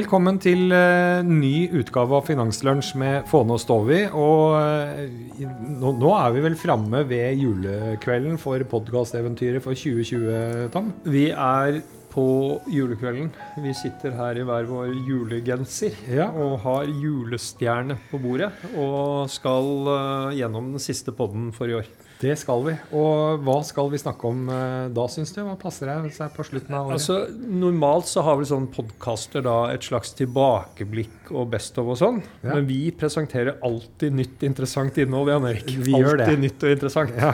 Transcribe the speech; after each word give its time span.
Velkommen 0.00 0.38
til 0.40 0.70
uh, 0.72 1.20
ny 1.26 1.66
utgave 1.76 2.14
av 2.16 2.24
Finanslunsj 2.24 2.94
med 2.96 3.26
Fåne 3.28 3.52
og 3.58 3.60
Stovi. 3.60 3.98
Og 4.16 4.54
uh, 4.56 5.42
nå, 5.42 5.90
nå, 5.98 6.12
er 6.16 6.30
vi 6.32 6.44
vel 6.46 6.56
framme 6.56 7.02
ved 7.10 7.42
julekvelden 7.42 8.38
for 8.40 8.64
podkasteventyret 8.70 9.60
for 9.60 9.76
2020, 9.76 10.70
Tom? 10.72 10.88
Vi 11.04 11.26
er 11.34 11.82
på 12.14 12.24
julekvelden. 12.72 13.28
Vi 13.60 13.74
sitter 13.76 14.16
her 14.16 14.40
i 14.40 14.46
hver 14.48 14.70
vår 14.70 14.94
julegenser 15.04 15.98
ja. 16.08 16.30
og 16.32 16.62
har 16.64 16.88
julestjerne 16.88 17.98
på 18.08 18.22
bordet. 18.24 18.54
Og 18.80 19.28
skal 19.28 19.68
uh, 19.90 20.32
gjennom 20.38 20.72
den 20.78 20.86
siste 20.86 21.12
podden 21.12 21.50
for 21.52 21.68
i 21.68 21.76
år. 21.82 21.92
Det 22.20 22.34
skal 22.36 22.64
vi. 22.66 22.74
Og 22.96 23.40
hva 23.46 23.56
skal 23.64 23.88
vi 23.92 24.00
snakke 24.00 24.28
om 24.28 24.42
uh, 24.52 24.90
da, 24.92 25.06
syns 25.08 25.32
du? 25.32 25.40
Hva 25.46 25.54
passer 25.60 25.88
deg 25.88 26.10
på 26.36 26.44
slutten 26.44 26.76
av 26.76 26.90
året? 26.90 26.98
Altså, 26.98 27.16
normalt 27.48 28.10
så 28.10 28.24
har 28.26 28.36
vel 28.36 28.48
sånn 28.50 28.66
podkaster 28.74 29.48
et 29.72 29.86
slags 29.88 30.12
tilbakeblikk 30.18 31.32
og 31.32 31.48
best 31.54 31.80
of 31.80 31.88
og 31.94 31.96
sånn. 32.00 32.20
Ja. 32.42 32.58
Men 32.58 32.68
vi 32.68 32.82
presenterer 32.92 33.56
alltid 33.64 34.18
nytt 34.18 34.44
interessant 34.44 35.00
innhold, 35.00 35.32
Jan 35.32 35.48
Erik. 35.48 35.72
Vi 35.72 35.96
alltid 35.96 35.96
gjør 35.96 36.20
det. 36.20 36.28
nytt 36.44 36.68
og 36.68 36.76
interessant. 36.76 37.16
Ja. 37.16 37.32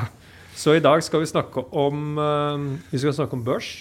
Så 0.56 0.76
i 0.78 0.80
dag 0.80 1.02
skal 1.04 1.20
vi 1.20 1.28
snakke 1.28 1.66
om 1.76 2.16
uh, 2.16 2.54
Vi 2.92 3.02
skal 3.02 3.16
snakke 3.18 3.36
om 3.36 3.42
børs. 3.44 3.72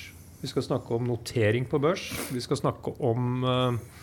Vi 0.42 0.50
skal 0.50 0.66
snakke 0.66 0.98
om 0.98 1.06
notering 1.08 1.70
på 1.70 1.80
børs. 1.82 2.10
Vi 2.34 2.42
skal 2.44 2.60
snakke 2.60 2.98
om 3.06 3.46
uh, 3.46 3.95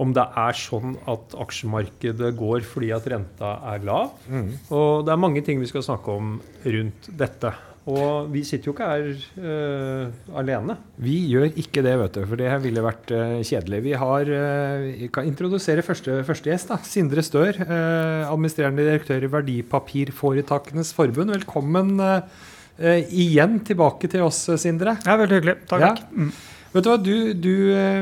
om 0.00 0.12
det 0.16 0.24
er 0.24 0.56
sånn 0.56 0.94
at 1.10 1.34
aksjemarkedet 1.42 2.32
går 2.38 2.64
fordi 2.68 2.92
at 2.96 3.08
renta 3.12 3.56
er 3.74 3.84
lav. 3.86 4.14
Mm. 4.30 4.48
Og 4.72 5.04
det 5.06 5.12
er 5.12 5.20
mange 5.20 5.44
ting 5.44 5.60
vi 5.60 5.68
skal 5.70 5.84
snakke 5.84 6.16
om 6.16 6.38
rundt 6.64 7.12
dette. 7.20 7.52
Og 7.90 8.28
vi 8.30 8.44
sitter 8.46 8.68
jo 8.68 8.74
ikke 8.76 8.86
her 8.86 9.08
uh, 9.42 10.36
alene. 10.38 10.76
Vi 11.02 11.16
gjør 11.32 11.48
ikke 11.58 11.82
det, 11.82 11.96
vet 11.98 12.14
du, 12.14 12.20
for 12.30 12.38
det 12.38 12.50
ville 12.62 12.84
vært 12.84 13.10
uh, 13.10 13.40
kjedelig. 13.42 13.80
Vi 13.88 13.96
har, 13.98 14.30
uh, 14.30 15.08
kan 15.14 15.26
introdusere 15.26 15.82
første, 15.82 16.20
første 16.28 16.52
gjest. 16.52 16.70
da, 16.70 16.78
Sindre 16.86 17.26
Stør, 17.26 17.58
administrerende 17.66 18.86
direktør 18.86 19.26
i 19.26 19.32
Verdipapirforetakenes 19.32 20.94
forbund. 20.94 21.34
Velkommen 21.34 21.98
igjen 22.78 23.58
tilbake 23.66 24.08
til 24.10 24.24
oss, 24.24 24.44
Sindre. 24.62 24.94
Ja, 25.02 25.18
Veldig 25.18 25.40
hyggelig. 25.40 25.58
Takk. 25.70 25.82
Ja. 25.82 26.30
Vet 26.72 26.86
du 26.86 26.88
hva, 26.88 26.96
du, 27.00 27.16
du, 27.36 27.54
eh, 27.76 28.00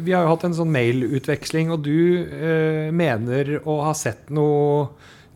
Vi 0.00 0.14
har 0.14 0.24
jo 0.24 0.32
hatt 0.32 0.46
en 0.48 0.56
sånn 0.56 0.72
mailutveksling, 0.72 1.72
og 1.74 1.84
du 1.84 2.24
eh, 2.24 2.88
mener 2.94 3.58
å 3.68 3.82
ha 3.84 3.92
sett 3.96 4.30
noe, 4.32 4.86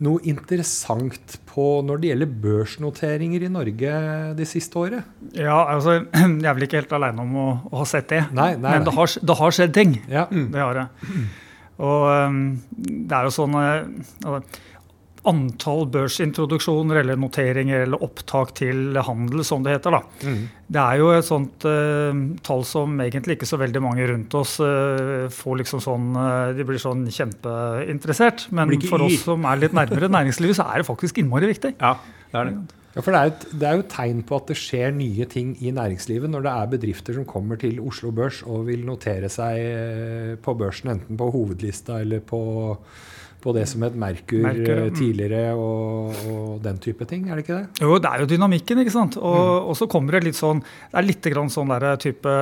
noe, 0.01 0.21
interessant 0.25 1.37
på 1.51 1.67
når 1.85 2.01
det 2.01 2.09
gjelder 2.09 2.33
børsnoteringer 2.45 3.45
i 3.45 3.51
Norge 3.53 3.99
det 4.39 4.49
siste 4.49 4.81
året? 4.81 5.13
Ja, 5.37 5.59
altså 5.75 5.99
Jeg 6.15 6.41
er 6.41 6.57
vel 6.57 6.65
ikke 6.65 6.81
helt 6.81 6.97
aleine 6.97 7.27
om 7.27 7.37
å, 7.37 7.47
å, 7.69 7.75
ha 7.83 7.87
sett 7.89 8.09
det. 8.15 8.23
Nei, 8.33 8.55
nei, 8.55 8.73
Men 8.73 8.89
det 8.89 8.95
har, 8.97 9.13
det 9.29 9.37
har, 9.43 9.55
skjedd 9.59 9.77
ting. 9.77 9.95
Ja. 10.09 10.25
Det 10.31 10.65
har 10.65 10.81
det. 10.81 10.87
Og 11.81 12.03
um, 12.09 12.41
det 12.77 13.17
er 13.17 13.29
jo 13.29 13.33
sånn 13.33 13.55
uh, 13.57 14.41
antall 15.29 15.85
børsintroduksjoner 15.93 17.01
eller 17.03 17.19
noteringer 17.19 17.83
eller 17.85 18.01
opptak 18.01 18.55
til 18.57 18.97
handel, 19.05 19.43
som 19.45 19.61
det 19.65 19.75
heter. 19.75 19.93
da. 19.93 20.01
Mm. 20.25 20.41
Det 20.71 20.81
er 20.81 21.01
jo 21.01 21.11
et 21.13 21.27
sånt 21.27 21.67
uh, 21.69 22.21
tall 22.45 22.65
som 22.65 22.97
egentlig 23.03 23.37
ikke 23.37 23.49
så 23.49 23.59
veldig 23.61 23.83
mange 23.85 24.07
rundt 24.09 24.35
oss 24.39 24.57
uh, 24.63 25.29
får 25.33 25.61
liksom 25.61 25.83
sånn 25.83 26.11
uh, 26.17 26.51
De 26.57 26.65
blir 26.65 26.81
sånn 26.81 27.05
kjempeinteressert. 27.13 28.47
Men 28.55 28.73
for 28.87 29.05
oss 29.05 29.21
som 29.27 29.45
er 29.45 29.61
litt 29.61 29.77
nærmere 29.77 30.09
næringslivet, 30.17 30.57
så 30.57 30.69
er 30.71 30.81
det 30.81 30.89
faktisk 30.89 31.21
innmari 31.21 31.51
viktig. 31.53 31.75
Ja, 31.77 31.97
det 32.31 32.41
er 32.41 32.49
det. 32.49 32.59
Ja, 32.91 32.99
for 32.99 33.13
det 33.13 33.19
er, 33.19 33.29
et, 33.29 33.43
det 33.55 33.67
er 33.69 33.77
jo 33.79 33.85
tegn 33.93 34.25
på 34.27 34.41
at 34.41 34.49
det 34.51 34.57
skjer 34.59 34.89
nye 34.91 35.23
ting 35.31 35.53
i 35.63 35.71
næringslivet 35.71 36.27
når 36.27 36.43
det 36.43 36.51
er 36.51 36.73
bedrifter 36.73 37.15
som 37.15 37.29
kommer 37.29 37.61
til 37.61 37.77
Oslo 37.79 38.09
Børs 38.11 38.41
og 38.43 38.65
vil 38.67 38.83
notere 38.83 39.29
seg 39.31 40.41
på 40.43 40.55
børsen, 40.59 40.91
enten 40.97 41.19
på 41.21 41.29
hovedlista 41.31 42.01
eller 42.03 42.19
på 42.19 42.41
på 43.41 43.53
det 43.55 43.63
som 43.69 43.83
et 43.85 43.95
Merkur, 43.97 44.41
Merkur 44.43 44.81
mm. 44.87 44.95
tidligere 44.97 45.53
og, 45.57 46.17
og, 46.29 46.49
den 46.63 46.79
type 46.83 47.05
ting, 47.09 47.27
er 47.27 47.39
det 47.39 47.45
ikke 47.45 47.57
det? 47.57 47.83
Jo, 47.83 47.97
det 48.01 48.11
er 48.11 48.23
jo 48.23 48.29
dynamikken, 48.31 48.81
ikke 48.83 48.93
sant. 48.93 49.17
Og, 49.19 49.37
mm. 49.37 49.69
og 49.71 49.77
så 49.79 49.87
kommer 49.91 50.17
det 50.17 50.23
litt 50.29 50.39
sånn 50.39 50.61
Det 50.63 50.99
er 51.01 51.07
litt 51.07 51.31
grann 51.33 51.51
sånn 51.53 51.71
der 51.73 51.87
type 52.01 52.35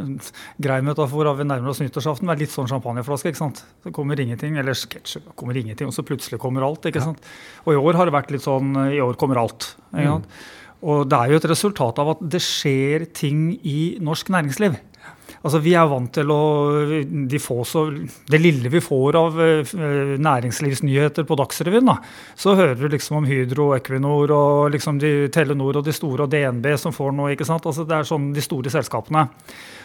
grei 0.66 0.80
metafor 0.86 1.30
av 1.30 1.40
vi 1.40 1.48
nærmer 1.48 1.72
oss 1.72 1.82
nyttårsaften. 1.82 2.28
Det 2.30 2.36
er 2.36 2.42
litt 2.44 2.54
sånn 2.54 2.70
champagneflaske, 2.70 3.32
ikke 3.32 3.42
sant. 3.42 3.64
Så 3.84 3.94
kommer 3.94 4.20
ingenting, 4.20 4.58
eller 4.60 4.76
sketsj, 4.78 5.22
kommer 5.38 5.56
ingenting, 5.60 5.90
og 5.90 5.96
så 5.96 6.06
plutselig 6.06 6.40
kommer 6.42 6.66
alt, 6.66 6.90
ikke 6.90 7.04
sant. 7.04 7.24
Og 7.64 7.74
i 7.74 7.80
år 7.80 8.00
har 8.00 8.10
det 8.10 8.16
vært 8.16 8.34
litt 8.34 8.44
sånn 8.44 8.74
I 8.90 9.02
år 9.04 9.18
kommer 9.20 9.42
alt. 9.44 9.72
ikke 9.94 10.12
sant? 10.12 10.28
Mm. 10.28 10.60
Og 10.84 11.06
det 11.08 11.16
er 11.16 11.32
jo 11.32 11.38
et 11.40 11.46
resultat 11.48 12.00
av 12.02 12.10
at 12.12 12.24
det 12.34 12.42
skjer 12.44 13.06
ting 13.16 13.54
i 13.64 13.96
norsk 14.04 14.28
næringsliv. 14.34 14.76
Altså, 15.44 15.60
vi 15.60 15.74
er 15.76 15.88
vant 15.90 16.08
til 16.16 16.30
å 16.32 16.40
de 17.04 17.40
så, 17.44 17.82
Det 18.30 18.40
lille 18.40 18.70
vi 18.72 18.80
får 18.80 19.18
av 19.20 19.36
uh, 19.36 19.74
næringslivsnyheter 20.24 21.26
på 21.28 21.36
Dagsrevyen, 21.36 21.90
da, 21.90 21.98
så 22.34 22.56
hører 22.56 22.78
du 22.80 22.88
liksom 22.88 23.20
om 23.20 23.28
Hydro, 23.28 23.74
Equinor 23.76 24.32
og 24.32 24.72
liksom 24.72 24.98
de, 25.02 25.28
Telenor 25.34 25.80
og 25.80 25.84
de 25.84 25.92
store, 25.92 26.24
og 26.24 26.32
DNB 26.32 26.70
som 26.80 26.96
får 26.96 27.12
noe. 27.12 27.34
ikke 27.34 27.48
sant? 27.48 27.66
Altså, 27.68 27.84
det 27.84 27.98
er 27.98 28.08
sånn 28.08 28.32
de 28.32 28.44
store 28.44 28.72
selskapene. 28.72 29.26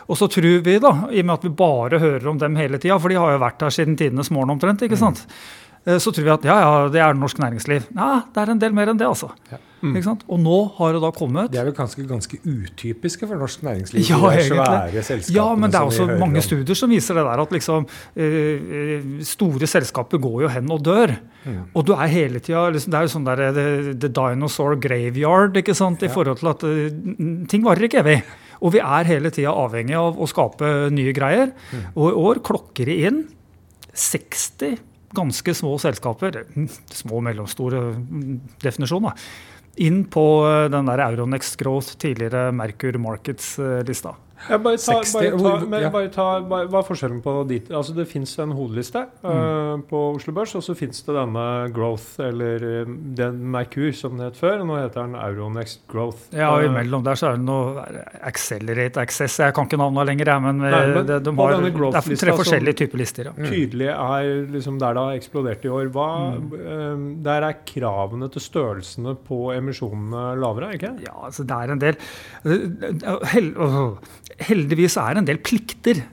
Og 0.10 0.18
så 0.18 0.30
tror 0.32 0.64
vi, 0.66 0.80
da, 0.82 0.94
i 1.12 1.22
og 1.22 1.28
med 1.28 1.36
at 1.36 1.50
vi 1.50 1.56
bare 1.60 2.00
hører 2.02 2.32
om 2.32 2.40
dem 2.40 2.56
hele 2.58 2.80
tida, 2.80 2.98
for 2.98 3.12
de 3.12 3.20
har 3.20 3.36
jo 3.36 3.44
vært 3.44 3.68
her 3.68 3.76
siden 3.76 4.00
tidenes 4.00 4.32
morgen 4.34 4.56
omtrent, 4.56 4.88
ikke 4.88 4.98
sant? 5.00 5.26
Mm. 5.28 5.69
Så 5.86 6.12
tror 6.14 6.26
vi 6.26 6.36
at 6.36 6.46
ja, 6.46 6.60
ja, 6.62 6.72
det 6.94 7.02
er 7.02 7.18
norsk 7.18 7.40
næringsliv. 7.42 7.90
Ja, 7.96 8.12
det 8.36 8.44
er 8.44 8.54
en 8.54 8.62
del 8.62 8.76
mer 8.76 8.92
enn 8.92 9.00
det, 9.00 9.08
altså. 9.08 9.32
Ja. 9.52 9.62
Mm. 9.80 9.96
Og 10.28 10.40
nå 10.44 10.56
har 10.76 10.92
det 10.92 11.00
da 11.00 11.10
kommet 11.16 11.54
Det 11.54 11.60
er 11.62 11.68
vel 11.70 11.76
ganske, 11.78 12.04
ganske 12.04 12.40
utypiske 12.44 13.28
for 13.30 13.40
norsk 13.40 13.62
næringsliv? 13.64 14.10
Ja, 14.10 14.18
egentlig. 14.34 15.36
Ja, 15.36 15.46
men 15.56 15.72
det 15.72 15.80
er 15.80 15.88
også 15.88 16.08
mange 16.20 16.44
studier 16.44 16.76
som 16.76 16.92
viser 16.92 17.16
det 17.16 17.24
der 17.24 17.44
at 17.46 17.54
liksom, 17.56 17.88
eh, 18.20 19.06
store 19.24 19.70
selskaper 19.72 20.20
går 20.20 20.44
jo 20.44 20.52
hen 20.52 20.74
og 20.76 20.84
dør. 20.84 21.16
Mm. 21.46 21.62
Og 21.74 21.88
du 21.88 21.94
er 21.96 22.12
hele 22.12 22.44
tida 22.44 22.66
liksom, 22.74 22.92
Det 22.92 23.00
er 23.00 23.08
jo 23.08 23.14
sånn 23.16 23.30
der 23.30 23.46
the, 23.56 23.68
the, 23.96 24.12
dinosaur 24.12 24.76
graveyard 24.76 25.56
ikke 25.56 25.78
sant, 25.78 26.04
i 26.04 26.12
forhold 26.12 26.42
til 26.42 26.52
at 26.52 26.68
uh, 26.68 27.48
ting 27.48 27.64
varer 27.64 27.88
ikke 27.88 28.04
evig. 28.04 28.20
Og 28.60 28.76
vi 28.76 28.84
er 28.84 29.08
hele 29.08 29.32
tida 29.32 29.56
avhengig 29.56 29.96
av 29.96 30.20
å 30.20 30.28
skape 30.28 30.90
nye 30.92 31.16
greier. 31.16 31.56
Mm. 31.72 31.88
Og 31.96 32.12
i 32.12 32.20
år 32.28 32.44
klokker 32.44 32.92
det 32.92 33.00
inn 33.08 33.24
60 33.96 34.89
ganske 35.16 35.54
små 35.58 35.76
selskaper, 35.82 36.44
små 36.94 37.20
og 37.20 37.26
mellomstore 37.30 37.84
definisjon, 38.64 39.10
da, 39.10 39.14
inn 39.86 40.04
på 40.12 40.26
eh, 40.48 40.66
den 40.74 40.90
der 40.92 41.06
Euronext 41.08 41.60
Growth, 41.62 41.96
tidligere 42.02 42.50
Merkur 42.56 43.00
Markets-lista. 43.02 44.16
Ja, 44.48 44.58
bare 44.58 44.78
ta, 44.80 44.96
60, 45.04 45.14
bare 45.14 45.60
ta, 45.60 45.66
men, 45.68 45.82
ja. 45.84 45.90
bare 45.92 46.10
ta 46.14 46.26
bare, 46.48 46.68
Hva 46.72 46.80
er 46.80 46.88
forskjellen 46.88 47.20
på 47.24 47.34
dit? 47.50 47.68
Altså 47.76 47.96
Det 47.98 48.06
fins 48.10 48.32
en 48.40 48.54
hodeliste 48.56 49.02
mm. 49.20 49.26
uh, 49.28 49.74
på 49.90 50.04
Oslo 50.14 50.34
Børs, 50.36 50.54
og 50.56 50.64
så 50.64 50.76
fins 50.78 51.04
det 51.06 51.16
denne 51.18 51.46
Growth, 51.76 52.22
eller 52.24 52.64
uh, 52.64 52.94
den 53.20 53.42
Merkur 53.52 53.92
som 53.96 54.16
det 54.20 54.30
het 54.30 54.40
før. 54.40 54.64
og 54.64 54.70
Nå 54.70 54.78
heter 54.80 55.02
den 55.04 55.18
Euronext 55.20 55.84
Growth. 55.92 56.30
Ja, 56.36 56.54
og 56.54 56.66
imellom 56.70 57.04
der 57.06 57.20
så 57.20 57.32
er 57.32 57.40
det 57.40 57.46
noe 57.48 57.84
Accelerate 58.30 59.04
Access, 59.04 59.42
jeg 59.44 59.56
kan 59.58 59.68
ikke 59.68 59.82
navnene 59.82 60.08
lenger, 60.12 60.34
men, 60.46 60.64
Nei, 60.64 60.82
men 60.94 61.10
det, 61.10 61.20
de 61.26 61.36
har, 61.36 61.58
det 61.60 62.00
er 62.00 62.22
tre 62.24 62.38
forskjellige 62.40 62.82
typer 62.84 63.04
lister. 63.04 63.32
Ja. 63.32 63.50
Tydelig 63.50 63.92
er 63.96 64.32
liksom 64.56 64.80
der 64.82 64.96
det 64.96 65.06
har 65.10 65.20
eksplodert 65.20 65.68
i 65.68 65.74
år. 65.74 65.92
Hva, 65.96 66.10
mm. 66.38 66.50
uh, 66.56 67.06
der 67.28 67.50
er 67.50 67.60
kravene 67.68 68.32
til 68.32 68.46
størrelsene 68.46 69.18
på 69.28 69.50
emisjonene 69.56 70.30
lavere, 70.40 70.74
ikke 70.78 70.96
Ja, 71.04 71.16
altså 71.28 71.46
det 71.48 71.56
er 71.56 71.72
en 71.74 71.82
del 71.84 72.00
hell, 73.30 73.52
heldigvis 74.38 74.98
er 75.02 75.20
en 75.20 75.28
del 75.28 75.42
plikter 75.44 76.04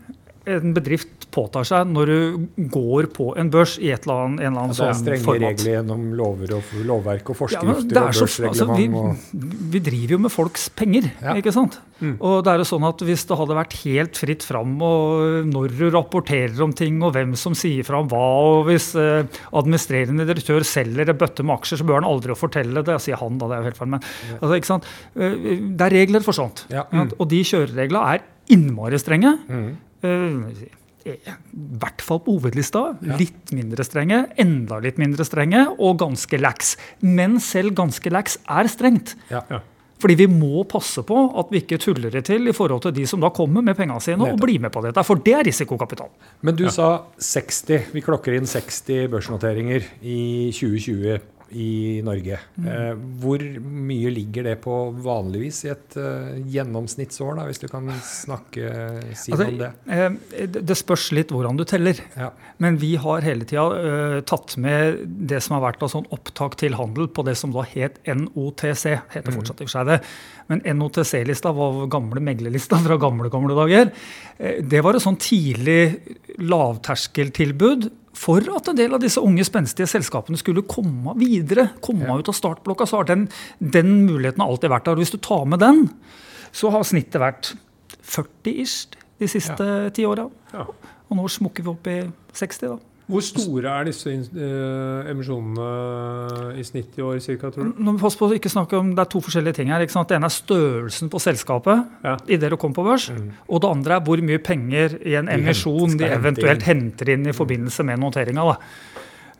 en 0.46 0.74
bedrift 0.76 1.26
påtar 1.34 1.66
seg 1.66 1.88
når 1.90 2.10
du 2.10 2.66
går 2.72 3.08
på 3.16 3.32
en 3.40 3.50
børs 3.52 3.76
i 3.82 3.90
et 3.94 4.06
eller 4.06 4.22
annet, 4.26 4.42
en 4.44 4.52
eller 4.52 4.62
annen 4.62 4.74
ja, 4.74 4.78
sånn 4.78 4.92
format. 4.92 5.06
Det 5.06 5.12
er 5.12 5.22
strenge 5.22 5.42
regler 5.42 5.72
gjennom 5.72 6.04
lover 6.18 6.54
og, 6.58 6.70
lovverk 6.86 7.32
og 7.32 7.38
forskrifter 7.40 7.98
ja, 7.98 8.04
og 8.04 8.14
børsreglement. 8.14 8.96
Altså, 8.96 9.40
vi, 9.42 9.68
vi, 9.74 9.82
driver 9.90 10.16
jo 10.16 10.20
med 10.26 10.32
folks 10.32 10.68
penger, 10.78 11.08
ja. 11.24 11.34
ikke 11.40 11.54
sant? 11.54 11.78
Mm. 11.98 12.14
Og 12.20 12.38
det 12.44 12.52
er 12.52 12.60
jo 12.60 12.66
sånn 12.68 12.84
at 12.84 13.00
Hvis 13.08 13.22
det 13.24 13.36
hadde 13.40 13.54
vært 13.56 13.74
helt 13.80 14.18
fritt 14.20 14.42
fram 14.44 14.74
og 14.84 15.46
når 15.48 15.72
du 15.78 15.86
rapporterer 15.94 16.58
om 16.60 16.74
ting 16.76 16.98
og 17.00 17.14
hvem 17.16 17.32
som 17.40 17.56
sier 17.56 17.86
fram 17.88 18.10
hva, 18.12 18.26
og 18.50 18.68
hvis 18.68 18.90
eh, 19.00 19.24
administrerende 19.56 20.26
direktør 20.28 20.66
selger 20.68 21.12
en 21.12 21.20
bøtte 21.20 21.46
med 21.46 21.56
aksjer, 21.56 21.80
så 21.80 21.88
bør 21.88 22.00
han 22.02 22.08
aldri 22.08 22.36
fortelle 22.36 22.84
det. 22.84 22.98
Jeg 22.98 23.08
sier 23.08 23.22
han, 23.22 23.40
da, 23.40 23.50
det 23.50 23.56
er 23.56 23.64
jo 23.64 23.70
helt 23.70 23.80
feil, 23.80 23.92
men 23.96 24.06
altså, 24.38 24.54
ikke 24.60 24.72
sant? 24.72 24.88
Eh, 25.16 25.36
det 25.72 25.88
er 25.88 25.98
regler 26.02 26.26
for 26.26 26.36
sånt. 26.36 26.66
Mm. 26.70 27.16
Og 27.16 27.26
de 27.32 27.42
kjørereglene 27.48 28.14
er 28.14 28.24
innmari 28.52 29.00
strenge. 29.00 29.32
Mm. 29.48 29.68
Uh, 30.06 30.66
i 31.06 31.14
hvert 31.78 32.02
fall 32.02 32.18
på 32.24 32.34
hovedlista. 32.34 32.82
Ja. 33.06 33.18
Litt 33.20 33.52
mindre 33.54 33.84
strenge, 33.86 34.24
enda 34.42 34.80
litt 34.82 34.98
mindre 34.98 35.26
strenge 35.26 35.62
og 35.76 36.00
ganske 36.02 36.40
lax. 36.40 36.74
Men 37.04 37.38
selv 37.42 37.76
ganske 37.78 38.10
lax 38.10 38.40
er 38.50 38.70
strengt. 38.72 39.14
Ja. 39.30 39.44
Ja. 39.52 39.62
Fordi 40.02 40.16
vi 40.18 40.26
må 40.28 40.64
passe 40.68 41.00
på 41.08 41.16
at 41.40 41.52
vi 41.52 41.62
ikke 41.62 41.78
tuller 41.80 42.12
det 42.12 42.26
til 42.28 42.50
i 42.50 42.54
forhold 42.56 42.82
til 42.84 42.92
de 42.98 43.06
som 43.08 43.22
da 43.22 43.30
kommer 43.32 43.64
med 43.64 43.78
pengene 43.78 44.02
sine 44.04 44.28
og 44.28 44.42
blir 44.42 44.60
med 44.60 44.72
på 44.74 44.82
dette. 44.84 45.04
For 45.06 45.22
det 45.24 45.32
er 45.38 45.46
risikokapital. 45.48 46.10
Men 46.44 46.58
du 46.58 46.66
sa 46.72 46.90
60. 47.16 47.94
Vi 47.94 48.02
klokker 48.04 48.36
inn 48.36 48.48
60 48.50 49.08
børsnoteringer 49.12 49.88
i 50.02 50.18
2020. 50.52 51.16
i 51.54 52.00
Norge. 52.02 52.38
Eh, 52.58 52.94
hvor 53.22 53.38
mye 53.62 54.10
ligger 54.10 54.42
det 54.48 54.54
på 54.64 54.74
vanligvis 55.04 55.60
i 55.66 55.70
et 55.70 55.96
eh, 55.96 56.40
gjennomsnittsår, 56.54 57.36
da, 57.38 57.44
hvis 57.46 57.60
du 57.62 57.68
kan 57.70 57.86
snakke, 58.02 58.70
si 59.14 59.32
Altså, 59.32 59.46
om 59.52 59.58
det? 59.60 59.70
eh, 59.88 60.10
det- 60.46 60.64
det 60.66 60.76
spørs 60.76 61.12
litt 61.12 61.28
hvordan 61.30 61.56
du 61.56 61.64
teller. 61.64 61.94
Ja. 62.16 62.30
Men 62.58 62.76
vi 62.78 62.96
har 62.96 63.20
hele 63.20 63.44
tida 63.44 64.22
tatt 64.26 64.56
med 64.56 65.04
det 65.28 65.42
som 65.42 65.60
har 65.60 65.72
vært 65.72 65.82
av 65.82 65.90
sånn 65.90 66.06
opptak 66.10 66.56
til 66.56 66.72
handel 66.74 67.06
på 67.08 67.24
det 67.24 67.36
som 67.36 67.52
da 67.52 67.62
het 67.62 67.98
NOTC. 68.06 69.00
heter 69.12 69.32
fortsatt 69.32 69.60
i 69.60 69.64
for 69.64 69.68
seg 69.78 69.86
det. 69.86 70.00
Men 70.48 70.60
NOTC-lista 70.78 71.52
var 71.54 71.86
gamle 71.88 72.20
meglerlista 72.20 72.76
fra 72.82 72.96
gamle 72.96 73.28
gamle 73.30 73.54
dager. 73.54 73.92
Det 74.38 74.82
var 74.82 74.94
et 74.94 75.02
sånn 75.02 75.18
tidlig 75.18 76.00
lavterskeltilbud 76.38 77.90
for 78.16 78.40
at 78.56 78.68
en 78.72 78.78
del 78.78 78.94
av 78.96 79.02
disse 79.02 79.20
unge, 79.20 79.44
spenstige 79.44 79.88
selskapene 79.90 80.38
skulle 80.40 80.62
komme 80.64 81.12
videre. 81.20 81.68
Komme 81.84 82.06
Ja. 82.08 82.16
ut 82.16 82.28
av 82.32 82.34
startblokka. 82.38 82.86
Så 82.88 82.96
har 83.02 83.04
den, 83.10 83.26
den 83.60 84.06
muligheten 84.06 84.40
alltid 84.40 84.70
vært 84.72 84.84
der. 84.88 84.96
Og 84.96 85.02
hvis 85.04 85.12
du 85.12 85.18
tar 85.20 85.44
med 85.44 85.60
den, 85.60 85.90
så 86.52 86.70
har 86.72 86.82
snittet 86.88 87.20
vært 87.20 87.50
40-ish 88.02 88.86
de 89.20 89.28
siste 89.28 89.66
ti 89.96 90.04
åra. 90.08 90.28
Ja. 90.54 90.64
Og 91.10 91.16
nå 91.18 91.26
smukker 91.30 91.62
vi 91.66 91.70
opp 91.74 91.86
i 91.92 91.98
60, 92.32 92.72
da. 92.72 92.78
Hvor 93.06 93.22
store 93.22 93.70
er 93.70 93.84
disse 93.86 94.10
eh, 94.10 95.10
emisjonene 95.12 96.56
i 96.58 96.64
snitt 96.66 96.96
i 96.98 97.04
år, 97.06 97.20
cirka, 97.22 97.52
tror 97.54 97.68
du? 97.68 97.76
Nå 97.78 97.92
må 97.92 97.96
vi 97.98 98.02
passe 98.02 98.18
på 98.18 98.26
å 98.26 98.34
ikke 98.34 98.50
snakke 98.50 98.78
om, 98.80 98.94
Det 98.96 99.04
er 99.04 99.10
to 99.12 99.20
forskjellige 99.22 99.54
ting 99.60 99.68
her. 99.70 99.80
ikke 99.84 99.94
sant? 99.94 100.08
Det 100.10 100.16
ene 100.18 100.26
er 100.26 100.34
størrelsen 100.34 101.08
på 101.12 101.20
selskapet 101.22 101.86
Ja. 102.02 102.16
idet 102.26 102.50
det 102.50 102.58
kom 102.58 102.74
på 102.74 102.82
børs. 102.84 103.10
Og 103.48 103.60
det 103.62 103.70
andre 103.70 103.94
er 103.96 104.00
hvor 104.00 104.18
mye 104.22 104.38
penger 104.42 104.98
i 105.06 105.14
en 105.14 105.26
De 105.26 105.32
emisjon 105.38 105.96
de 105.96 106.04
eventuelt 106.04 106.62
hente 106.62 106.74
henter 106.96 107.08
inn 107.14 107.26
i 107.26 107.32
forbindelse 107.32 107.84
med 107.84 107.98
noteringa. 108.00 108.42
da. 108.42 108.56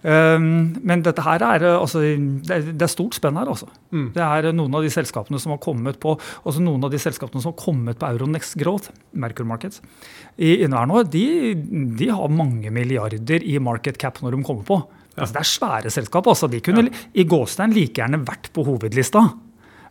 Um, 0.06 0.76
men 0.86 1.00
dette 1.02 1.22
her 1.24 1.42
er, 1.42 1.62
uh, 1.64 1.80
altså, 1.80 2.02
det, 2.46 2.74
er, 2.76 2.90
stort 2.92 3.16
spenn 3.16 3.38
her. 3.40 3.48
altså. 3.50 3.66
Mm. 3.90 4.10
Det 4.14 4.22
er 4.22 4.50
uh, 4.50 4.52
noen 4.54 4.76
av 4.78 4.84
de 4.84 4.90
selskapene 4.92 5.40
som 5.42 5.54
har 5.54 5.62
kommet 5.64 5.98
på 6.02 6.12
altså 6.16 6.62
noen 6.62 6.84
av 6.86 6.92
de 6.92 7.00
selskapene 7.02 7.42
som 7.42 7.54
har 7.54 7.58
kommet 7.58 7.98
på 7.98 8.10
Euronext 8.12 8.58
Growth, 8.60 8.92
Merkur 9.18 9.48
Markets, 9.48 9.80
i 10.36 10.58
inneværende 10.60 11.00
år, 11.00 11.08
de, 11.10 11.24
de 11.98 12.10
har 12.12 12.30
mange 12.30 12.70
milliarder 12.74 13.42
i 13.42 13.56
market 13.58 13.98
cap 13.98 14.20
når 14.22 14.36
de 14.36 14.44
kommer 14.46 14.68
på. 14.68 14.78
Altså, 15.16 15.32
det 15.32 15.42
er 15.42 15.50
svære 15.54 15.92
selskap. 15.92 16.28
altså. 16.28 16.48
De 16.52 16.60
kunne 16.60 16.90
i 17.16 17.24
gåstein 17.24 17.74
like 17.74 17.96
gjerne 17.96 18.20
vært 18.26 18.52
på 18.54 18.66
hovedlista. 18.68 19.24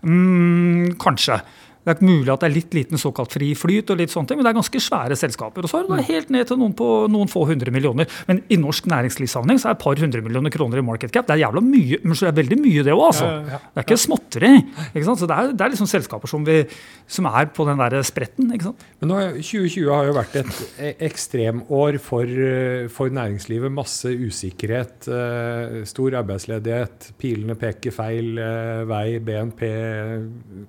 Mm, 0.06 0.96
kanskje. 1.02 1.40
Det 1.86 1.92
er 1.92 1.98
ikke 2.00 2.08
mulig 2.10 2.32
at 2.34 2.42
det 2.42 2.48
er 2.50 2.56
litt 2.56 2.74
liten 2.74 2.98
såkalt 2.98 3.30
fri 3.36 3.52
flyt, 3.54 3.92
og 3.94 4.00
litt 4.02 4.10
sånne 4.10 4.32
ting, 4.32 4.40
men 4.40 4.48
det 4.48 4.52
er 4.56 4.58
ganske 4.58 4.80
svære 4.82 5.16
selskaper. 5.22 5.66
Og 5.68 5.70
så 5.70 5.80
er 5.80 5.86
det 5.86 5.92
da 5.94 6.06
helt 6.08 6.32
ned 6.34 6.48
til 6.50 6.58
noen 6.58 6.74
på 6.74 6.88
noen 7.14 7.30
få 7.30 7.44
hundre 7.46 7.70
millioner. 7.76 8.10
Men 8.26 8.42
i 8.50 8.58
norsk 8.58 8.88
næringslivssammenheng 8.90 9.62
så 9.62 9.70
er 9.70 9.78
et 9.78 9.84
par 9.84 10.02
hundre 10.02 10.24
millioner 10.26 10.50
kroner 10.54 10.82
i 10.82 10.86
market 10.86 11.14
cap. 11.14 11.28
Det 11.30 11.36
er 11.38 11.44
jævla 11.46 11.62
mye, 11.62 12.00
men 12.02 12.18
så 12.18 12.26
er 12.26 12.34
det 12.34 12.42
veldig 12.42 12.58
mye, 12.64 12.84
det 12.88 12.96
òg, 12.96 13.04
altså. 13.12 13.30
Det 13.46 13.84
er 13.84 13.86
ikke 13.86 14.00
småtteri. 14.02 14.52
Ikke 14.96 15.06
sant? 15.06 15.22
Så 15.22 15.30
det 15.30 15.38
er, 15.38 15.54
det 15.54 15.68
er 15.68 15.74
liksom 15.76 15.92
selskaper 15.94 16.32
som, 16.34 16.44
vi, 16.50 16.58
som 17.06 17.30
er 17.30 17.52
på 17.54 17.68
den 17.70 17.78
der 17.84 17.98
spretten. 18.10 18.50
ikke 18.58 18.72
sant? 18.72 18.86
Men 19.04 19.14
nå, 19.14 19.22
2020 19.46 19.94
har 19.94 20.10
jo 20.10 20.18
vært 20.18 20.40
et 20.42 20.60
e- 20.90 20.96
ekstremår 21.12 22.00
for, 22.02 22.26
eh, 22.50 22.88
for 22.90 23.14
næringslivet. 23.14 23.70
Masse 23.78 24.10
usikkerhet, 24.10 25.06
eh, 25.06 25.84
stor 25.86 26.18
arbeidsledighet, 26.24 27.12
pilene 27.22 27.54
peker 27.62 27.94
feil 27.94 28.34
eh, 28.42 28.84
vei, 28.90 29.20
BNP 29.22 29.62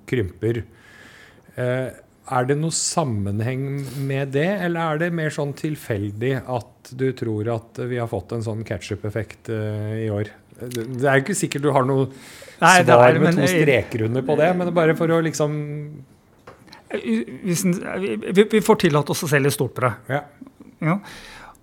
krymper. 0.05 0.61
Eh, 1.57 1.89
Er 2.27 2.43
det 2.43 2.57
noe 2.59 2.75
sammenheng 2.75 3.61
med 4.03 4.33
det, 4.35 4.47
eller 4.65 4.81
er 4.81 4.97
det 4.99 5.13
mer 5.15 5.29
sånn 5.31 5.53
tilfeldig 5.55 6.33
at 6.43 6.89
du 6.99 7.05
tror 7.15 7.47
at 7.53 7.79
vi 7.87 7.95
har 8.01 8.09
fått 8.11 8.33
en 8.35 8.43
sånn 8.43 8.65
catch-up-effekt 8.67 9.47
eh, 9.47 9.93
i 10.03 10.09
år? 10.11 10.27
Det 10.59 11.05
er 11.07 11.21
jo 11.21 11.23
ikke 11.23 11.37
sikkert 11.39 11.63
du 11.63 11.71
har 11.71 11.85
noe 11.87 12.09
Nei, 12.59 12.83
svar 12.83 13.13
er- 13.15 13.19
med 13.23 13.35
to 13.39 13.47
streker 13.47 14.03
under 14.09 14.21
på 14.27 14.35
det, 14.35 14.49
men 14.57 14.67
det 14.67 14.73
er 14.73 14.75
bare 14.81 14.95
for 14.99 15.07
å 15.07 15.21
liksom 15.23 15.55
en- 16.89 18.01
vi, 18.01 18.15
vi 18.33 18.43
vi 18.43 18.59
får 18.61 18.79
tillate 18.83 19.11
oss 19.15 19.23
å 19.23 19.29
se 19.31 19.39
litt 19.39 19.53
stort 19.55 19.73
på 19.75 19.81
det. 19.87 19.93
Ja. 20.09 20.21
Ja. 20.81 20.99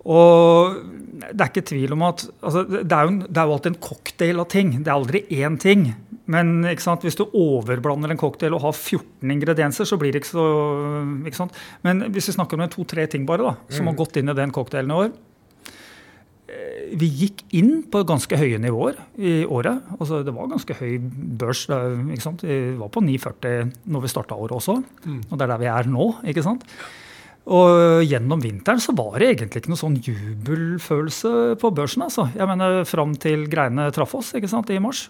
Og 0.05 0.75
det 1.15 1.41
er 1.41 1.49
ikke 1.49 1.65
tvil 1.65 1.95
om 1.95 2.03
at 2.05 2.25
altså, 2.45 2.63
det, 2.69 2.91
er 2.91 3.07
jo, 3.07 3.13
det 3.25 3.39
er 3.39 3.47
jo 3.47 3.55
alltid 3.55 3.71
en 3.71 3.83
cocktail 3.87 4.41
av 4.43 4.49
ting. 4.51 4.73
Det 4.77 4.91
er 4.91 4.97
aldri 4.97 5.21
én 5.33 5.57
ting. 5.61 5.87
Men 6.31 6.65
hvis 6.65 7.17
du 7.19 7.25
overblander 7.27 8.13
en 8.13 8.19
cocktail 8.19 8.55
og 8.57 8.63
har 8.65 8.73
14 8.73 9.33
ingredienser, 9.35 9.87
så 9.87 9.97
blir 10.01 10.13
det 10.13 10.23
ikke 10.23 10.33
så 10.33 10.47
ikke 11.25 11.39
sant? 11.43 11.61
Men 11.85 12.07
hvis 12.13 12.31
vi 12.31 12.35
snakker 12.37 12.59
om 12.59 12.67
to-tre 12.73 13.05
ting 13.11 13.27
bare 13.29 13.45
da, 13.45 13.55
som 13.73 13.89
har 13.89 13.97
gått 13.97 14.17
inn 14.21 14.33
i 14.33 14.37
den 14.37 14.53
cocktailen 14.55 14.93
i 14.93 14.99
år 15.05 15.11
eh, 16.49 16.97
Vi 16.97 17.09
gikk 17.21 17.45
inn 17.57 17.71
på 17.93 18.01
ganske 18.09 18.39
høye 18.41 18.59
nivåer 18.61 18.97
i 19.17 19.37
året. 19.45 19.85
Altså, 19.99 20.23
det 20.25 20.33
var 20.33 20.51
ganske 20.51 20.77
høy 20.81 20.97
børs. 21.41 21.65
Vi 21.69 22.59
var 22.81 22.93
på 22.93 23.05
9,40 23.05 23.73
når 23.93 24.05
vi 24.05 24.13
starta 24.13 24.37
året 24.37 24.57
også. 24.57 24.77
Og 25.29 25.35
det 25.35 25.45
er 25.45 25.53
der 25.55 25.61
vi 25.61 25.73
er 25.73 25.91
nå. 25.93 26.11
ikke 26.25 26.45
sant? 26.45 26.65
Og 27.45 28.01
gjennom 28.09 28.41
vinteren 28.41 28.81
så 28.81 28.95
var 28.97 29.19
det 29.21 29.27
egentlig 29.35 29.61
ikke 29.61 29.69
noe 29.69 29.77
sånn 29.77 29.99
jubelfølelse 30.01 31.33
på 31.61 31.69
børsen. 31.77 32.01
altså. 32.07 32.25
Jeg 32.33 32.47
mener 32.49 32.83
Fram 32.89 33.13
til 33.21 33.45
greiene 33.51 33.91
traff 33.93 34.15
oss 34.17 34.33
ikke 34.33 34.49
sant, 34.49 34.69
i 34.73 34.79
mars. 34.81 35.09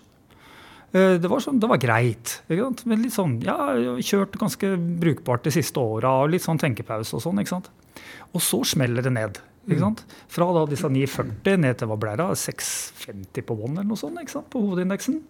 Eh, 0.91 1.15
Det 1.17 1.29
var, 1.31 1.39
sånn, 1.39 1.59
det 1.59 1.69
var 1.69 1.79
greit. 1.79 2.41
ikke 2.49 2.63
sant? 2.63 2.85
Men 2.85 3.01
litt 3.03 3.15
sånn, 3.15 3.37
ja, 3.43 3.55
kjørt 4.03 4.35
ganske 4.37 4.75
brukbart 4.99 5.43
de 5.47 5.51
siste 5.55 5.79
åra. 5.79 6.27
Litt 6.27 6.43
sånn 6.43 6.59
tenkepause 6.59 7.15
og 7.15 7.21
sånn. 7.23 7.39
ikke 7.39 7.55
sant? 7.55 7.69
Og 8.33 8.41
så 8.41 8.63
smeller 8.65 9.01
det 9.01 9.13
ned. 9.15 9.39
ikke 9.69 9.79
sant? 9.79 10.03
Fra 10.27 10.51
da 10.53 10.65
disse 10.69 10.89
9,40 10.91 11.57
ned 11.57 11.77
til 11.79 11.87
hva 11.87 11.97
ble 11.97 12.11
det? 12.17 12.17
da? 12.17 12.35
6,50 12.35 13.41
på 13.47 13.55
one 13.63 13.79
eller 13.79 13.87
noe 13.89 13.97
sånt 13.97 14.19
ikke 14.19 14.35
sant? 14.35 14.49
på 14.51 14.59
hovedindeksen. 14.59 15.21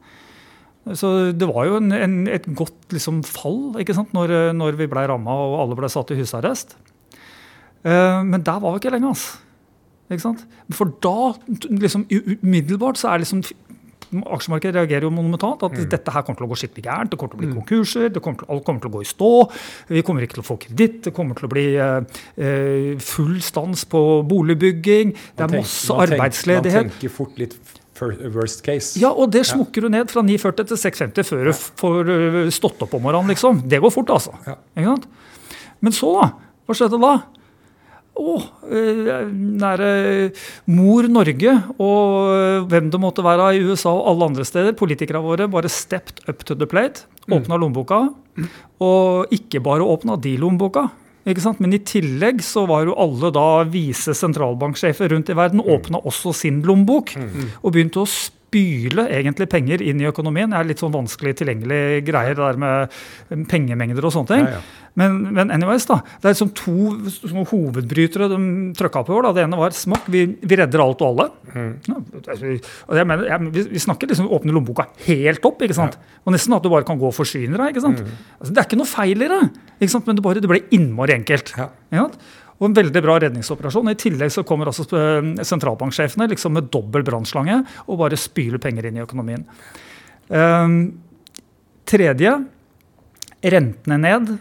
Så 0.94 1.32
det 1.34 1.48
var 1.50 1.66
jo 1.66 1.78
en, 1.78 1.92
en, 1.92 2.28
et 2.28 2.46
godt 2.54 2.92
liksom, 2.94 3.24
fall 3.26 3.74
ikke 3.82 3.94
sant? 3.98 4.12
Når, 4.14 4.54
når 4.54 4.76
vi 4.78 4.86
ble 4.90 5.06
ramma 5.10 5.34
og 5.34 5.56
alle 5.64 5.78
ble 5.80 5.90
satt 5.90 6.12
i 6.14 6.18
husarrest. 6.20 6.76
Eh, 7.86 8.22
men 8.26 8.42
der 8.46 8.60
var 8.64 8.76
vi 8.76 8.82
ikke 8.84 8.96
lenge. 8.96 9.14
Altså. 9.14 9.38
Ikke 10.12 10.22
sant? 10.26 10.46
For 10.74 10.92
da, 11.02 11.34
liksom, 11.70 12.06
umiddelbart, 12.42 13.00
så 13.02 13.14
er 13.14 13.24
liksom 13.24 13.44
Aksjemarkedet 14.16 14.76
reagerer 14.78 15.08
jo 15.08 15.10
monumentalt. 15.12 15.64
At 15.66 15.90
dette 15.92 16.12
her 16.14 16.24
kommer 16.24 16.38
til 16.40 16.46
å 16.46 16.50
gå 16.52 16.58
skikkelig 16.62 16.84
gærent. 16.86 17.10
Det 17.12 17.18
kommer 17.20 17.34
til 17.34 17.40
å 17.40 17.42
bli 17.42 17.50
konkurser. 17.58 18.12
Det 18.14 18.22
kommer 18.24 18.38
til, 18.40 18.48
alt 18.54 18.64
kommer 18.68 18.84
til 18.84 18.92
å 18.92 18.94
gå 18.94 19.02
i 19.02 19.08
stå. 19.10 19.30
Vi 19.90 20.04
kommer 20.08 20.24
ikke 20.24 20.38
til 20.38 20.44
å 20.44 20.46
få 20.46 20.58
kreditt. 20.62 21.00
Det 21.08 21.14
kommer 21.18 21.36
til 21.36 21.48
å 21.48 21.52
bli 21.52 21.66
eh, 21.74 22.20
eh, 22.38 22.92
full 23.02 23.40
stans 23.44 23.84
på 23.92 24.02
boligbygging. 24.30 25.16
Det 25.36 25.48
er 25.48 25.52
masse 25.58 25.90
man 25.90 26.06
tenk- 26.06 26.16
arbeidsledighet. 26.22 26.88
Man 26.88 26.94
tenker 26.96 27.16
fort 27.18 27.42
litt 27.42 27.58
worst 28.36 28.64
case. 28.64 28.94
Ja, 29.02 29.10
og 29.12 29.34
det 29.34 29.46
smukker 29.50 29.88
du 29.88 29.90
ned 29.90 30.14
fra 30.14 30.22
9,40 30.26 30.70
til 30.72 30.80
6,50 30.86 31.30
før 31.34 31.50
du 31.50 31.54
får 31.82 32.14
øh, 32.16 32.40
stått 32.56 32.86
opp 32.86 32.94
om 32.96 33.06
morgenen, 33.10 33.34
liksom. 33.34 33.64
Det 33.68 33.82
går 33.84 33.94
fort, 33.98 34.14
altså. 34.16 34.38
Ja. 34.46 34.96
Men 35.82 35.96
så, 35.96 36.14
da? 36.22 36.30
Hva 36.68 36.78
skjedde 36.78 37.02
da? 37.02 37.16
Å, 38.16 38.34
øh, 38.72 39.32
nære 39.60 39.90
mor 40.72 41.08
Norge 41.12 41.56
og 41.76 42.30
øh, 42.32 42.68
hvem 42.72 42.88
det 42.94 43.02
måtte 43.04 43.26
være 43.26 43.50
i 43.58 43.64
USA 43.66 43.92
og 43.92 44.08
alle 44.14 44.30
andre 44.32 44.46
steder, 44.48 44.78
politikerne 44.80 45.24
våre, 45.26 45.50
bare 45.52 45.72
stepped 45.72 46.24
up 46.32 46.46
to 46.48 46.56
the 46.56 46.68
plate. 46.70 47.10
Åpna 47.28 47.60
lommeboka. 47.60 48.06
Og 48.84 49.34
ikke 49.36 49.60
bare 49.64 49.84
åpna 49.84 50.16
de 50.22 50.38
lommeboka. 50.40 50.88
Men 51.26 51.74
i 51.74 51.82
tillegg 51.82 52.44
så 52.46 52.68
var 52.70 52.86
jo 52.86 52.96
alle 53.02 53.32
da 53.34 53.66
vise 53.66 54.14
sentralbanksjefer 54.14 55.10
rundt 55.10 55.32
i 55.34 55.38
verden 55.38 55.64
åpna 55.64 56.04
også 56.06 56.36
sin 56.38 56.62
lommebok. 56.68 57.16
Og 57.64 57.74
begynte 57.74 58.04
å 58.04 58.10
spyle 58.56 59.06
egentlig 59.12 59.48
penger 59.52 59.84
inn 59.84 60.00
i 60.02 60.08
økonomien. 60.08 60.52
Det 60.52 60.60
er 60.60 60.70
litt 60.70 60.82
sånn 60.82 60.94
vanskelig 60.94 61.36
tilgjengelig 61.42 62.04
greier 62.08 62.38
det 62.38 62.44
der 62.46 62.60
med 62.62 63.48
pengemengder 63.52 64.08
og 64.08 64.14
sånne 64.16 64.32
ting. 64.32 64.46
Ja, 64.48 64.60
ja. 64.60 64.82
Men, 64.96 65.18
men 65.36 65.50
anyways 65.52 65.84
da, 65.90 65.98
det 66.24 66.30
er 66.30 66.36
liksom 66.38 66.54
to 66.56 67.44
hovedbrytere 67.50 68.30
de 68.32 68.38
trykka 68.80 69.02
på 69.04 69.12
i 69.12 69.18
år. 69.18 69.26
da. 69.28 69.34
Det 69.36 69.44
ene 69.44 69.60
var 69.60 69.76
smakk, 69.76 70.08
vi, 70.12 70.22
vi 70.40 70.60
redder 70.62 70.84
alt 70.86 71.04
og 71.04 71.10
alle. 71.10 71.26
Ja, 71.90 71.98
altså, 72.22 72.54
og 72.88 73.02
jeg 73.02 73.10
mener, 73.12 73.28
jeg, 73.28 73.52
vi, 73.58 73.66
vi 73.74 73.84
snakker 73.84 74.12
liksom 74.14 74.32
åpne 74.32 74.56
lommeboka 74.56 74.88
helt 75.10 75.44
opp. 75.52 75.66
ikke 75.68 75.76
sant? 75.76 76.00
Og 76.24 76.32
Nesten 76.36 76.56
at 76.56 76.64
du 76.64 76.72
bare 76.72 76.88
kan 76.88 77.02
gå 77.02 77.10
og 77.12 77.18
forsyne 77.18 77.60
deg. 77.60 77.74
ikke 77.74 77.84
sant? 77.84 78.06
Altså, 78.40 78.54
det 78.54 78.64
er 78.64 78.70
ikke 78.70 78.80
noe 78.80 78.94
feil 78.94 79.28
i 79.28 79.32
det, 79.36 79.44
ikke 79.82 79.92
sant? 79.98 80.08
men 80.08 80.16
det, 80.16 80.24
bare, 80.24 80.44
det 80.44 80.54
ble 80.54 80.64
innmari 80.78 81.20
enkelt. 81.20 81.52
Ja. 81.60 81.68
Og 82.56 82.70
en 82.70 82.76
veldig 82.78 83.02
bra 83.04 83.18
redningsoperasjon. 83.20 83.92
I 83.92 84.00
tillegg 84.00 84.32
så 84.32 84.46
kommer 84.48 84.72
altså 84.72 84.86
eh, 84.96 85.32
sentralbanksjefene 85.44 86.30
liksom 86.32 86.56
med 86.56 86.70
dobbel 86.74 87.04
brannslange 87.08 87.62
og 87.86 88.00
bare 88.00 88.20
spyler 88.20 88.62
penger 88.64 88.88
inn 88.88 89.00
i 89.00 89.04
økonomien. 89.04 89.44
Um, 90.30 90.78
tredje 91.86 92.32
rentene 93.46 93.98
ned, 94.02 94.32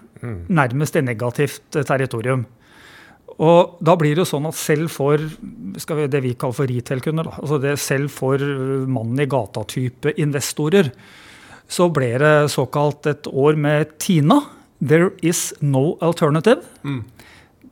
nærmest 0.49 0.97
i 0.97 1.03
negativt 1.05 1.77
eh, 1.77 1.87
territorium. 1.87 2.47
Og 3.35 3.81
da 3.83 3.97
blir 3.99 4.15
det 4.15 4.23
jo 4.23 4.31
sånn 4.31 4.47
at 4.47 4.57
selv 4.57 4.93
for 4.95 5.19
vi, 5.19 6.07
det 6.07 6.23
vi 6.23 6.37
kaller 6.39 6.55
for 6.55 6.71
retail-kunder, 6.71 7.33
altså 7.41 7.59
det 7.59 7.75
selv 7.83 8.13
for 8.15 8.39
mannen 8.87 9.25
i 9.25 9.29
gata-type 9.31 10.15
investorer, 10.23 10.93
så 11.67 11.89
ble 11.91 12.13
det 12.21 12.35
såkalt 12.53 13.09
et 13.11 13.27
år 13.27 13.59
med 13.59 13.97
Tina. 13.99 14.39
There 14.79 15.11
is 15.25 15.49
no 15.65 15.97
alternative. 16.05 16.63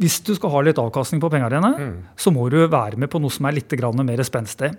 Hvis 0.02 0.18
du 0.26 0.32
skal 0.34 0.50
ha 0.50 0.62
litt 0.66 0.80
avkastning 0.82 1.22
på 1.22 1.30
pengene 1.30 1.52
dine, 1.54 1.90
så 2.18 2.32
må 2.34 2.48
du 2.50 2.58
være 2.66 2.98
med 2.98 3.10
på 3.12 3.20
noe 3.22 3.30
som 3.30 3.46
er 3.46 3.56
litt 3.60 3.70
mer 4.02 4.22
spenstig. 4.26 4.72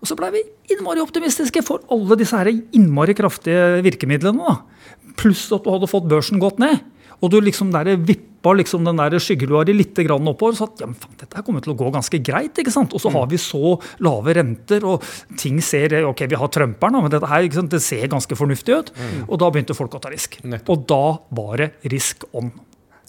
Og 0.00 0.08
så 0.08 0.16
blei 0.16 0.30
vi 0.32 0.44
innmari 0.74 1.02
optimistiske 1.04 1.62
for 1.64 1.82
alle 1.92 2.16
disse 2.20 2.36
her 2.36 2.48
innmari 2.48 3.14
kraftige 3.16 3.82
virkemidlene. 3.84 4.40
da. 4.40 5.12
Pluss 5.20 5.50
at 5.52 5.64
du 5.64 5.70
hadde 5.72 5.90
fått 5.90 6.08
børsen 6.08 6.40
gått 6.40 6.60
ned. 6.62 6.80
Og 7.20 7.28
du 7.28 7.36
liksom 7.44 7.68
der 7.72 7.98
vippa 8.00 8.54
liksom 8.56 8.86
den 8.86 8.96
der 8.96 9.18
skyggelua 9.20 9.66
di 9.68 9.74
litt 9.76 9.98
oppover, 9.98 10.30
oppover. 10.32 10.56
Så 10.56 10.70
at 10.70 10.80
ja, 10.80 10.88
men 10.88 10.96
faen, 10.96 11.18
dette 11.20 11.36
her 11.36 11.44
kommer 11.44 11.60
til 11.60 11.74
å 11.74 11.76
gå 11.76 11.90
ganske 11.92 12.20
greit. 12.24 12.56
ikke 12.56 12.72
sant? 12.72 12.94
Og 12.96 13.02
så 13.02 13.12
har 13.12 13.26
vi 13.28 13.36
så 13.36 13.74
lave 14.00 14.34
renter, 14.38 14.86
og 14.88 15.04
ting 15.36 15.60
ser 15.60 15.98
Ok, 16.08 16.24
vi 16.30 16.38
har 16.40 16.48
Trumperen, 16.48 16.96
men 17.02 17.12
dette 17.12 17.28
her, 17.28 17.44
ikke 17.44 17.60
sant? 17.60 17.70
det 17.74 17.82
ser 17.84 18.08
ganske 18.08 18.38
fornuftig 18.38 18.78
ut. 18.78 18.90
Og 19.28 19.36
da 19.42 19.50
begynte 19.52 19.76
folk 19.76 19.98
å 19.98 20.00
ta 20.00 20.08
risk. 20.08 20.40
Nettopp. 20.48 20.72
Og 20.72 20.88
da 20.88 21.04
var 21.36 21.60
det 21.60 21.70
risk 21.92 22.24
on. 22.32 22.54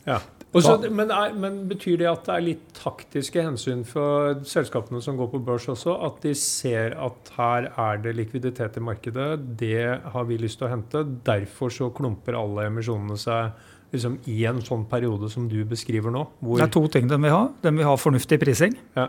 Ja. 0.03 0.20
Og 0.53 0.63
så- 0.65 0.89
men, 0.91 1.10
er, 1.12 1.34
men 1.34 1.62
betyr 1.70 1.98
det 2.01 2.08
at 2.12 2.25
det 2.27 2.34
er 2.36 2.41
litt 2.43 2.74
taktiske 2.75 3.39
hensyn 3.41 3.86
for 3.88 4.34
selskapene 4.43 5.01
som 5.01 5.15
går 5.15 5.29
på 5.31 5.39
børs 5.46 5.67
også? 5.72 5.93
At 6.05 6.20
de 6.25 6.34
ser 6.36 6.91
at 7.00 7.31
her 7.38 7.70
er 7.77 7.98
det 8.03 8.15
likviditet 8.17 8.75
i 8.75 8.84
markedet, 8.84 9.58
det 9.58 10.01
har 10.12 10.25
vi 10.27 10.38
lyst 10.38 10.60
til 10.60 10.67
å 10.67 10.72
hente. 10.74 11.05
Derfor 11.24 11.70
så 11.72 11.88
klumper 11.96 12.36
alle 12.36 12.67
emisjonene 12.67 13.15
seg 13.17 13.53
liksom 13.93 14.20
i 14.27 14.43
en 14.46 14.60
sånn 14.62 14.86
periode 14.91 15.29
som 15.31 15.48
du 15.48 15.63
beskriver 15.65 16.12
nå? 16.12 16.25
Det 16.43 16.62
er 16.67 16.67
to 16.75 16.84
ting 16.88 17.08
de 17.08 17.17
vil 17.17 17.31
ha. 17.31 17.48
De 17.62 17.72
vil 17.72 17.84
ha 17.88 17.96
fornuftig 17.96 18.39
prising, 18.43 18.75
Ja, 18.96 19.08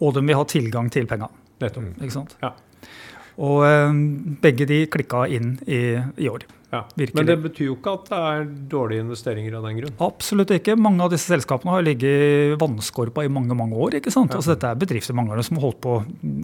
og 0.00 0.14
de 0.16 0.20
vil 0.24 0.36
ha 0.36 0.44
tilgang 0.44 0.90
til 0.92 1.06
penger. 1.06 1.28
nettopp. 1.60 1.96
Ikke 2.00 2.12
sant? 2.12 2.36
Ja. 2.42 2.52
Og 3.40 3.62
um, 3.64 4.36
begge 4.42 4.66
de 4.68 4.86
klikka 4.86 5.26
inn 5.28 5.58
i, 5.66 5.96
i 6.18 6.28
år. 6.28 6.44
Ja. 6.70 6.84
Men 6.96 7.26
det 7.26 7.34
betyr 7.42 7.66
jo 7.66 7.74
ikke 7.74 7.92
at 7.98 8.04
det 8.10 8.18
er 8.30 8.44
dårlige 8.70 9.02
investeringer 9.02 9.56
av 9.58 9.64
den 9.66 9.78
grunn. 9.80 9.94
Absolutt 10.06 10.52
ikke. 10.54 10.76
Mange 10.78 11.02
av 11.02 11.10
disse 11.10 11.26
selskapene 11.32 11.72
har 11.74 11.82
ligget 11.82 12.04
i 12.04 12.54
vannskorpa 12.60 13.24
i 13.26 13.30
mange 13.32 13.56
mange 13.58 13.74
år. 13.74 13.96
ikke 13.98 14.12
sant? 14.14 14.30
Ja. 14.30 14.38
Altså, 14.38 14.54
dette 14.54 14.70
er 14.70 14.78
bedrifter 14.78 15.16
mange 15.18 15.32
av 15.34 15.40
dem 15.40 15.46
som 15.48 15.58
har 15.58 15.64
holdt 15.66 15.80
på 15.82 15.96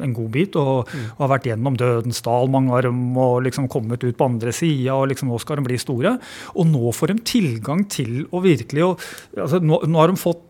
en 0.03 0.15
god 0.17 0.31
bit 0.35 0.57
og 0.59 0.89
Mm. 0.91 1.05
har 1.19 1.29
vært 1.29 1.47
gjennom 1.47 1.77
dødens 1.79 2.21
dal, 2.23 2.49
mange 2.49 2.73
av 2.75 2.83
dem, 2.83 3.17
og 3.17 3.43
liksom 3.45 3.69
kommet 3.69 4.03
ut 4.05 4.17
på 4.17 4.25
andre 4.27 4.53
sida, 4.53 4.95
og 4.95 5.09
liksom 5.09 5.29
nå 5.31 5.39
skal 5.41 5.57
de 5.57 5.63
bli 5.63 5.79
store. 5.79 6.19
Og 6.57 6.67
nå 6.67 6.93
får 6.95 7.07
de 7.15 7.15
tilgang 7.23 7.85
til 7.89 8.27
å 8.33 8.43
virkelig 8.43 8.83
å 8.83 8.91
altså, 9.39 9.61
nå, 9.63 9.79
nå 9.87 9.99
har 10.03 10.09
de 10.09 10.17
fått 10.21 10.43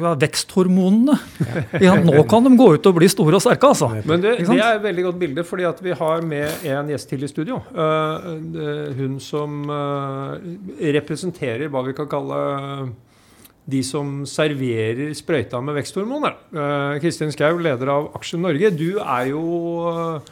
ja, 0.00 0.14
veksthormonene. 0.14 1.18
Nå 2.06 2.24
kan 2.30 2.44
de 2.46 2.54
gå 2.56 2.68
ut 2.76 2.86
og 2.86 2.94
bli 2.98 3.08
store 3.10 3.38
og 3.38 3.42
sterke, 3.44 3.70
altså. 3.74 3.90
Men 4.06 4.20
det, 4.22 4.36
det 4.46 4.58
er 4.60 4.78
et 4.78 4.82
veldig 4.86 5.04
godt 5.10 5.18
bilde, 5.20 5.44
fordi 5.46 5.66
at 5.68 5.82
vi 5.82 5.92
har 5.98 6.22
med 6.22 6.64
en 6.70 6.88
gjest 6.94 7.08
til 7.10 7.24
i 7.26 7.30
studio. 7.30 7.60
Uh, 7.74 8.38
det- 8.54 8.99
hun 9.00 9.20
som 9.22 9.62
eh, 9.70 10.50
representerer 10.96 11.72
hva 11.72 11.84
vi 11.86 11.96
kan 11.96 12.10
kalle 12.10 12.40
de 13.70 13.80
som 13.86 14.22
serverer 14.26 15.12
sprøyta 15.16 15.60
med 15.62 15.76
veksthormoner. 15.78 16.36
Eh, 16.50 16.98
Kristin 17.02 17.32
Skau, 17.34 17.58
leder 17.62 17.92
av 17.92 18.12
Aksjen 18.18 18.42
Norge. 18.44 18.72
Du 18.74 19.00
er 19.00 19.30
jo 19.30 19.42
eh, 19.90 20.30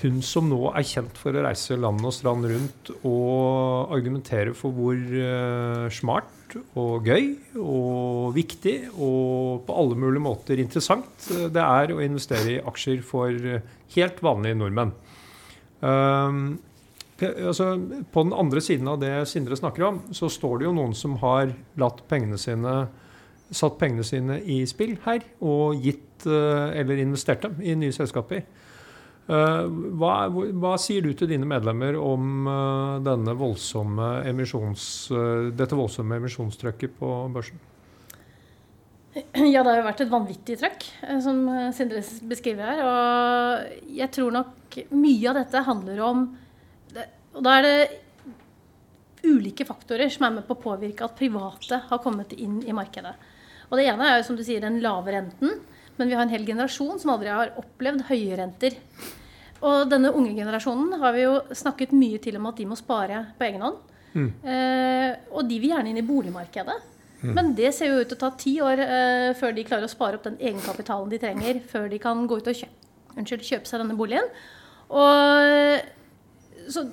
hun 0.00 0.20
som 0.24 0.46
nå 0.48 0.70
er 0.72 0.86
kjent 0.86 1.18
for 1.20 1.36
å 1.36 1.42
reise 1.44 1.76
land 1.76 2.00
og 2.06 2.14
strand 2.14 2.46
rundt 2.48 2.90
og 3.04 3.92
argumentere 3.96 4.54
for 4.56 4.72
hvor 4.76 4.96
eh, 4.96 5.88
smart 5.92 6.56
og 6.78 7.06
gøy 7.06 7.28
og 7.60 8.32
viktig 8.34 8.76
og 8.96 9.66
på 9.66 9.76
alle 9.82 9.98
mulige 10.00 10.24
måter 10.24 10.62
interessant 10.62 11.28
eh, 11.34 11.48
det 11.52 11.66
er 11.66 11.92
å 11.92 12.00
investere 12.04 12.56
i 12.56 12.62
aksjer 12.72 13.04
for 13.06 13.28
eh, 13.28 13.62
helt 13.96 14.24
vanlige 14.24 14.58
nordmenn. 14.60 14.96
Altså, 17.28 17.74
på 18.12 18.24
den 18.24 18.32
andre 18.32 18.62
siden 18.64 18.88
av 18.88 19.00
det 19.02 19.12
Sindre 19.28 19.58
snakker 19.58 19.84
om, 19.84 20.00
så 20.16 20.30
står 20.32 20.60
det 20.60 20.68
jo 20.68 20.74
noen 20.76 20.96
som 20.96 21.18
har 21.20 21.52
latt 21.80 22.04
pengene 22.08 22.38
sine 22.40 22.74
satt 23.50 23.78
pengene 23.80 24.06
sine 24.06 24.38
i 24.46 24.62
spill 24.68 24.96
her 25.04 25.24
og 25.42 25.80
gitt 25.82 26.26
eh, 26.28 26.78
eller 26.80 27.02
investert 27.02 27.44
dem 27.46 27.58
i 27.62 27.74
nye 27.78 27.94
selskaper. 27.94 28.44
Eh, 29.30 29.64
hva, 29.98 30.12
hva 30.30 30.76
sier 30.80 31.04
du 31.04 31.12
til 31.18 31.30
dine 31.30 31.48
medlemmer 31.48 31.98
om 31.98 32.46
eh, 32.50 33.34
voldsomme 33.40 34.12
dette 35.58 35.78
voldsomme 35.78 36.20
emisjonstrykket 36.22 36.96
på 37.00 37.16
børsen? 37.34 37.66
Ja, 39.34 39.64
det 39.64 39.72
har 39.72 39.80
jo 39.80 39.88
vært 39.88 40.04
et 40.04 40.12
vanvittig 40.12 40.54
trøkk, 40.60 40.84
som 41.24 41.42
Sindre 41.74 42.04
beskriver 42.30 42.68
her. 42.68 42.82
Og 42.86 43.88
jeg 43.98 44.06
tror 44.14 44.30
nok 44.36 44.78
mye 44.94 45.32
av 45.32 45.40
dette 45.40 45.64
handler 45.66 46.04
om 46.06 46.28
Og 47.36 47.44
da 47.46 47.56
er 47.58 47.66
det 47.66 47.74
ulike 49.26 49.66
faktorer 49.68 50.10
som 50.12 50.26
er 50.26 50.38
med 50.38 50.46
på 50.48 50.56
å 50.56 50.62
påvirke 50.62 51.04
at 51.06 51.18
private 51.18 51.82
har 51.90 52.02
kommet 52.02 52.32
inn 52.36 52.60
i 52.64 52.74
markedet. 52.76 53.12
Og 53.70 53.78
det 53.78 53.86
ene 53.90 54.08
er 54.08 54.18
jo 54.18 54.26
som 54.30 54.38
du 54.38 54.42
sier 54.46 54.62
den 54.64 54.80
lave 54.82 55.14
renten, 55.14 55.60
men 55.98 56.08
vi 56.08 56.16
har 56.16 56.24
en 56.24 56.32
hel 56.32 56.46
generasjon 56.48 56.98
som 56.98 57.12
aldri 57.14 57.30
har 57.30 57.52
opplevd 57.60 58.06
høye 58.08 58.38
renter. 58.40 58.78
Og 59.60 59.90
denne 59.92 60.12
unge 60.16 60.32
generasjonen 60.34 60.96
har 61.02 61.12
vi 61.14 61.26
jo 61.26 61.34
snakket 61.52 61.92
mye 61.92 62.18
til 62.24 62.38
om 62.40 62.48
at 62.48 62.56
de 62.58 62.66
må 62.66 62.78
spare 62.80 63.26
på 63.36 63.46
egen 63.46 63.66
hånd. 63.66 63.76
Eh, 64.16 65.10
og 65.30 65.44
de 65.46 65.58
vil 65.60 65.74
gjerne 65.74 65.92
inn 65.92 66.00
i 66.00 66.06
boligmarkedet. 66.06 66.78
Men 67.36 67.52
det 67.52 67.74
ser 67.76 67.92
jo 67.92 68.00
ut 68.00 68.08
til 68.08 68.16
å 68.16 68.22
ta 68.22 68.30
ti 68.40 68.54
år 68.64 68.80
eh, 68.80 69.30
før 69.36 69.52
de 69.52 69.66
klarer 69.68 69.84
å 69.84 69.92
spare 69.92 70.16
opp 70.16 70.24
den 70.24 70.38
egenkapitalen 70.40 71.10
de 71.12 71.20
trenger 71.20 71.60
før 71.68 71.90
de 71.92 71.98
kan 72.00 72.22
gå 72.24 72.38
ut 72.40 72.48
og 72.48 72.56
kjøpe, 72.56 72.88
unnskyld, 73.12 73.44
kjøpe 73.44 73.68
seg 73.68 73.82
denne 73.82 73.98
boligen. 73.98 74.30
Og 74.88 75.84
så 76.72 76.86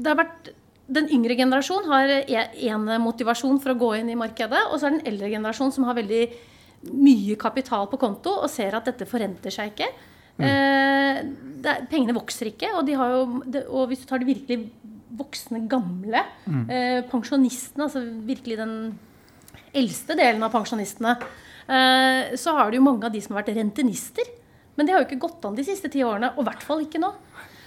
det 0.00 0.12
har 0.12 0.18
vært 0.18 0.50
Den 0.90 1.06
yngre 1.14 1.36
generasjon 1.38 1.84
har 1.86 2.10
én 2.26 2.88
motivasjon 2.98 3.60
for 3.62 3.70
å 3.70 3.78
gå 3.78 3.90
inn 4.00 4.08
i 4.10 4.18
markedet, 4.18 4.64
og 4.72 4.80
så 4.80 4.88
er 4.88 4.96
det 4.96 4.98
den 4.98 5.12
eldre 5.12 5.28
generasjon 5.36 5.70
som 5.70 5.84
har 5.86 5.94
veldig 5.94 6.24
mye 6.90 7.36
kapital 7.38 7.86
på 7.92 8.00
konto 8.00 8.32
og 8.40 8.50
ser 8.50 8.74
at 8.74 8.88
dette 8.88 9.06
forrenter 9.06 9.54
seg 9.54 9.70
ikke. 9.70 9.86
Eh, 10.40 11.20
det 11.60 11.70
er, 11.70 11.84
pengene 11.90 12.16
vokser 12.16 12.50
ikke, 12.50 12.72
og, 12.74 12.82
de 12.88 12.96
har 12.98 13.12
jo, 13.12 13.22
det, 13.44 13.64
og 13.68 13.90
hvis 13.90 14.02
du 14.02 14.08
tar 14.08 14.22
de 14.22 14.28
virkelig 14.30 14.58
voksne, 15.20 15.64
gamle 15.68 16.22
eh, 16.70 17.00
pensjonistene, 17.10 17.86
altså 17.86 18.02
virkelig 18.26 18.56
den 18.60 18.74
eldste 19.76 20.16
delen 20.18 20.42
av 20.46 20.54
pensjonistene, 20.54 21.16
eh, 21.68 22.34
så 22.40 22.56
har 22.56 22.70
du 22.70 22.78
jo 22.78 22.86
mange 22.86 23.06
av 23.06 23.14
de 23.14 23.20
som 23.22 23.36
har 23.36 23.44
vært 23.44 23.58
rentenister. 23.58 24.32
Men 24.78 24.88
det 24.88 24.94
har 24.94 25.02
jo 25.02 25.10
ikke 25.10 25.26
gått 25.26 25.44
an 25.44 25.58
de 25.58 25.66
siste 25.66 25.90
ti 25.92 26.02
årene, 26.06 26.32
og 26.36 26.42
i 26.42 26.48
hvert 26.48 26.64
fall 26.64 26.86
ikke 26.86 27.02
nå. 27.02 27.12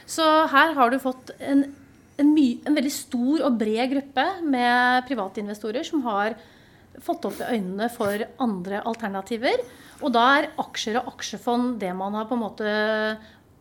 Så 0.09 0.25
her 0.51 0.73
har 0.75 0.91
du 0.91 0.97
fått 0.99 1.31
en, 1.39 1.67
en, 2.21 2.33
en 2.37 2.77
veldig 2.77 2.93
stor 2.93 3.45
og 3.47 3.59
bred 3.59 3.93
gruppe 3.93 4.25
med 4.45 5.07
private 5.09 5.43
investorer 5.43 5.87
som 5.87 6.03
har 6.07 6.35
fått 7.01 7.25
opp 7.25 7.39
øynene 7.47 7.89
for 7.93 8.25
andre 8.43 8.83
alternativer. 8.85 9.63
Og 10.03 10.11
da 10.13 10.25
er 10.37 10.51
aksjer 10.61 10.99
og 10.99 11.15
aksjefond 11.15 11.79
det 11.81 11.93
man 11.97 12.13
har 12.17 12.27
på 12.29 12.37
en 12.37 12.43
måte 12.43 12.73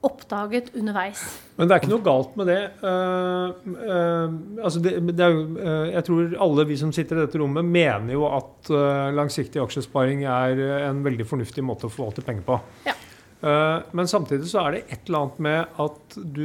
oppdaget 0.02 0.73
underveis. 0.75 1.21
Men 1.54 1.68
det 1.68 1.75
er 1.75 1.82
ikke 1.82 1.92
noe 1.92 2.02
galt 2.04 2.32
med 2.38 2.49
det. 2.50 2.59
Uh, 2.82 3.52
uh, 3.71 4.64
altså 4.64 4.82
det, 4.82 4.97
det 5.12 5.23
er 5.23 5.37
eh, 5.38 5.92
jeg 5.92 6.06
tror 6.09 6.35
alle 6.49 6.64
vi 6.66 6.78
som 6.80 6.90
sitter 6.94 7.21
i 7.21 7.23
dette 7.23 7.38
rommet, 7.38 7.62
mener 7.62 8.11
jo 8.16 8.26
at 8.26 8.73
langsiktig 9.14 9.62
aksjesparing 9.62 10.25
er 10.26 10.59
en 10.88 11.04
veldig 11.06 11.28
fornuftig 11.28 11.62
måte 11.66 11.87
å 11.87 11.92
forvalte 11.92 12.25
penger 12.26 12.47
på. 12.49 12.59
Ja. 12.88 12.97
Eh, 13.43 13.79
men 13.91 14.07
samtidig 14.09 14.47
så 14.53 14.61
er 14.63 14.75
det 14.75 14.81
et 14.87 15.09
eller 15.09 15.25
annet 15.25 15.39
med 15.43 15.79
at 15.83 16.15
du 16.15 16.45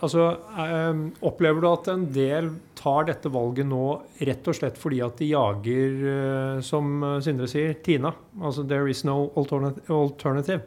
Altså, 0.00 0.28
eh, 0.62 1.00
opplever 1.26 1.60
du 1.60 1.66
at 1.68 1.88
en 1.90 2.06
del 2.14 2.52
tar 2.78 3.08
dette 3.08 3.32
valget 3.32 3.66
nå 3.66 3.82
rett 4.28 4.46
og 4.48 4.56
slett 4.56 4.78
fordi 4.78 5.02
at 5.04 5.18
de 5.18 5.32
jager, 5.32 5.96
eh, 6.12 6.60
som 6.64 7.02
Sindre 7.24 7.48
sier, 7.50 7.74
Tina? 7.82 8.14
Altså 8.40 8.62
'there 8.62 8.88
is 8.88 9.04
no 9.04 9.32
alternative'. 9.36 10.62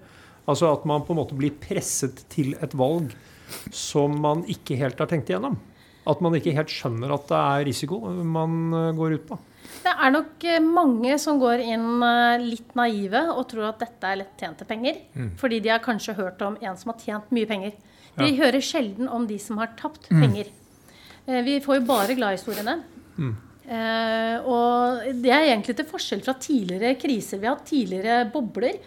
Altså 0.48 0.74
at 0.74 0.86
man 0.86 1.02
på 1.02 1.14
en 1.14 1.22
måte 1.22 1.38
blir 1.38 1.52
presset 1.52 2.26
til 2.30 2.56
et 2.62 2.76
valg 2.76 3.14
som 3.72 4.20
man 4.20 4.44
ikke 4.44 4.78
helt 4.78 5.00
har 5.00 5.08
tenkt 5.08 5.30
igjennom. 5.30 5.58
At 6.10 6.22
man 6.25 6.34
ikke 6.39 6.56
helt 6.58 6.72
skjønner 6.74 7.12
at 7.13 7.28
det 7.30 7.38
er 7.39 7.66
risiko 7.70 8.00
man 8.25 8.58
eh, 8.74 8.92
går 8.98 9.18
ut 9.20 9.28
på. 9.30 9.38
Det 9.84 9.92
er 9.94 10.12
nok 10.12 10.44
eh, 10.50 10.60
mange 10.66 11.18
som 11.22 11.38
går 11.39 11.62
inn 11.63 11.86
eh, 12.04 12.42
litt 12.44 12.74
naive 12.80 13.22
og 13.36 13.46
tror 13.51 13.70
at 13.70 13.84
dette 13.86 14.10
er 14.10 14.22
lett 14.24 14.39
tjente 14.42 14.66
penger. 14.68 14.98
Fordi 15.39 15.60
de 15.63 15.70
har 15.74 15.84
kanskje 15.86 16.18
hørt 16.18 16.42
om 16.46 16.58
en 16.62 16.80
som 16.80 16.92
har 16.94 17.00
tjent 17.04 17.30
mye 17.36 17.48
penger. 17.50 17.75
De 18.20 18.25
Ja. 18.32 18.36
hører 18.42 18.60
sjelden 18.66 19.08
om 19.08 19.28
de 19.30 19.38
som 19.39 19.58
har 19.62 19.70
tapt 19.80 20.10
penger. 20.10 20.50
Eh, 21.28 21.42
Vi 21.46 21.60
får 21.62 21.80
jo 21.80 21.86
bare 21.88 22.16
gladhistoriene. 22.18 22.80
Eh, 23.70 24.38
og 24.50 25.04
det 25.22 25.30
er 25.30 25.44
egentlig 25.51 25.75
til 25.78 25.86
forskjell 25.86 26.24
fra 26.25 26.34
tidligere 26.42 26.96
kriser. 26.98 27.38
Vi 27.38 27.46
har 27.46 27.54
hatt 27.60 27.68
tidligere 27.70 28.32
bobler. 28.34 28.80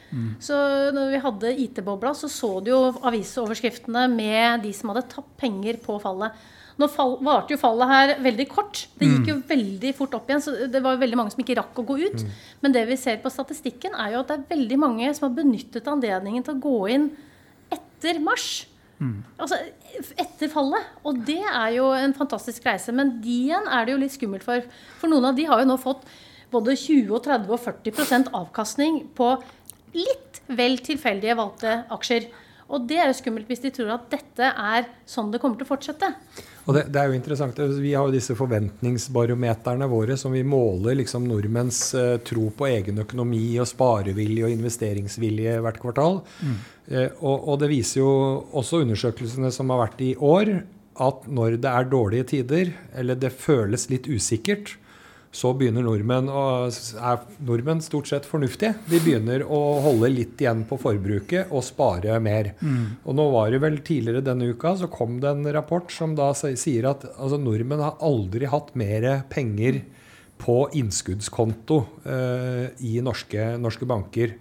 Så 0.43 0.57
når 0.93 1.12
vi 1.12 1.21
hadde 1.23 1.52
IT-bobla, 1.67 2.11
så 2.19 2.26
så 2.29 2.50
du 2.64 2.73
jo 2.73 2.81
avisoverskriftene 3.07 4.09
med 4.11 4.64
de 4.67 4.73
som 4.75 4.91
hadde 4.91 5.07
tapt 5.12 5.37
penger 5.38 5.79
på 5.85 6.00
fallet. 6.02 6.33
Nå 6.81 6.88
fall, 6.88 7.19
varte 7.25 7.52
jo 7.52 7.61
fallet 7.61 7.91
her 7.91 8.14
veldig 8.25 8.47
kort. 8.49 8.87
Det 8.99 9.09
gikk 9.09 9.29
jo 9.29 9.37
veldig 9.49 9.93
fort 9.99 10.14
opp 10.17 10.31
igjen. 10.31 10.43
Så 10.45 10.55
det 10.73 10.81
var 10.83 10.97
jo 10.97 11.02
veldig 11.02 11.19
mange 11.21 11.35
som 11.35 11.43
ikke 11.45 11.59
rakk 11.61 11.79
å 11.83 11.87
gå 11.91 11.99
ut. 12.00 12.25
Men 12.64 12.73
det 12.73 12.87
vi 12.88 12.97
ser 12.97 13.21
på 13.23 13.33
statistikken, 13.33 13.95
er 13.95 14.14
jo 14.14 14.23
at 14.23 14.33
det 14.33 14.38
er 14.38 14.50
veldig 14.57 14.79
mange 14.81 15.12
som 15.14 15.29
har 15.29 15.37
benyttet 15.37 15.88
anledningen 15.88 16.47
til 16.47 16.57
å 16.57 16.62
gå 16.64 16.76
inn 16.95 17.09
etter 17.73 18.21
mars. 18.25 18.67
Altså 19.37 19.59
etter 20.23 20.49
fallet. 20.52 20.93
Og 21.05 21.23
det 21.26 21.41
er 21.43 21.71
jo 21.76 21.88
en 21.97 22.14
fantastisk 22.17 22.64
reise. 22.69 22.93
Men 22.95 23.17
de 23.23 23.38
igjen 23.49 23.67
er 23.69 23.85
det 23.85 23.97
jo 23.97 24.02
litt 24.02 24.14
skummelt 24.14 24.47
for. 24.47 24.62
For 25.00 25.12
noen 25.12 25.31
av 25.33 25.37
de 25.37 25.49
har 25.49 25.62
jo 25.62 25.69
nå 25.69 25.79
fått 25.81 26.07
både 26.52 26.76
20, 26.76 27.11
og 27.17 27.25
30 27.25 27.52
og 27.52 27.61
40% 27.64 28.33
avkastning 28.37 29.02
på 29.17 29.35
litt 29.97 30.41
vel 30.52 30.79
tilfeldige 30.85 31.37
valgte 31.38 31.83
aksjer. 31.93 32.29
Og 32.73 32.87
det 32.88 32.99
er 33.00 33.11
jo 33.11 33.19
skummelt 33.19 33.49
hvis 33.50 33.64
de 33.64 33.73
tror 33.75 33.95
at 33.97 34.09
dette 34.12 34.49
er 34.49 34.88
sånn 35.09 35.33
det 35.33 35.41
kommer 35.43 35.61
til 35.61 35.67
å 35.67 35.73
fortsette. 35.73 36.12
Og 36.62 36.76
det, 36.76 36.83
det, 36.95 37.00
er 37.00 37.11
jo 37.11 37.16
interessant. 37.19 37.59
Vi 37.83 37.95
har 37.95 38.07
jo 38.07 38.14
disse 38.14 38.37
forventningsbarometerne 38.38 39.88
våre 39.90 40.16
som 40.21 40.35
vi 40.35 40.45
måler 40.47 41.00
liksom 41.00 41.26
nordmenns 41.26 41.81
uh, 41.99 42.19
tro 42.23 42.50
på 42.54 42.69
egen 42.71 43.02
økonomi 43.02 43.57
og 43.62 43.66
sparevilje 43.71 44.47
og 44.47 44.54
investeringsvilje 44.54 45.57
hvert 45.64 45.81
kvartal. 45.83 46.21
Mm. 46.42 46.61
Uh, 46.87 47.09
og, 47.19 47.35
og, 47.37 47.57
det 47.62 47.73
viser 47.73 48.02
jo 48.02 48.12
også 48.62 48.85
undersøkelsene 48.85 49.50
som 49.54 49.75
har 49.75 49.83
vært 49.88 50.04
i 50.07 50.12
år, 50.14 50.54
at 51.02 51.26
når 51.26 51.59
det 51.64 51.73
er 51.73 51.90
dårlige 51.90 52.28
tider, 52.37 52.73
eller 52.95 53.19
det 53.19 53.35
føles 53.35 53.88
litt 53.90 54.07
usikkert, 54.12 54.76
så 55.33 55.55
begynner 55.57 55.85
nordmenn 55.87 56.29
å, 56.29 56.43
er 56.69 57.23
nordmenn 57.49 57.81
stort 57.81 58.11
sett 58.11 58.27
fornuftige. 58.29 58.75
De 58.85 58.99
begynner 59.01 59.47
å 59.49 59.61
holde 59.81 60.11
litt 60.12 60.43
igjen 60.43 60.67
på 60.69 60.77
forbruket 60.81 61.55
og 61.57 61.65
spare 61.65 62.19
mer. 62.21 62.51
Mm. 62.61 63.01
Og 63.09 63.17
nå 63.17 63.27
var 63.33 63.49
det 63.55 63.62
vel 63.65 63.79
tidligere 63.81 64.25
denne 64.27 64.51
uka 64.53 64.75
så 64.77 64.91
kom 64.93 65.23
det 65.23 65.33
en 65.33 65.49
rapport 65.57 65.89
som 65.93 66.12
da 66.19 66.29
sier 66.37 66.91
at 66.91 67.07
altså, 67.17 67.41
nordmenn 67.41 67.81
har 67.81 67.97
aldri 68.05 68.51
hatt 68.53 68.75
mer 68.77 69.09
penger 69.33 69.81
på 70.43 70.59
innskuddskonto 70.77 71.81
eh, 72.05 72.67
i 72.85 72.99
norske, 73.05 73.55
norske, 73.62 73.89
banker. 73.89 74.37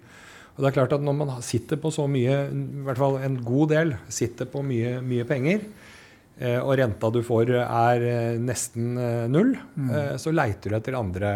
Og 0.52 0.60
det 0.60 0.68
er 0.68 0.76
klart 0.76 0.92
at 0.92 1.04
Når 1.04 1.14
man 1.16 1.30
sitter 1.40 1.80
på 1.80 1.88
så 1.94 2.04
mye, 2.10 2.36
i 2.52 2.84
hvert 2.84 3.00
fall 3.00 3.16
en 3.24 3.40
god 3.40 3.72
del, 3.72 3.94
sitter 4.12 4.50
på 4.50 4.60
mye, 4.66 4.98
mye 5.00 5.24
penger, 5.24 5.64
og 6.64 6.72
renta 6.80 7.10
du 7.12 7.20
får 7.22 7.50
er 7.60 8.04
eh, 8.08 8.38
nesten 8.40 8.96
eh, 8.98 9.26
null, 9.30 9.52
mm. 9.76 9.90
så 10.18 10.32
leiter 10.34 10.72
du 10.72 10.78
etter 10.78 10.96
andre, 10.98 11.32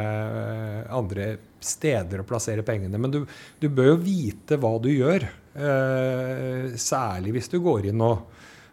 andre, 0.90 1.34
steder 1.66 2.22
å 2.22 2.26
plassere 2.28 2.62
pengene. 2.66 2.98
Men 3.00 3.12
du, 3.12 3.20
du, 3.60 3.68
bør 3.68 3.92
jo 3.92 4.00
vite 4.04 4.58
hva 4.60 4.76
du 4.78 4.90
gjør, 4.92 5.24
særlig 6.78 7.32
hvis 7.34 7.48
du 7.50 7.56
går 7.64 7.88
inn 7.90 8.02
og 8.04 8.26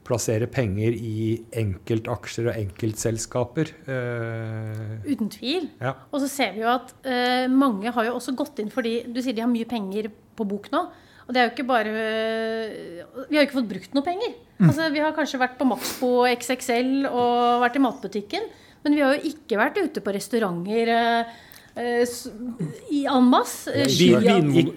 plasserer 0.06 0.52
penger 0.52 0.94
i 0.94 1.40
enkeltaksjer 1.58 2.52
og 2.52 2.60
enkeltselskaper. 2.60 3.72
Uten 3.88 5.32
tvil. 5.34 5.72
Ja. 5.82 5.96
Og 6.12 6.22
så 6.22 6.30
ser 6.30 6.54
vi 6.54 6.62
jo 6.62 6.70
at 6.70 6.92
mange 7.50 7.96
har 7.96 8.10
jo 8.10 8.18
også 8.20 8.36
gått 8.38 8.62
inn 8.62 8.70
fordi 8.70 9.00
du 9.08 9.24
sier 9.24 9.34
de 9.34 9.46
har 9.46 9.50
mye 9.50 9.70
penger 9.70 10.12
på 10.38 10.46
bok 10.54 10.70
nå. 10.76 10.84
Og 11.24 11.32
det 11.34 11.40
er 11.40 11.48
jo 11.48 11.54
ikke 11.54 11.68
bare 11.70 11.92
Vi 13.30 13.38
har 13.38 13.44
jo 13.44 13.48
ikke 13.48 13.60
fått 13.62 13.72
brukt 13.72 13.96
noe 13.96 14.06
penger. 14.06 14.36
Mm. 14.60 14.68
Altså, 14.70 14.90
vi 14.94 15.02
har 15.04 15.16
kanskje 15.16 15.40
vært 15.42 15.56
på 15.60 15.68
Maxbo 15.70 16.12
XXL 16.30 17.08
og 17.10 17.64
vært 17.64 17.80
i 17.80 17.84
matbutikken. 17.84 18.52
Men 18.84 18.98
vi 18.98 19.04
har 19.06 19.16
jo 19.16 19.32
ikke 19.32 19.60
vært 19.60 19.80
ute 19.80 20.04
på 20.04 20.14
restauranter 20.16 20.92
Eh, 20.94 21.34
i 22.90 23.06
en 23.10 23.24
masse. 23.26 23.72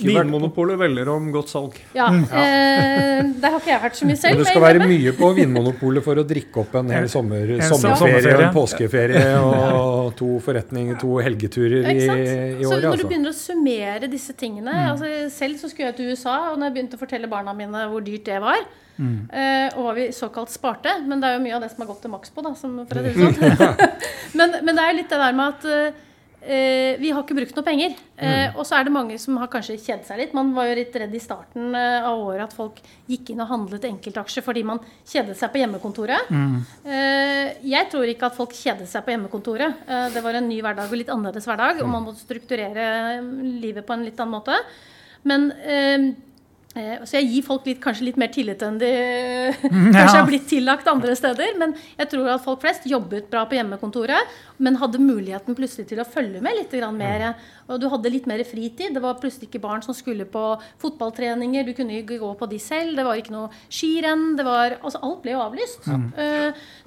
Vinmonopolet 0.01 0.79
velger 0.81 1.09
om 1.13 1.27
godt 1.35 1.51
salg. 1.53 1.75
Ja, 1.93 2.07
mm. 2.09 2.23
eh, 2.25 3.27
Der 3.37 3.53
har 3.53 3.61
ikke 3.61 3.73
jeg 3.75 3.83
vært 3.83 3.99
så 3.99 4.09
mye 4.09 4.17
selv. 4.17 4.33
Men 4.33 4.41
det 4.41 4.47
skal 4.49 4.65
være 4.65 4.87
mye 4.89 5.13
på 5.19 5.29
Vinmonopolet 5.37 6.07
for 6.07 6.23
å 6.23 6.25
drikke 6.25 6.63
opp 6.63 6.79
en 6.81 6.95
hel 6.95 7.11
sommer, 7.13 7.53
sommerferie 7.69 8.33
og 8.33 8.45
en 8.47 8.55
påskeferie 8.55 9.25
og 9.51 10.15
to 10.17 10.31
forretninger, 10.47 10.97
to 11.03 11.19
helgeturer 11.27 11.91
i, 11.93 11.99
i 12.01 12.09
året. 12.09 12.65
Så 12.65 12.73
når 12.73 12.87
du 12.87 12.89
altså. 12.95 13.11
begynner 13.13 13.35
å 13.35 13.37
summere 13.43 14.11
disse 14.13 14.37
tingene 14.39 14.73
mm. 14.73 14.89
altså 14.95 15.13
Selv 15.37 15.61
så 15.61 15.69
skulle 15.69 15.91
jeg 15.91 15.99
til 16.01 16.11
USA, 16.15 16.39
og 16.55 16.59
når 16.59 16.71
jeg 16.71 16.77
begynte 16.79 16.97
å 16.97 17.05
fortelle 17.05 17.29
barna 17.29 17.53
mine 17.57 17.85
hvor 17.93 18.05
dyrt 18.07 18.25
det 18.31 18.41
var, 18.41 18.65
mm. 18.97 19.21
eh, 19.37 19.77
og 19.77 19.85
hva 19.85 19.95
vi 20.01 20.09
såkalt 20.17 20.55
sparte 20.55 20.97
Men 21.05 21.21
det 21.21 21.29
er 21.29 21.37
jo 21.37 21.45
mye 21.45 21.59
av 21.59 21.67
det 21.67 21.71
som 21.75 21.85
har 21.85 21.93
gått 21.93 22.03
til 22.07 22.17
maks 22.17 22.33
på, 22.33 22.47
da, 22.47 22.57
som, 22.57 22.81
for 22.89 23.03
å 23.03 23.05
si 23.05 23.15
det 23.21 23.53
sånn. 23.61 23.87
men, 24.41 24.59
men, 24.63 24.73
det 24.73 24.89
er 24.89 25.01
litt 25.03 25.13
det 25.13 25.21
der 25.21 25.37
med 25.37 25.53
at 25.53 25.71
eh, 25.77 26.03
Eh, 26.47 26.97
vi 27.01 27.11
har 27.11 27.25
ikke 27.25 27.37
brukt 27.37 27.57
noe 27.59 27.67
penger. 27.67 27.97
Eh, 28.17 28.47
mm. 28.47 28.57
Og 28.57 28.67
så 28.69 28.79
er 28.79 28.87
det 28.87 28.95
mange 28.95 29.19
som 29.21 29.37
har 29.41 29.51
kanskje 29.53 29.79
kjedd 29.83 30.07
seg 30.07 30.21
litt. 30.21 30.37
Man 30.37 30.53
var 30.57 30.69
jo 30.71 30.79
litt 30.79 30.95
redd 30.97 31.15
i 31.15 31.23
starten 31.23 31.75
eh, 31.75 32.07
av 32.07 32.23
året 32.23 32.47
at 32.47 32.57
folk 32.57 32.79
gikk 33.11 33.33
inn 33.35 33.43
og 33.45 33.51
handlet 33.51 33.89
enkeltaksjer 33.91 34.47
fordi 34.47 34.63
man 34.69 34.81
kjedet 35.03 35.37
seg 35.39 35.53
på 35.53 35.61
hjemmekontoret. 35.63 36.31
Mm. 36.31 36.57
Eh, 36.87 37.55
jeg 37.75 37.91
tror 37.93 38.13
ikke 38.13 38.31
at 38.31 38.39
folk 38.39 38.55
kjedet 38.57 38.89
seg 38.91 39.05
på 39.07 39.15
hjemmekontoret. 39.15 39.87
Eh, 39.87 40.09
det 40.15 40.25
var 40.25 40.39
en 40.39 40.49
ny 40.49 40.61
hverdag 40.63 40.93
og 40.93 41.01
litt 41.03 41.13
annerledes 41.13 41.51
hverdag, 41.51 41.83
og 41.83 41.91
man 41.91 42.07
måtte 42.07 42.25
strukturere 42.25 43.19
livet 43.61 43.87
på 43.87 43.97
en 43.97 44.07
litt 44.07 44.23
annen 44.23 44.39
måte. 44.39 44.61
Men 45.27 45.51
Eh, 45.67 46.13
så 46.77 47.17
jeg 47.19 47.29
gir 47.31 47.45
folk 47.47 47.67
litt, 47.69 47.79
kanskje 47.83 48.09
litt 48.11 48.19
mer 48.21 48.29
tillit 48.33 48.61
enn 48.65 48.77
de 48.81 48.91
kanskje 49.97 50.19
er 50.19 50.27
blitt 50.29 50.47
tillagt 50.51 50.89
andre 50.91 51.15
steder. 51.19 51.55
Men 51.61 51.75
jeg 51.97 52.11
tror 52.13 52.31
at 52.35 52.45
folk 52.45 52.63
flest 52.65 52.87
jobbet 52.91 53.31
bra 53.33 53.47
på 53.49 53.57
hjemmekontoret, 53.59 54.35
men 54.63 54.79
hadde 54.81 55.01
muligheten 55.03 55.57
plutselig 55.57 55.89
til 55.91 56.03
å 56.03 56.09
følge 56.09 56.43
med 56.45 56.59
litt 56.59 56.75
mer. 56.97 57.27
Og 57.71 57.81
du 57.81 57.89
hadde 57.93 58.13
litt 58.13 58.29
mer 58.29 58.43
fritid. 58.47 58.95
Det 58.95 59.03
var 59.03 59.19
plutselig 59.21 59.49
ikke 59.49 59.63
barn 59.65 59.85
som 59.85 59.97
skulle 59.97 60.29
på 60.29 60.45
fotballtreninger. 60.83 61.67
Du 61.67 61.73
kunne 61.77 62.01
ikke 62.03 62.21
gå 62.21 62.33
på 62.39 62.51
de 62.51 62.61
selv. 62.63 62.97
Det 62.99 63.07
var 63.07 63.21
ikke 63.21 63.35
noe 63.35 63.51
skirenn. 63.67 64.29
Det 64.39 64.47
var, 64.47 64.79
altså 64.83 65.03
alt 65.07 65.25
ble 65.25 65.35
jo 65.37 65.43
avlyst. 65.47 65.87
Mm. 65.87 66.07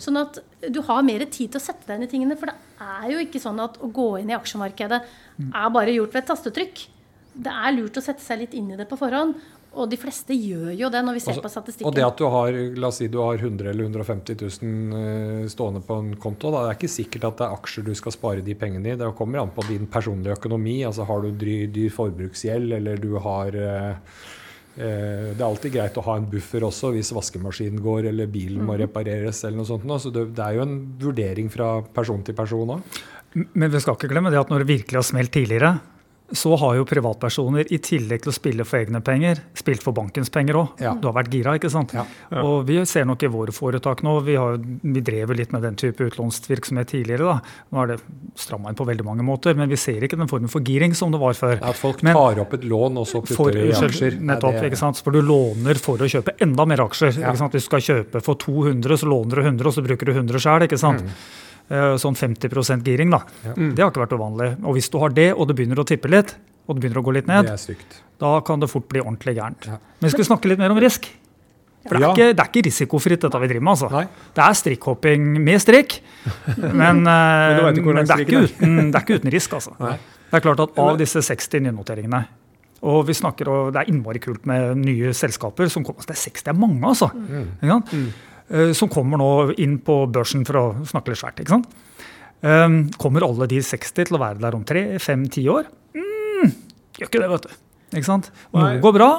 sånn 0.02 0.20
at 0.20 0.40
du 0.70 0.82
har 0.86 1.06
mer 1.08 1.24
tid 1.26 1.54
til 1.54 1.60
å 1.60 1.64
sette 1.64 1.88
deg 1.88 2.00
inn 2.00 2.08
i 2.08 2.12
tingene. 2.12 2.38
For 2.40 2.52
det 2.52 2.58
er 2.80 3.12
jo 3.14 3.26
ikke 3.26 3.42
sånn 3.42 3.60
at 3.64 3.80
å 3.82 3.92
gå 3.94 4.12
inn 4.22 4.32
i 4.32 4.38
aksjemarkedet 4.38 5.02
er 5.50 5.76
bare 5.76 5.96
gjort 5.96 6.16
ved 6.16 6.24
et 6.24 6.32
tastetrykk. 6.34 6.88
Det 7.40 7.52
er 7.54 7.76
lurt 7.76 7.98
å 8.00 8.04
sette 8.04 8.24
seg 8.24 8.42
litt 8.42 8.56
inn 8.58 8.74
i 8.74 8.78
det 8.80 8.88
på 8.90 8.98
forhånd. 9.00 9.38
Og 9.80 9.88
de 9.88 9.98
fleste 10.00 10.36
gjør 10.36 10.74
jo 10.76 10.90
det 10.92 11.02
når 11.06 11.16
vi 11.16 11.22
ser 11.24 11.34
Også, 11.36 11.44
på 11.46 11.52
statistikken. 11.54 11.88
Og 11.88 11.96
det 11.96 12.04
at 12.04 12.20
du 12.20 12.26
har 12.32 12.56
la 12.82 12.90
oss 12.90 13.00
si 13.00 13.08
du 13.12 13.20
har 13.24 13.40
100 13.40 13.70
eller 13.72 13.88
150 13.88 14.40
000 14.42 14.98
eh, 15.00 15.46
stående 15.52 15.82
på 15.86 16.00
en 16.02 16.10
konto, 16.20 16.52
da, 16.52 16.66
det 16.66 16.74
er 16.74 16.80
ikke 16.80 16.92
sikkert 16.92 17.30
at 17.30 17.38
det 17.40 17.46
er 17.48 17.56
aksjer 17.56 17.88
du 17.88 17.94
skal 17.98 18.16
spare 18.16 18.44
de 18.46 18.56
pengene 18.60 18.92
i. 18.92 18.98
Det 19.00 19.12
kommer 19.18 19.44
an 19.44 19.54
på 19.56 19.64
din 19.70 19.88
personlige 19.92 20.36
økonomi. 20.36 20.82
altså 20.88 21.08
Har 21.08 21.24
du 21.24 21.32
dyr, 21.32 21.70
dyr 21.72 21.94
forbruksgjeld, 21.96 22.76
eller 22.80 23.00
du 23.00 23.14
har 23.24 23.56
eh, 23.56 24.18
eh, 24.76 25.30
det 25.32 25.40
er 25.40 25.48
alltid 25.48 25.78
greit 25.78 26.02
å 26.02 26.08
ha 26.10 26.18
en 26.20 26.28
buffer 26.34 26.66
også 26.68 26.92
hvis 26.96 27.14
vaskemaskinen 27.16 27.80
går 27.86 28.10
eller 28.12 28.28
bilen 28.32 28.66
må 28.66 28.74
mhm. 28.74 28.82
repareres. 28.84 29.46
eller 29.46 29.62
noe 29.62 29.70
sånt. 29.70 29.88
Så 30.04 30.12
det, 30.12 30.32
det 30.36 30.44
er 30.44 30.60
jo 30.60 30.66
en 30.68 30.76
vurdering 31.00 31.48
fra 31.54 31.78
person 31.96 32.26
til 32.28 32.36
person 32.36 32.76
òg. 32.76 33.00
Men 33.32 33.72
vi 33.72 33.80
skal 33.80 33.96
ikke 33.96 34.10
glemme 34.12 34.32
det 34.34 34.42
at 34.42 34.52
når 34.52 34.66
det 34.66 34.74
virkelig 34.74 35.00
har 35.00 35.06
smelt 35.06 35.32
tidligere, 35.32 35.78
så 36.32 36.56
har 36.56 36.76
jo 36.78 36.86
privatpersoner 36.88 37.72
i 37.74 37.80
tillegg 37.84 38.24
til 38.24 38.32
å 38.32 38.36
spille 38.36 38.66
for 38.68 38.80
egne 38.80 39.02
penger, 39.06 39.42
spilt 39.58 39.84
for 39.84 39.96
bankens 39.98 40.30
penger 40.34 40.60
òg. 40.60 40.82
Ja. 40.84 40.94
Du 41.00 41.08
har 41.10 41.16
vært 41.18 41.34
gira, 41.34 41.56
ikke 41.58 41.72
sant. 41.74 41.94
Ja. 41.96 42.04
Ja. 42.30 42.44
Og 42.46 42.68
vi 42.68 42.78
ser 42.90 43.08
nok 43.10 43.24
i 43.26 43.32
våre 43.32 43.54
foretak 43.56 44.04
nå 44.06 44.20
Vi, 44.28 44.36
har, 44.38 44.60
vi 44.60 45.02
drev 45.06 45.34
litt 45.38 45.54
med 45.56 45.64
den 45.66 45.78
type 45.80 46.06
utlånsvirksomhet 46.06 46.92
tidligere. 46.94 47.26
da. 47.26 47.66
Nå 47.74 47.84
er 47.84 47.94
det 47.94 47.98
stramma 48.40 48.72
inn 48.72 48.78
på 48.80 48.88
veldig 48.88 49.08
mange 49.08 49.26
måter, 49.26 49.58
men 49.58 49.72
vi 49.72 49.80
ser 49.80 50.06
ikke 50.06 50.20
den 50.20 50.30
formen 50.32 50.52
for 50.52 50.66
giring 50.66 50.96
som 50.98 51.14
det 51.14 51.22
var 51.22 51.38
før. 51.38 51.58
At 51.60 51.80
folk 51.80 52.04
men, 52.06 52.18
tar 52.18 52.44
opp 52.46 52.56
et 52.60 52.68
lån 52.70 53.02
og 53.02 53.10
så 53.10 53.24
putter 53.26 53.58
det 53.58 53.68
i 53.72 53.76
aksjer. 53.90 54.20
Nettopp, 54.32 54.62
ikke 54.70 54.80
sant? 54.80 55.02
For 55.04 55.16
du 55.16 55.24
låner 55.26 55.82
for 55.82 56.02
å 56.02 56.10
kjøpe 56.10 56.38
enda 56.46 56.68
mer 56.70 56.86
aksjer. 56.86 57.16
ikke 57.18 57.38
sant? 57.42 57.58
Hvis 57.58 57.68
du 57.68 57.72
skal 57.72 57.86
kjøpe 57.86 58.24
for 58.26 58.40
200, 58.40 59.02
så 59.02 59.10
låner 59.10 59.42
du 59.42 59.46
100, 59.48 59.70
og 59.72 59.78
så 59.78 59.86
bruker 59.86 60.10
du 60.10 60.18
100 60.18 60.46
sjøl. 60.46 60.68
Mm. 60.70 61.14
Eh, 61.70 61.96
sånn 62.02 62.18
50 62.18 62.82
giring. 62.84 63.12
da. 63.14 63.22
Ja. 63.46 63.54
Det 63.54 63.84
har 63.84 63.92
ikke 63.92 64.02
vært 64.08 64.18
uvanlig. 64.18 64.50
Og 64.66 64.74
hvis 64.78 64.90
du 64.90 64.98
har 65.00 65.14
det, 65.14 65.34
og 65.36 65.48
det 65.48 65.56
begynner 65.56 65.82
å 65.82 65.86
tippe 65.86 66.10
litt, 66.10 66.36
og 66.66 66.76
det 66.76 66.82
begynner 66.82 67.02
å 67.02 67.06
gå 67.06 67.14
litt 67.14 67.28
ned, 67.30 67.50
da 68.20 68.40
kan 68.42 68.60
det 68.60 68.70
fort 68.70 68.88
bli 68.90 69.02
ordentlig 69.02 69.36
gærent. 69.38 69.68
Ja. 69.70 69.78
Men 70.02 70.16
vi 70.18 70.26
snakke 70.26 70.50
litt 70.50 70.62
mer 70.62 70.74
om 70.74 70.82
risk. 70.82 71.06
For 71.88 71.96
det 71.96 72.02
er, 72.02 72.04
ja. 72.04 72.12
ikke, 72.12 72.34
det 72.36 72.44
er 72.44 72.50
ikke 72.50 72.66
risikofritt, 72.66 73.22
dette 73.24 73.40
vi 73.40 73.48
driver 73.48 73.64
med. 73.64 73.72
altså. 73.72 73.90
Nei. 73.94 74.32
Det 74.36 74.44
er 74.44 74.58
strikkhopping 74.60 75.30
med 75.46 75.62
strikk, 75.64 76.02
men, 76.58 76.76
men, 76.82 77.06
eh, 77.08 77.80
men 77.80 78.04
det, 78.04 78.18
er 78.18 78.26
ikke 78.26 78.44
uten, 78.50 78.76
det 78.90 79.00
er 79.00 79.06
ikke 79.06 79.22
uten 79.22 79.34
risk. 79.38 79.56
altså. 79.62 79.78
Nei. 79.80 79.96
Det 80.30 80.38
er 80.38 80.46
klart 80.46 80.60
at 80.66 80.78
Av 80.78 80.98
disse 81.00 81.24
60 81.26 81.64
nynoteringene 81.70 82.26
og 82.88 83.02
vi 83.10 83.16
snakker, 83.18 83.50
og 83.52 83.74
Det 83.74 83.82
er 83.82 83.92
innmari 83.92 84.22
kult 84.24 84.46
med 84.48 84.78
nye 84.80 85.12
selskaper 85.14 85.68
som 85.72 85.84
kommer. 85.84 86.06
Det 86.08 86.16
er 86.16 86.22
60 86.22 86.44
det 86.46 86.52
er 86.54 86.60
mange, 86.60 86.80
altså. 86.88 87.10
Mm. 87.12 87.48
Eh, 88.50 88.72
som 88.74 88.90
kommer 88.90 89.22
nå 89.22 89.30
inn 89.62 89.78
på 89.86 90.02
børsen, 90.10 90.46
for 90.48 90.58
å 90.58 90.66
snakke 90.90 91.14
litt 91.14 91.22
svært. 91.22 91.42
ikke 91.44 91.58
sant? 91.58 91.70
Um, 92.40 92.86
kommer 92.96 93.26
alle 93.26 93.50
de 93.52 93.60
60 93.60 94.08
til 94.08 94.16
å 94.16 94.22
være 94.22 94.40
der 94.40 94.56
om 94.56 94.64
tre, 94.64 94.84
fem, 95.04 95.26
ti 95.28 95.44
år? 95.52 95.68
Mm, 95.92 96.54
gjør 96.96 97.10
ikke 97.10 97.20
det, 97.20 97.30
vet 97.34 97.48
du. 97.50 97.58
Ikke 97.92 98.08
sant? 98.08 98.30
Noe 98.56 98.78
går 98.80 98.96
bra, 98.96 99.10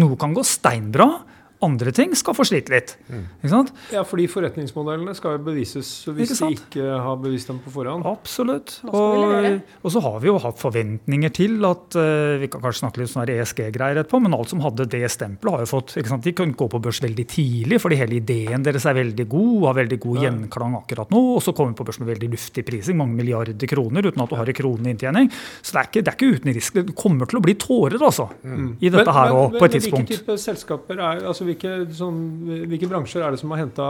noe 0.00 0.16
kan 0.20 0.32
gå 0.34 0.44
steinbra. 0.46 1.10
Andre 1.60 1.92
ting 1.92 2.14
skal 2.16 2.32
få 2.36 2.44
slite 2.48 2.72
litt. 2.72 2.94
Mm. 3.10 3.24
Ikke 3.42 3.50
sant? 3.52 3.70
Ja, 3.92 4.00
fordi 4.08 4.24
forretningsmodellene 4.32 5.12
skal 5.16 5.36
jo 5.36 5.42
bevises 5.50 5.88
hvis 6.08 6.32
de 6.38 6.48
ikke 6.54 6.86
har 7.04 7.18
bevist 7.20 7.50
dem 7.50 7.58
på 7.60 7.72
forhånd. 7.74 8.06
Absolutt. 8.08 8.78
Og, 8.88 9.60
og, 9.82 9.88
så 9.92 10.00
har 10.06 10.16
vi 10.22 10.30
jo 10.30 10.38
hatt 10.40 10.56
forventninger 10.60 11.34
til 11.36 11.58
at 11.68 11.98
uh, 12.00 12.38
Vi 12.40 12.48
kan 12.48 12.62
kanskje 12.64 12.80
snakke 12.80 13.02
litt 13.02 13.12
sånn 13.12 13.28
ESG-greier 13.28 14.00
etterpå, 14.00 14.22
men 14.24 14.36
alt 14.36 14.52
som 14.52 14.62
hadde 14.64 14.88
det 14.88 15.02
stempelet, 15.12 15.52
har 15.52 15.66
jo 15.66 15.70
fått 15.74 15.94
ikke 16.00 16.14
sant? 16.14 16.24
De 16.24 16.34
kunne 16.38 16.56
gå 16.56 16.70
på 16.72 16.80
børs 16.80 17.02
veldig 17.04 17.26
tidlig, 17.28 17.80
fordi 17.84 18.00
hele 18.00 18.18
ideen 18.22 18.64
deres 18.64 18.88
er 18.88 18.96
veldig 18.96 19.28
god, 19.28 19.52
har 19.66 19.78
veldig 19.82 20.00
god 20.06 20.16
ja. 20.16 20.24
gjenklang 20.28 20.78
akkurat 20.80 21.12
nå. 21.12 21.22
Og 21.36 21.44
så 21.44 21.52
kommer 21.56 21.74
vi 21.74 21.80
på 21.82 21.88
børs 21.90 22.00
med 22.00 22.12
veldig 22.14 22.32
luftig 22.38 22.64
prising, 22.70 22.96
mange 23.02 23.20
milliarder 23.20 23.70
kroner, 23.70 24.08
uten 24.08 24.24
at 24.24 24.32
du 24.32 24.38
har 24.40 24.48
en 24.48 24.60
krone 24.62 24.94
inntjening. 24.94 25.28
Så 25.60 25.76
det 25.76 25.84
er, 25.84 25.92
ikke, 25.92 26.04
det 26.06 26.14
er 26.14 26.18
ikke 26.18 26.40
uten 26.40 26.54
risk. 26.56 26.80
Det 26.80 26.96
kommer 26.96 27.28
til 27.28 27.42
å 27.42 27.44
bli 27.44 27.58
tårer, 27.60 28.00
altså, 28.00 28.30
mm. 28.40 28.66
i 28.80 28.88
dette 28.88 29.04
men, 29.04 29.14
her 29.20 29.36
òg, 29.36 29.60
på 29.60 29.68
et 29.68 29.76
tidspunkt. 29.76 30.00
Men 30.00 30.08
Hvilke 30.08 30.24
type 30.24 30.40
selskaper 30.40 31.04
er 31.04 31.24
altså 31.28 31.49
hvilke, 31.50 31.72
sånn, 31.96 32.20
hvilke, 32.70 32.88
bransjer 32.90 33.24
er 33.26 33.34
det 33.34 33.40
som 33.42 33.52
har 33.54 33.62
henta 33.62 33.86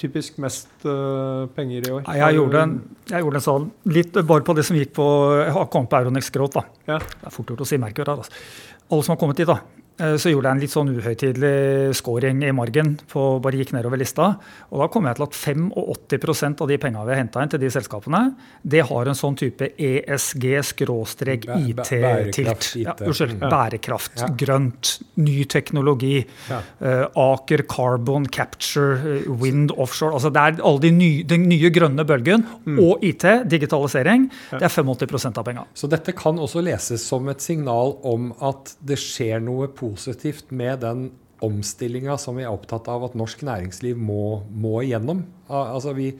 typisk 0.00 0.38
mest 0.42 0.70
uh, 0.86 1.44
penger 1.56 1.88
i 1.88 1.92
år? 1.96 2.04
Jeg 2.20 2.38
gjorde, 2.38 2.64
en, 2.64 2.74
jeg 3.10 3.24
gjorde 3.24 3.40
en 3.40 3.46
sånn 3.48 3.70
litt 3.90 4.16
bare 4.20 4.46
på 4.46 4.56
det 4.56 4.66
som 4.68 4.78
gikk 4.78 4.94
på 4.96 5.06
Jeg 5.40 5.54
har 5.56 5.70
kommet 5.72 5.92
på 5.92 6.00
Euronex 6.02 6.30
Growth. 6.34 6.60
da. 6.60 6.84
Ja. 6.94 7.00
Det 7.00 7.30
er 7.30 7.34
fort 7.34 7.52
gjort 7.52 7.64
å 7.64 7.68
si 7.68 7.80
merker. 7.80 8.12
Altså. 8.14 8.44
Alle 8.90 9.06
som 9.06 9.16
har 9.16 9.20
kommet 9.20 9.40
dit, 9.40 9.50
da. 9.50 9.60
Eh, 9.94 10.16
så 10.18 10.32
gjorde 10.32 10.50
jeg 10.50 10.56
en 10.56 10.62
litt 10.62 10.72
sånn 10.72 10.88
uhøytidelig 10.90 11.94
scoring 11.94 12.42
i 12.42 12.52
margen. 12.54 12.98
på 13.06 13.40
bare 13.42 13.56
gikk 13.60 13.72
nedover 13.76 13.98
lista, 13.98 14.38
og 14.70 14.78
Da 14.80 14.86
kom 14.88 15.04
jeg 15.06 15.14
til 15.16 15.22
at 15.22 15.34
85% 15.34 16.60
av 16.60 16.68
de 16.68 16.78
pengene 16.78 17.06
vi 17.06 17.10
har 17.14 17.22
henta 17.22 17.42
inn 17.42 17.48
til 17.48 17.60
de 17.60 17.70
selskapene, 17.70 18.34
det 18.66 18.82
har 18.88 19.06
en 19.06 19.14
sånn 19.14 19.36
type 19.36 19.68
ESG-IT-tilt. 19.78 22.76
Ja, 22.76 22.94
unnskyld. 22.98 23.38
Bærekraft, 23.38 24.18
ja. 24.18 24.28
grønt, 24.28 25.00
ny 25.16 25.44
teknologi. 25.44 26.26
Ja. 26.50 26.60
Uh, 26.82 27.06
Aker 27.14 27.62
Carbon 27.62 28.26
Capture, 28.26 28.98
uh, 28.98 29.30
Wind 29.30 29.70
Offshore. 29.70 30.12
altså 30.12 30.30
Det 30.32 30.40
er 30.40 30.62
alle 30.62 30.80
de 30.80 30.90
nye, 30.90 31.22
den 31.22 31.48
nye 31.48 31.70
grønne 31.70 32.04
bølgen. 32.04 32.44
Mm. 32.64 32.78
Og 32.82 32.98
IT, 33.04 33.24
digitalisering. 33.48 34.30
Det 34.50 34.62
er 34.62 34.68
85% 34.68 35.38
av 35.38 35.44
pengene. 35.44 35.66
Så 35.74 35.86
dette 35.88 36.12
kan 36.12 36.38
også 36.38 36.60
leses 36.60 37.06
som 37.06 37.28
et 37.28 37.40
signal 37.40 37.96
om 38.02 38.34
at 38.42 38.76
det 38.80 38.98
skjer 38.98 39.40
noe 39.40 39.68
positivt 39.68 39.83
positivt 39.84 40.52
med 40.54 40.80
den 40.84 41.06
omstillinga 41.44 42.16
som 42.20 42.38
vi 42.38 42.46
er 42.46 42.52
opptatt 42.52 42.88
av 42.88 43.04
at 43.08 43.16
norsk 43.18 43.44
næringsliv 43.44 43.98
må, 44.00 44.42
må 44.48 44.78
igjennom. 44.84 45.24
Altså 45.52 45.92
vi, 45.96 46.12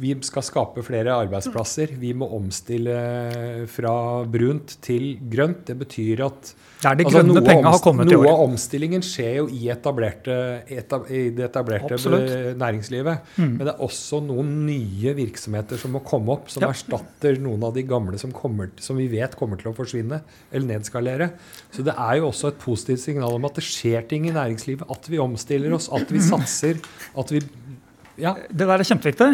vi 0.00 0.14
skal 0.24 0.44
skape 0.44 0.82
flere 0.86 1.12
arbeidsplasser. 1.24 1.92
Vi 2.00 2.14
må 2.16 2.28
omstille 2.32 2.96
fra 3.70 3.94
brunt 4.24 4.78
til 4.84 5.18
grønt. 5.30 5.66
Det 5.68 5.76
betyr 5.82 6.24
at 6.24 6.52
det 6.82 6.96
det 6.98 7.06
altså, 7.06 7.22
noe, 7.22 7.42
år. 7.44 8.06
Noe 8.08 8.30
av 8.32 8.40
omstillingen 8.42 9.04
skjer 9.06 9.36
jo 9.36 9.44
i, 9.52 9.68
etablerte, 9.70 10.34
etab, 10.66 11.04
i 11.12 11.28
det 11.36 11.44
etablerte 11.46 11.98
næringslivet. 12.58 13.28
Mm. 13.36 13.52
Men 13.52 13.60
det 13.68 13.74
er 13.74 13.84
også 13.86 14.18
noen 14.24 14.50
nye 14.66 15.14
virksomheter 15.18 15.78
som 15.78 15.94
må 15.94 16.02
komme 16.06 16.34
opp, 16.34 16.50
som 16.50 16.64
ja. 16.66 16.72
erstatter 16.74 17.38
noen 17.42 17.68
av 17.68 17.76
de 17.76 17.84
gamle 17.86 18.18
som, 18.18 18.32
kommer, 18.34 18.72
som, 18.82 18.98
vi 18.98 19.06
vet 19.12 19.36
kommer 19.38 19.60
til 19.60 19.70
å 19.70 19.76
forsvinne 19.76 20.22
eller 20.50 20.68
nedskalere. 20.72 21.30
Så 21.70 21.86
det 21.86 21.94
er 21.94 22.18
jo 22.18 22.32
også 22.32 22.50
et 22.50 22.60
positivt 22.64 23.04
signal 23.04 23.38
om 23.38 23.46
at 23.46 23.60
det 23.60 23.66
skjer 23.68 24.08
ting 24.10 24.26
i 24.26 24.34
næringslivet. 24.34 24.88
At 24.90 25.06
vi 25.12 25.22
omstiller 25.22 25.78
oss, 25.78 25.90
at 25.92 26.10
vi 26.10 26.24
satser. 26.32 26.82
at 27.14 27.36
vi 27.36 27.44
ja. 28.20 28.34
Det 28.48 28.66
der 28.68 28.82
er 28.82 28.84
kjempeviktig. 28.86 29.28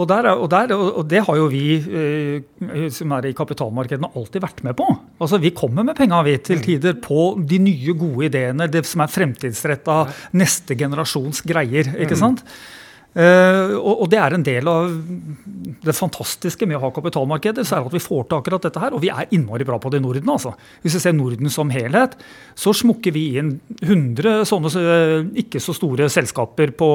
Og, 0.00 0.06
der, 0.08 0.30
og, 0.32 0.48
der, 0.52 0.72
og, 0.72 1.02
det 1.10 1.20
har 1.26 1.36
jo 1.36 1.46
vi 1.52 1.64
eh, 1.76 2.86
som 2.94 3.12
er 3.16 3.28
i 3.28 3.36
kapitalmarkedene 3.36 4.12
alltid 4.16 4.40
vært 4.42 4.62
med 4.64 4.76
på. 4.78 4.86
Altså 5.20 5.40
Vi 5.42 5.52
kommer 5.56 5.84
med 5.86 5.98
penga 5.98 6.22
til 6.38 6.60
mm. 6.60 6.64
tider 6.64 6.96
på 7.04 7.34
de 7.36 7.60
nye, 7.60 7.94
gode 7.98 8.30
ideene, 8.30 8.68
det 8.70 8.86
som 8.88 9.04
er 9.04 9.12
fremtidsretta, 9.12 10.02
neste 10.32 10.76
generasjons 10.78 11.44
greier. 11.44 11.92
ikke 12.00 12.16
mm. 12.16 12.22
sant? 12.22 12.44
Uh, 13.10 13.74
og, 13.74 14.04
og, 14.04 14.06
det 14.12 14.20
er 14.22 14.36
en 14.36 14.44
del 14.46 14.68
av 14.70 14.92
det 15.82 15.94
fantastiske 15.98 16.66
med 16.68 16.78
å 16.78 16.82
ha 16.84 16.90
kapitalmarkeder. 16.94 17.66
så 17.66 17.80
er 17.80 17.88
at 17.88 17.96
Vi 17.96 18.02
får 18.02 18.28
til 18.28 18.38
akkurat 18.38 18.66
dette 18.68 18.82
her, 18.82 18.94
og 18.94 19.02
vi 19.02 19.10
er 19.10 19.30
innmari 19.34 19.66
bra 19.66 19.80
på 19.82 19.90
det 19.90 19.98
i 19.98 20.04
Norden. 20.04 20.30
altså. 20.30 20.52
Hvis 20.84 20.94
vi 20.94 21.02
ser 21.02 21.16
Norden 21.16 21.50
som 21.50 21.72
helhet, 21.74 22.14
så 22.54 22.74
smukker 22.76 23.14
vi 23.16 23.24
inn 23.40 23.56
100 23.82 24.44
sånne 24.46 24.70
uh, 24.76 25.32
ikke 25.42 25.62
så 25.62 25.74
store 25.74 26.06
selskaper 26.12 26.74
på 26.78 26.90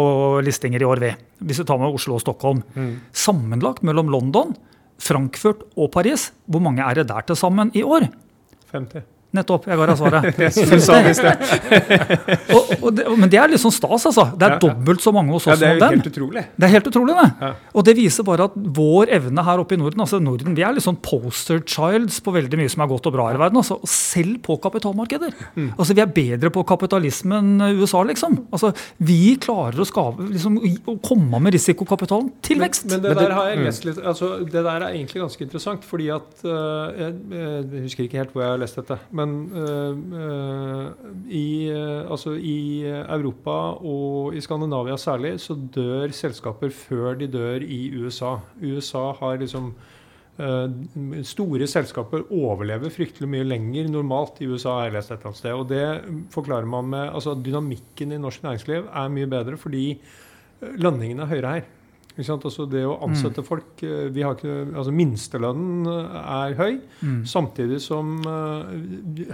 listinger 0.45 0.83
i 0.83 0.87
år, 0.87 1.03
ved. 1.03 1.25
Hvis 1.43 1.59
vi 1.63 1.67
tar 1.67 1.81
med 1.81 1.91
Oslo 1.91 2.15
og 2.15 2.23
Stockholm. 2.23 2.63
Mm. 2.75 2.93
Sammenlagt 3.11 3.83
mellom 3.83 4.13
London, 4.13 4.55
Frankfurt 4.95 5.67
og 5.75 5.91
Paris, 5.91 6.29
hvor 6.47 6.63
mange 6.63 6.85
er 6.85 7.01
det 7.01 7.09
der 7.11 7.27
til 7.27 7.35
sammen 7.39 7.73
i 7.75 7.83
år? 7.83 8.07
50. 8.71 9.14
Nettopp. 9.35 9.67
Jeg 9.69 9.77
ga 9.79 9.85
deg 9.89 9.97
svaret. 9.99 10.23
og, 12.55 12.63
og 12.79 12.89
det, 12.95 13.03
men 13.15 13.31
det 13.31 13.39
er 13.41 13.51
litt 13.51 13.61
sånn 13.61 13.75
stas, 13.75 14.03
altså. 14.11 14.25
Det 14.35 14.47
er 14.47 14.57
dobbelt 14.61 15.01
så 15.03 15.11
mange 15.15 15.35
hos 15.35 15.45
oss 15.45 15.59
som 15.59 15.61
dem. 15.61 15.79
Det 15.79 15.87
er 15.87 15.97
helt 15.97 16.09
utrolig. 16.11 16.43
Det 16.55 16.67
er 16.67 16.73
helt 16.75 16.89
utrolig, 16.91 17.13
det. 17.19 17.29
Ja. 17.41 17.51
Og 17.75 17.87
det 17.87 17.95
viser 17.97 18.27
bare 18.27 18.47
at 18.49 18.55
vår 18.55 19.11
evne 19.17 19.45
her 19.45 19.61
oppe 19.61 19.77
i 19.77 19.81
Norden 19.81 20.05
altså 20.05 20.21
Norden, 20.23 20.55
Vi 20.55 20.65
er 20.65 20.75
litt 20.75 20.85
sånn 20.85 20.99
poster 21.03 21.61
childs 21.67 22.21
på 22.23 22.33
veldig 22.35 22.59
mye 22.59 22.71
som 22.71 22.85
er 22.85 22.91
godt 22.91 23.09
og 23.09 23.15
bra 23.17 23.27
i 23.33 23.39
verden. 23.39 23.59
Altså, 23.61 23.79
selv 23.89 24.39
på 24.45 24.57
kapitalmarkeder. 24.63 25.35
Mm. 25.55 25.71
Altså, 25.75 25.97
Vi 25.97 26.03
er 26.03 26.13
bedre 26.15 26.51
på 26.53 26.65
kapitalisme 26.67 27.41
enn 27.41 27.53
USA, 27.81 28.03
liksom. 28.07 28.31
Altså, 28.51 28.71
Vi 28.97 29.35
klarer 29.41 29.81
å, 29.81 29.87
skave, 29.87 30.29
liksom, 30.31 30.59
å 30.91 30.97
komme 31.03 31.41
med 31.43 31.57
risikokapitalen 31.57 32.31
til 32.45 32.61
vekst. 32.63 32.87
Men, 32.89 33.01
men 33.01 33.05
det 33.05 33.15
der 33.21 33.35
har 33.37 33.51
jeg 33.51 33.61
mm. 33.61 33.67
lest 33.69 33.89
litt, 33.89 34.01
altså, 34.13 34.31
det 34.45 34.65
der 34.65 34.73
er 34.75 34.87
egentlig 34.91 35.23
ganske 35.23 35.47
interessant, 35.47 35.87
fordi 35.87 36.11
at 36.13 36.45
uh, 36.45 36.93
jeg, 36.95 37.17
jeg 37.35 37.85
husker 37.87 38.07
ikke 38.07 38.21
helt 38.21 38.35
hvor 38.35 38.45
jeg 38.45 38.53
har 38.53 38.61
lest 38.61 38.79
dette. 38.79 38.99
men 39.15 39.24
men 39.25 40.11
uh, 40.13 40.93
i, 41.27 41.67
uh, 41.73 42.11
altså 42.11 42.35
i 42.37 42.85
Europa 42.85 43.57
og 43.81 44.37
i 44.37 44.43
Skandinavia 44.43 44.97
særlig 45.01 45.35
så 45.43 45.57
dør 45.57 46.13
selskaper 46.15 46.73
før 46.75 47.19
de 47.19 47.27
dør 47.31 47.65
i 47.65 47.89
USA. 47.99 48.37
USA 48.61 49.11
har 49.19 49.41
liksom 49.43 49.73
Store 50.35 51.63
selskaper 51.71 52.25
overlever 52.35 52.91
fryktelig 52.91 53.29
mye 53.31 53.45
lenger 53.47 53.87
normalt 53.87 54.41
i 54.43 54.49
USA, 54.49 54.73
har 54.73 54.89
jeg 54.89 54.95
lest 54.97 55.13
et 55.13 55.21
eller 55.21 55.29
annet 55.29 55.39
sted. 55.39 55.53
Og 55.55 55.69
det 55.69 56.25
forklarer 56.33 56.67
man 56.67 56.89
med 56.91 57.05
altså 57.05 57.37
Dynamikken 57.39 58.11
i 58.11 58.19
norsk 58.19 58.43
næringsliv 58.43 58.89
er 58.91 59.13
mye 59.15 59.29
bedre 59.31 59.55
fordi 59.55 59.85
lønningene 60.75 61.23
er 61.23 61.31
høyere 61.31 61.53
her. 61.53 61.69
Altså 62.15 62.63
det 62.71 62.85
å 62.87 62.95
ansette 63.03 63.43
mm. 63.43 63.45
folk 63.47 63.81
eh, 63.83 64.07
vi 64.15 64.23
har 64.23 64.37
ikke, 64.37 64.53
altså 64.71 64.93
Minstelønnen 64.95 65.89
eh, 65.91 66.19
er 66.35 66.55
høy, 66.55 66.77
mm. 67.01 67.17
samtidig 67.27 67.81
som 67.83 68.13
uh, 68.23 68.69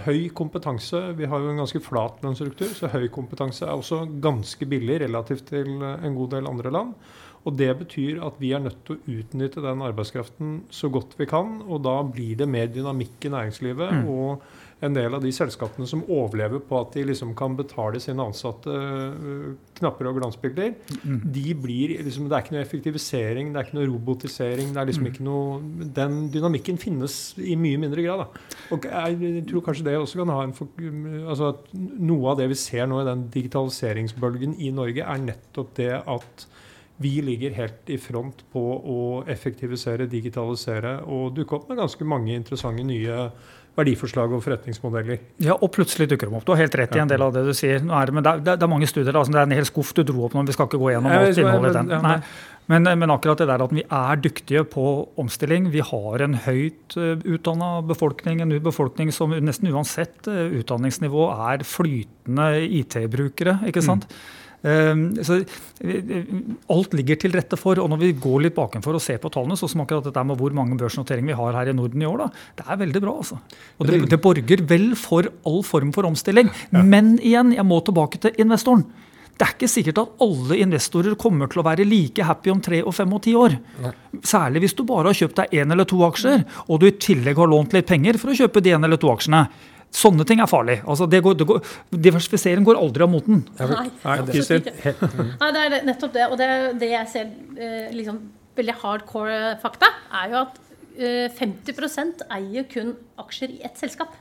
høy 0.08 0.32
kompetanse 0.34 1.12
Vi 1.18 1.30
har 1.30 1.44
jo 1.44 1.52
en 1.52 1.62
ganske 1.62 1.82
flat 1.86 2.24
lønnsstruktur, 2.26 2.72
så 2.74 2.90
høy 2.90 3.06
kompetanse 3.14 3.68
er 3.68 3.76
også 3.76 4.08
ganske 4.24 4.66
billig 4.66 5.02
relativt 5.06 5.52
til 5.54 5.78
en 5.82 6.18
god 6.18 6.34
del 6.34 6.50
andre 6.50 6.74
land. 6.74 6.96
Og 7.46 7.56
Det 7.58 7.70
betyr 7.80 8.20
at 8.26 8.36
vi 8.42 8.52
er 8.54 8.62
nødt 8.62 8.84
til 8.86 8.98
å 8.98 9.16
utnytte 9.18 9.64
den 9.64 9.82
arbeidskraften 9.82 10.60
så 10.70 10.92
godt 10.94 11.16
vi 11.18 11.26
kan. 11.30 11.56
Og 11.66 11.82
da 11.86 11.96
blir 12.06 12.36
det 12.38 12.50
mer 12.50 12.70
dynamikk 12.70 13.26
i 13.26 13.32
næringslivet. 13.34 14.02
Mm. 14.02 14.10
og 14.14 14.44
en 14.82 14.96
del 14.96 15.14
av 15.14 15.22
de 15.22 15.32
selskapene 15.34 15.86
som 15.90 16.02
overlever 16.10 16.62
på 16.66 16.80
at 16.80 16.96
de 16.96 17.04
liksom 17.06 17.34
kan 17.38 17.54
betale 17.58 18.02
sine 18.02 18.24
ansatte 18.24 18.72
uh, 18.74 19.52
knapper 19.78 20.10
og 20.10 20.18
glansbilder, 20.18 20.74
mm. 21.04 21.20
de 21.36 21.56
blir 21.58 21.96
liksom, 22.02 22.30
Det 22.30 22.38
er 22.38 22.46
ikke 22.46 22.56
noe 22.56 22.66
effektivisering, 22.66 23.52
det 23.52 23.62
er 23.62 23.68
ikke 23.68 23.78
noe 23.78 23.90
robotisering. 23.92 24.74
det 24.74 24.82
er 24.82 24.90
liksom 24.90 25.06
mm. 25.06 25.12
ikke 25.12 25.28
noe, 25.28 25.60
Den 26.02 26.20
dynamikken 26.34 26.82
finnes 26.82 27.20
i 27.38 27.58
mye 27.60 27.82
mindre 27.82 28.06
grad. 28.06 28.26
Da. 28.26 28.46
Og 28.76 28.88
jeg 28.90 29.46
tror 29.50 29.66
kanskje 29.68 29.88
det 29.90 29.98
også 30.00 30.24
kan 30.24 30.34
ha 30.34 30.42
en 30.48 30.56
altså 31.32 31.52
at 31.54 31.70
Noe 32.02 32.32
av 32.32 32.40
det 32.40 32.50
vi 32.52 32.58
ser 32.60 32.88
nå 32.90 33.02
i 33.02 33.08
den 33.08 33.28
digitaliseringsbølgen 33.34 34.58
i 34.60 34.72
Norge, 34.76 35.06
er 35.06 35.22
nettopp 35.22 35.76
det 35.78 35.94
at 36.00 36.48
vi 37.02 37.16
ligger 37.26 37.56
helt 37.58 37.90
i 37.90 37.98
front 37.98 38.44
på 38.54 38.62
å 38.62 39.00
effektivisere, 39.32 40.10
digitalisere 40.10 41.00
og 41.10 41.34
dukke 41.38 41.58
opp 41.58 41.72
med 41.72 41.82
ganske 41.82 42.06
mange 42.08 42.36
interessante 42.36 42.86
nye 42.86 43.24
verdiforslag 43.80 44.34
og 44.36 44.44
forretningsmodeller. 44.44 45.20
Ja, 45.44 45.56
og 45.56 45.72
plutselig 45.76 46.10
dukker 46.12 46.28
de 46.30 46.38
opp. 46.38 46.46
Du 46.48 46.54
har 46.54 46.60
helt 46.64 46.76
rett 46.76 46.96
i 46.98 47.02
en 47.02 47.12
del 47.12 47.24
av 47.24 47.34
det 47.36 47.46
du 47.48 47.54
sier. 47.56 47.80
Det, 47.80 48.16
men 48.16 48.26
det, 48.26 48.34
er, 48.34 48.58
det 48.60 48.66
er 48.68 48.72
mange 48.72 48.90
studier. 48.90 49.16
Altså, 49.16 49.34
det 49.34 49.40
er 49.42 49.48
en 49.48 49.56
hel 49.56 49.68
skuff 49.70 49.94
du 49.98 50.04
dro 50.08 50.26
opp 50.28 50.36
nå. 50.36 50.44
Vi 50.50 50.56
skal 50.58 50.68
ikke 50.68 50.82
gå 50.82 50.92
gjennom 50.92 51.14
alt 51.16 51.40
innholdet 51.40 51.72
i 51.72 51.78
den. 51.80 51.94
Nei. 52.04 52.18
Men, 52.72 52.86
men, 52.86 53.12
akkurat 53.12 53.42
det 53.42 53.48
der 53.50 53.64
at 53.66 53.74
vi 53.74 53.84
er 53.84 54.20
dyktige 54.22 54.64
på 54.70 54.86
omstilling. 55.20 55.72
Vi 55.74 55.82
har 55.84 56.24
en 56.24 56.38
høyt 56.46 56.96
eh, 57.00 57.24
utdanna 57.34 57.72
befolkning, 57.88 58.44
en 58.44 58.54
befolkning 58.64 59.12
som 59.16 59.34
nesten 59.34 59.72
uansett 59.74 60.30
uh, 60.30 60.46
utdanningsnivå 60.62 61.26
er 61.50 61.66
flytende 61.68 62.52
IT-brukere. 62.82 63.58
ikke 63.68 63.84
sant? 63.84 64.08
Mm. 64.08 64.41
Ehm, 64.62 65.06
så 65.26 65.40
alt 66.70 66.94
ligger 66.98 67.20
til 67.22 67.36
rette 67.36 67.58
for. 67.60 67.80
Og 67.82 67.90
når 67.92 68.02
vi 68.04 68.12
går 68.22 68.48
litt 68.48 68.58
bakenfor 68.58 68.98
og 68.98 69.04
ser 69.04 69.22
på 69.22 69.32
tallene, 69.34 69.58
så 69.60 69.70
som 69.72 69.84
akkurat 69.84 70.08
dette 70.08 70.26
med 70.28 70.40
hvor 70.40 70.56
mange 70.56 70.78
børsnoteringer 70.80 71.34
vi 71.34 71.40
har 71.40 71.60
her 71.60 71.72
i 71.72 71.78
Norden 71.78 72.02
i 72.02 72.10
år, 72.10 72.26
da, 72.26 72.30
det 72.60 72.68
er 72.68 72.82
veldig 72.84 73.04
bra. 73.04 73.16
altså. 73.24 73.40
Og 73.80 73.90
det, 73.90 74.02
det 74.12 74.22
borger 74.22 74.66
vel 74.70 74.92
for 75.00 75.30
all 75.50 75.64
form 75.68 75.94
for 75.96 76.10
omstilling. 76.10 76.52
Ja. 76.72 76.84
Men 76.84 77.16
igjen, 77.20 77.56
jeg 77.58 77.68
må 77.68 77.82
tilbake 77.86 78.22
til 78.22 78.38
investoren. 78.42 78.86
Det 79.42 79.48
er 79.48 79.54
ikke 79.56 79.72
sikkert 79.74 79.98
at 79.98 80.20
alle 80.22 80.58
investorer 80.62 81.16
kommer 81.18 81.50
til 81.50 81.64
å 81.64 81.66
være 81.66 81.86
like 81.88 82.26
happy 82.28 82.52
om 82.54 82.60
tre 82.62 82.84
og 82.86 82.94
fem 82.94 83.14
og 83.16 83.24
ti 83.26 83.32
år. 83.34 83.56
Særlig 84.28 84.62
hvis 84.62 84.76
du 84.78 84.84
bare 84.86 85.10
har 85.10 85.18
kjøpt 85.18 85.40
deg 85.40 85.56
én 85.64 85.74
eller 85.74 85.88
to 85.90 85.98
aksjer, 86.06 86.44
og 86.68 86.82
du 86.82 86.86
i 86.86 86.94
tillegg 86.94 87.42
har 87.42 87.50
lånt 87.50 87.74
litt 87.74 87.90
penger 87.90 88.20
for 88.22 88.30
å 88.30 88.38
kjøpe 88.38 88.62
de 88.62 88.76
én 88.76 88.86
eller 88.86 89.02
to 89.02 89.10
aksjene. 89.10 89.48
Sånne 89.92 90.24
ting 90.28 90.40
er 90.40 90.48
farlig. 90.48 90.78
Altså, 90.88 91.06
det 91.12 91.20
går, 91.24 91.36
det 91.40 91.48
går, 91.50 91.60
diversifisering 91.92 92.64
går 92.68 92.80
aldri 92.80 93.04
av 93.04 93.12
moten. 93.12 93.44
Nei, 93.60 93.90
Nei, 94.06 95.50
det 95.56 95.64
er 95.66 95.78
nettopp 95.88 96.14
det. 96.16 96.28
Og 96.32 96.40
det, 96.40 96.50
det 96.80 96.94
jeg 96.94 97.12
ser 97.12 97.32
eh, 97.60 97.92
liksom, 97.96 98.22
veldig 98.56 98.78
hardcore 98.82 99.40
fakta, 99.62 99.92
er 100.22 100.32
jo 100.32 100.42
at 100.46 100.60
eh, 100.96 101.28
50% 101.36 102.24
eier 102.32 102.68
kun 102.72 102.96
aksjer 103.20 103.58
i 103.58 103.64
ett 103.68 103.80
selskap. 103.84 104.16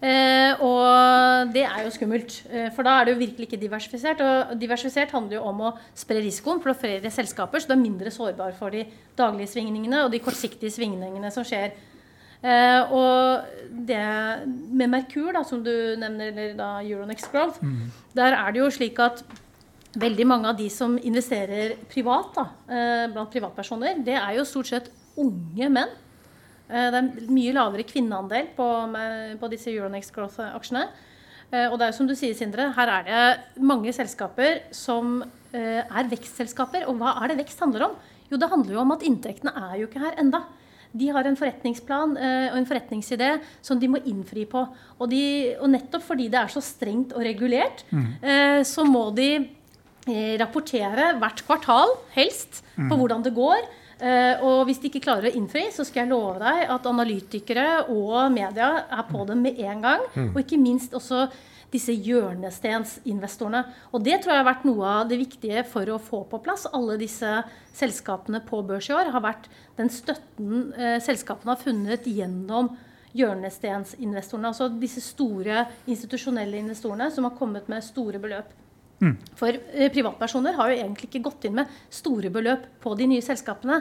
Eh, 0.00 0.56
og 0.64 1.50
det 1.52 1.66
er 1.66 1.82
jo 1.84 1.90
skummelt, 1.92 2.38
eh, 2.48 2.70
for 2.72 2.88
da 2.88 2.94
er 2.98 3.08
det 3.08 3.12
jo 3.12 3.20
virkelig 3.20 3.48
ikke 3.48 3.60
diversifisert. 3.60 4.22
Og 4.24 4.54
diversifisert 4.60 5.12
handler 5.12 5.36
jo 5.36 5.44
om 5.50 5.60
å 5.68 5.74
spre 5.96 6.22
risikoen 6.24 6.62
for 6.64 6.76
flere 6.76 7.12
selskaper, 7.12 7.60
så 7.60 7.68
du 7.68 7.76
er 7.76 7.82
mindre 7.84 8.12
sårbar 8.12 8.56
for 8.56 8.72
de 8.72 8.86
daglige 9.16 9.52
svingningene 9.52 10.06
og 10.06 10.12
de 10.14 10.22
kortsiktige 10.24 10.72
svingningene 10.72 11.32
som 11.34 11.44
skjer 11.44 11.76
Uh, 12.40 12.92
og 12.96 13.76
det 13.86 14.00
med 14.48 14.88
Merkur, 14.88 15.30
da, 15.36 15.44
som 15.44 15.60
du 15.64 15.72
nevner, 16.00 16.32
eller 16.32 16.54
da 16.58 16.70
Euronext 16.80 17.30
Growth, 17.32 17.60
mm. 17.62 17.90
der 18.16 18.36
er 18.38 18.54
det 18.54 18.62
jo 18.62 18.70
slik 18.72 18.98
at 19.02 19.22
veldig 19.98 20.26
mange 20.28 20.50
av 20.50 20.58
de 20.58 20.68
som 20.70 20.96
investerer 20.96 21.74
privat, 21.90 22.30
da, 22.36 22.44
eh, 22.70 23.06
blant 23.10 23.30
privatpersoner, 23.32 23.98
det 24.06 24.14
er 24.14 24.36
jo 24.36 24.46
stort 24.46 24.70
sett 24.70 24.90
unge 25.18 25.68
menn. 25.68 25.90
Eh, 26.70 26.90
det 26.94 26.98
er 27.00 27.30
mye 27.30 27.54
lavere 27.56 27.86
kvinneandel 27.86 28.52
på, 28.56 28.68
på 29.40 29.50
disse 29.50 29.70
Euronext 29.72 30.14
Growth-aksjene. 30.14 30.84
Eh, 31.50 31.66
og 31.66 31.78
det 31.78 31.86
er 31.86 31.90
jo 31.90 31.98
som 31.98 32.10
du 32.10 32.14
sier, 32.14 32.36
Sindre, 32.38 32.70
her 32.76 32.94
er 32.94 33.08
det 33.08 33.62
mange 33.66 33.92
selskaper 33.94 34.62
som 34.74 35.24
eh, 35.52 35.82
er 35.82 36.10
vekstselskaper. 36.12 36.86
Og 36.90 37.00
hva 37.00 37.16
er 37.18 37.32
det 37.32 37.40
vekst 37.42 37.62
handler 37.64 37.88
om? 37.88 37.98
Jo, 38.30 38.38
det 38.38 38.50
handler 38.52 38.76
jo 38.76 38.82
om 38.84 38.94
at 38.94 39.02
inntektene 39.06 39.54
er 39.72 39.80
jo 39.80 39.90
ikke 39.90 40.04
her 40.04 40.20
enda. 40.22 40.44
De 40.92 41.10
har 41.14 41.26
en 41.26 41.38
forretningsplan 41.38 42.16
eh, 42.18 42.48
og 42.50 42.58
en 42.60 42.68
forretningsidé 42.68 43.32
som 43.62 43.78
de 43.80 43.90
må 43.90 44.00
innfri 44.10 44.46
på. 44.50 44.64
Og, 44.98 45.06
de, 45.10 45.22
og 45.60 45.70
nettopp 45.72 46.04
fordi 46.08 46.28
det 46.32 46.40
er 46.42 46.52
så 46.52 46.62
strengt 46.64 47.14
og 47.16 47.24
regulert, 47.24 47.84
mm. 47.90 48.64
så 48.66 48.84
må 48.84 49.06
de 49.16 49.28
eh, 49.36 50.34
rapportere 50.40 51.12
hvert 51.20 51.44
kvartal, 51.46 51.94
helst, 52.16 52.64
på 52.76 52.98
hvordan 52.98 53.24
det 53.24 53.36
går. 53.36 53.68
Eh, 54.00 54.40
og 54.40 54.64
hvis 54.68 54.80
de 54.80 54.88
ikke 54.88 55.02
klarer 55.04 55.28
å 55.28 55.36
innfri, 55.36 55.66
så 55.74 55.84
skal 55.84 56.04
jeg 56.04 56.12
love 56.14 56.38
deg 56.40 56.64
at 56.72 56.88
analytikere 56.88 57.66
og 57.92 58.32
media 58.32 58.72
er 58.88 59.04
på 59.10 59.26
dem 59.28 59.42
med 59.44 59.60
en 59.60 59.84
gang. 59.84 60.06
Og 60.30 60.40
ikke 60.42 60.60
minst 60.60 60.96
også 60.96 61.26
disse 61.70 61.94
hjørnestensinvestorene. 61.94 63.62
Og 63.94 64.04
det 64.04 64.20
tror 64.20 64.34
jeg 64.34 64.42
har 64.42 64.48
vært 64.48 64.66
noe 64.68 64.92
av 65.00 65.10
det 65.10 65.20
viktige 65.20 65.64
for 65.68 65.88
å 65.90 66.00
få 66.02 66.24
på 66.30 66.42
plass 66.44 66.66
alle 66.74 66.98
disse 67.00 67.30
selskapene 67.76 68.42
på 68.46 68.62
børs 68.66 68.90
i 68.90 68.96
år. 68.96 69.12
har 69.14 69.24
vært 69.24 69.50
den 69.78 69.90
støtten 69.90 70.72
eh, 70.74 70.98
selskapene 71.02 71.54
har 71.54 71.62
funnet 71.62 72.08
gjennom 72.10 72.72
hjørnestensinvestorene. 73.16 74.50
Altså 74.50 74.70
disse 74.80 75.02
store 75.04 75.64
institusjonelle 75.90 76.58
investorene 76.62 77.10
som 77.14 77.26
har 77.26 77.38
kommet 77.38 77.70
med 77.70 77.86
store 77.86 78.22
beløp. 78.22 78.50
For 79.38 79.48
eh, 79.48 79.88
privatpersoner 79.92 80.58
har 80.58 80.70
jo 80.70 80.78
egentlig 80.82 81.08
ikke 81.08 81.24
gått 81.30 81.48
inn 81.48 81.56
med 81.56 81.70
store 81.92 82.30
beløp 82.32 82.66
på 82.82 82.92
de 82.98 83.08
nye 83.14 83.24
selskapene. 83.24 83.80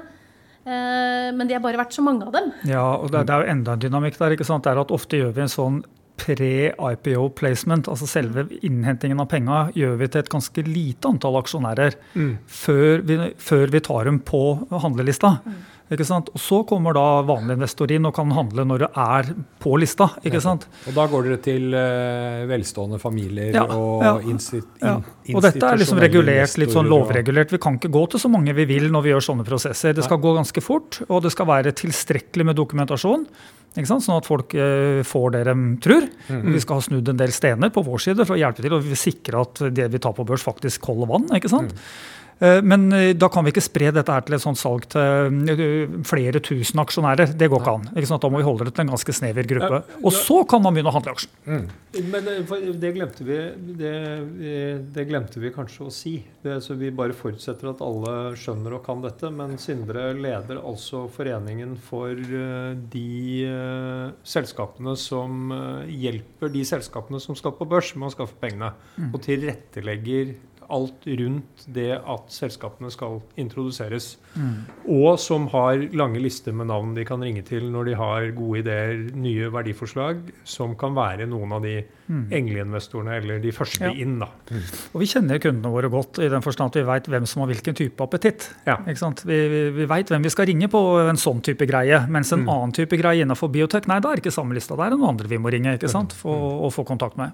Eh, 0.64 1.30
men 1.36 1.48
det 1.48 1.58
har 1.58 1.64
bare 1.64 1.82
vært 1.82 1.96
så 1.96 2.04
mange 2.06 2.28
av 2.28 2.36
dem. 2.36 2.52
Ja, 2.70 2.86
og 2.96 3.12
det, 3.12 3.26
det 3.28 3.36
er 3.36 3.44
jo 3.44 3.54
enda 3.56 3.76
en 3.76 3.84
dynamikk 3.84 4.20
der. 4.20 4.36
ikke 4.36 4.48
sant? 4.48 4.64
Det 4.64 4.72
er 4.72 4.82
at 4.82 4.94
Ofte 4.96 5.20
gjør 5.20 5.34
vi 5.36 5.44
en 5.44 5.52
sånn 5.52 5.82
pre-IPO 6.20 7.30
placement, 7.40 7.90
altså 7.92 8.08
selve 8.10 8.46
innhentingen 8.60 9.24
av 9.24 9.30
penga, 9.32 9.64
gjør 9.78 9.98
vi 10.02 10.12
til 10.12 10.24
et 10.24 10.32
ganske 10.34 10.66
lite 10.68 11.10
antall 11.10 11.40
aksjonærer 11.42 11.98
før, 12.60 13.04
vi, 13.08 13.20
før 13.40 13.76
vi 13.76 13.84
tar 13.90 14.10
dem 14.10 14.22
på 14.28 14.44
handlelista. 14.84 15.38
Ikke 15.90 16.06
sant? 16.06 16.30
Og 16.36 16.42
Så 16.42 16.60
kommer 16.70 16.94
da 16.94 17.04
vanlig 17.26 17.56
investor 17.58 17.90
inn 17.92 18.06
og 18.06 18.14
kan 18.14 18.30
handle 18.36 18.66
når 18.70 18.84
det 18.84 18.90
er 19.02 19.30
på 19.62 19.74
lista. 19.82 20.12
ikke 20.22 20.42
sant? 20.44 20.68
Og 20.86 20.94
da 20.94 21.06
går 21.10 21.26
dere 21.26 21.40
til 21.42 21.74
uh, 21.74 22.46
velstående 22.50 23.00
familier 23.02 23.56
Ja, 23.58 23.66
og 23.74 24.06
ja, 24.06 24.14
Ja. 24.84 24.96
Og 25.34 25.42
dette 25.46 25.66
er 25.66 25.82
liksom 25.82 26.02
regulert, 26.02 26.58
litt 26.62 26.74
sånn 26.74 26.90
lovregulert. 26.90 27.54
Vi 27.54 27.62
kan 27.62 27.80
ikke 27.80 27.92
gå 27.94 28.06
til 28.12 28.22
så 28.22 28.30
mange 28.32 28.54
vi 28.58 28.68
vil 28.70 28.90
når 28.94 29.06
vi 29.06 29.14
gjør 29.16 29.26
sånne 29.32 29.48
prosesser. 29.48 29.96
Det 29.98 30.06
skal 30.06 30.22
gå 30.22 30.36
ganske 30.38 30.62
fort, 30.62 31.02
og 31.10 31.24
det 31.26 31.34
skal 31.34 31.50
være 31.50 31.74
tilstrekkelig 31.82 32.52
med 32.52 32.60
dokumentasjon. 32.60 33.26
Sånn 33.88 34.18
at 34.18 34.28
folk 34.28 34.54
eh, 34.56 35.02
får 35.08 35.32
det 35.36 35.44
de 35.48 35.56
tror. 35.84 36.08
Mhm. 36.30 36.54
Vi 36.54 36.60
skal 36.60 36.76
ha 36.80 36.82
snudd 36.82 37.10
en 37.10 37.18
del 37.18 37.32
stener 37.32 37.70
på 37.70 37.84
vår 37.86 38.00
side 38.00 38.26
for 38.26 38.36
å 38.36 38.40
hjelpe 38.40 38.62
til, 38.66 38.74
og 38.74 38.84
sikre 39.00 39.42
at 39.42 39.62
det 39.74 39.90
vi 39.92 40.00
tar 40.00 40.14
på 40.14 40.26
børs, 40.28 40.44
faktisk 40.44 40.82
holder 40.90 41.08
vann. 41.08 41.30
ikke 41.40 41.50
sant? 41.50 41.74
Mhm. 41.74 42.18
Eh, 42.40 42.62
Men 42.64 42.92
eh, 42.94 43.12
da 43.18 43.30
kan 43.32 43.46
vi 43.46 43.52
ikke 43.54 43.64
spre 43.64 43.92
dette 43.96 44.14
her 44.14 44.24
til 44.26 44.38
et 44.38 44.44
sånt 44.44 44.60
salg 44.60 44.88
til 44.94 45.52
eh, 45.52 45.98
flere 46.08 46.42
tusen 46.44 46.80
aksjonærer. 46.84 47.34
Det 47.40 47.50
går 47.52 47.64
ikke 47.64 47.76
an. 47.76 47.90
Ikke? 48.00 48.20
Da 48.24 48.32
må 48.32 48.42
vi 48.42 48.48
holde 48.48 48.70
det 48.70 48.76
til 48.78 48.86
en 48.86 48.94
ganske 48.96 49.16
snever 49.16 49.50
gruppe. 49.50 49.82
Og 50.00 50.16
så 50.16 50.42
kan 50.50 50.64
man 50.64 50.76
begynne 50.76 50.92
å 50.92 50.96
handle 50.96 51.16
aksjen. 51.18 51.68
Men 52.14 52.32
eh, 52.32 52.56
det 52.80 52.94
glemte 52.96 53.28
vi, 53.28 53.40
det, 53.80 53.94
det 54.96 55.08
glemte 55.10 55.44
vi 55.44 55.54
kanskje 55.56 55.88
å 55.88 55.94
si. 55.94 56.16
Det, 56.44 56.60
så 56.64 56.78
vi 56.80 56.94
bare 56.96 57.18
forutsetter 57.18 57.74
at 57.74 57.84
alle 57.84 58.16
skjønner 58.40 58.78
og 58.78 58.86
kan 58.88 59.04
dette. 59.04 59.32
Men 59.36 59.58
Sindre 59.60 60.10
leder 60.16 60.62
altså 60.62 61.06
foreningen 61.12 61.76
for 61.90 62.16
de 62.16 63.10
selskapene 64.24 64.94
som 65.00 65.52
hjelper 65.90 66.52
de 66.54 66.62
selskapene 66.68 67.20
som 67.22 67.36
skal 67.38 67.56
på 67.58 67.68
børs 67.70 67.92
med 67.98 68.08
å 68.10 68.14
skaffe 68.14 68.38
pengene. 68.40 68.72
Og 69.10 69.20
tilrettelegger 69.26 70.38
alt 70.70 71.06
rundt 71.20 71.66
det 71.76 71.92
at 71.98 72.30
selskapene 72.34 72.92
skal 72.94 73.20
introduseres. 73.42 74.12
Og 74.88 75.18
som 75.20 75.48
har 75.54 75.82
lange 75.98 76.22
lister 76.22 76.54
med 76.56 76.70
navn 76.70 76.94
de 76.96 77.06
kan 77.08 77.22
ringe 77.26 77.42
til 77.48 77.66
når 77.74 77.86
de 77.90 77.96
har 78.00 78.28
gode 78.38 78.62
ideer, 78.64 78.94
nye 79.18 79.50
verdiforslag, 79.54 80.22
som 80.48 80.76
kan 80.80 80.94
være 80.98 81.28
noen 81.30 81.52
av 81.58 81.64
de 81.66 81.78
engleinvestorene 82.34 83.18
eller 83.20 83.40
de 83.44 83.52
første 83.54 83.86
Ja. 83.86 83.92
inn. 83.94 84.20
da. 84.20 84.28
Og 84.94 85.02
vi 85.02 85.06
kjenner 85.06 85.40
kundene 85.40 85.72
våre 85.72 85.90
godt 85.90 86.20
i 86.20 86.30
den 86.30 86.42
forstand 86.42 86.70
at 86.72 86.80
vi 86.82 86.84
vet 86.88 87.08
hvem 87.08 87.26
som 87.28 87.42
har 87.44 87.50
hvilken 87.54 87.76
type 87.76 87.98
appetitt. 88.04 88.50
Ja. 88.66 88.78
Vi, 88.86 88.94
vi, 89.50 89.70
vi 89.72 89.86
vet 89.86 90.08
hvem 90.10 90.24
vi 90.24 90.30
skal 90.30 90.46
ringe 90.48 90.68
på 90.70 90.82
en 91.10 91.18
sånn 91.18 91.42
type 91.42 91.66
greie. 91.70 92.06
Mens 92.10 92.32
en 92.34 92.48
annen 92.48 92.72
type 92.74 92.98
greie 92.98 93.24
innenfor 93.26 93.50
biotek, 93.52 93.88
nei, 93.88 94.00
da 94.00 94.12
er 94.14 94.18
ikke 94.22 94.32
samme 94.34 94.54
lista. 94.58 94.76
Det 94.76 94.86
er 94.88 94.96
noen 94.98 95.10
andre 95.16 95.28
vi 95.28 95.38
må 95.38 95.52
ringe 95.52 95.76
ikke 95.78 95.90
sant? 95.90 96.14
For, 96.14 96.64
og 96.66 96.74
få 96.74 96.86
kontakt 96.86 97.18
med. 97.18 97.32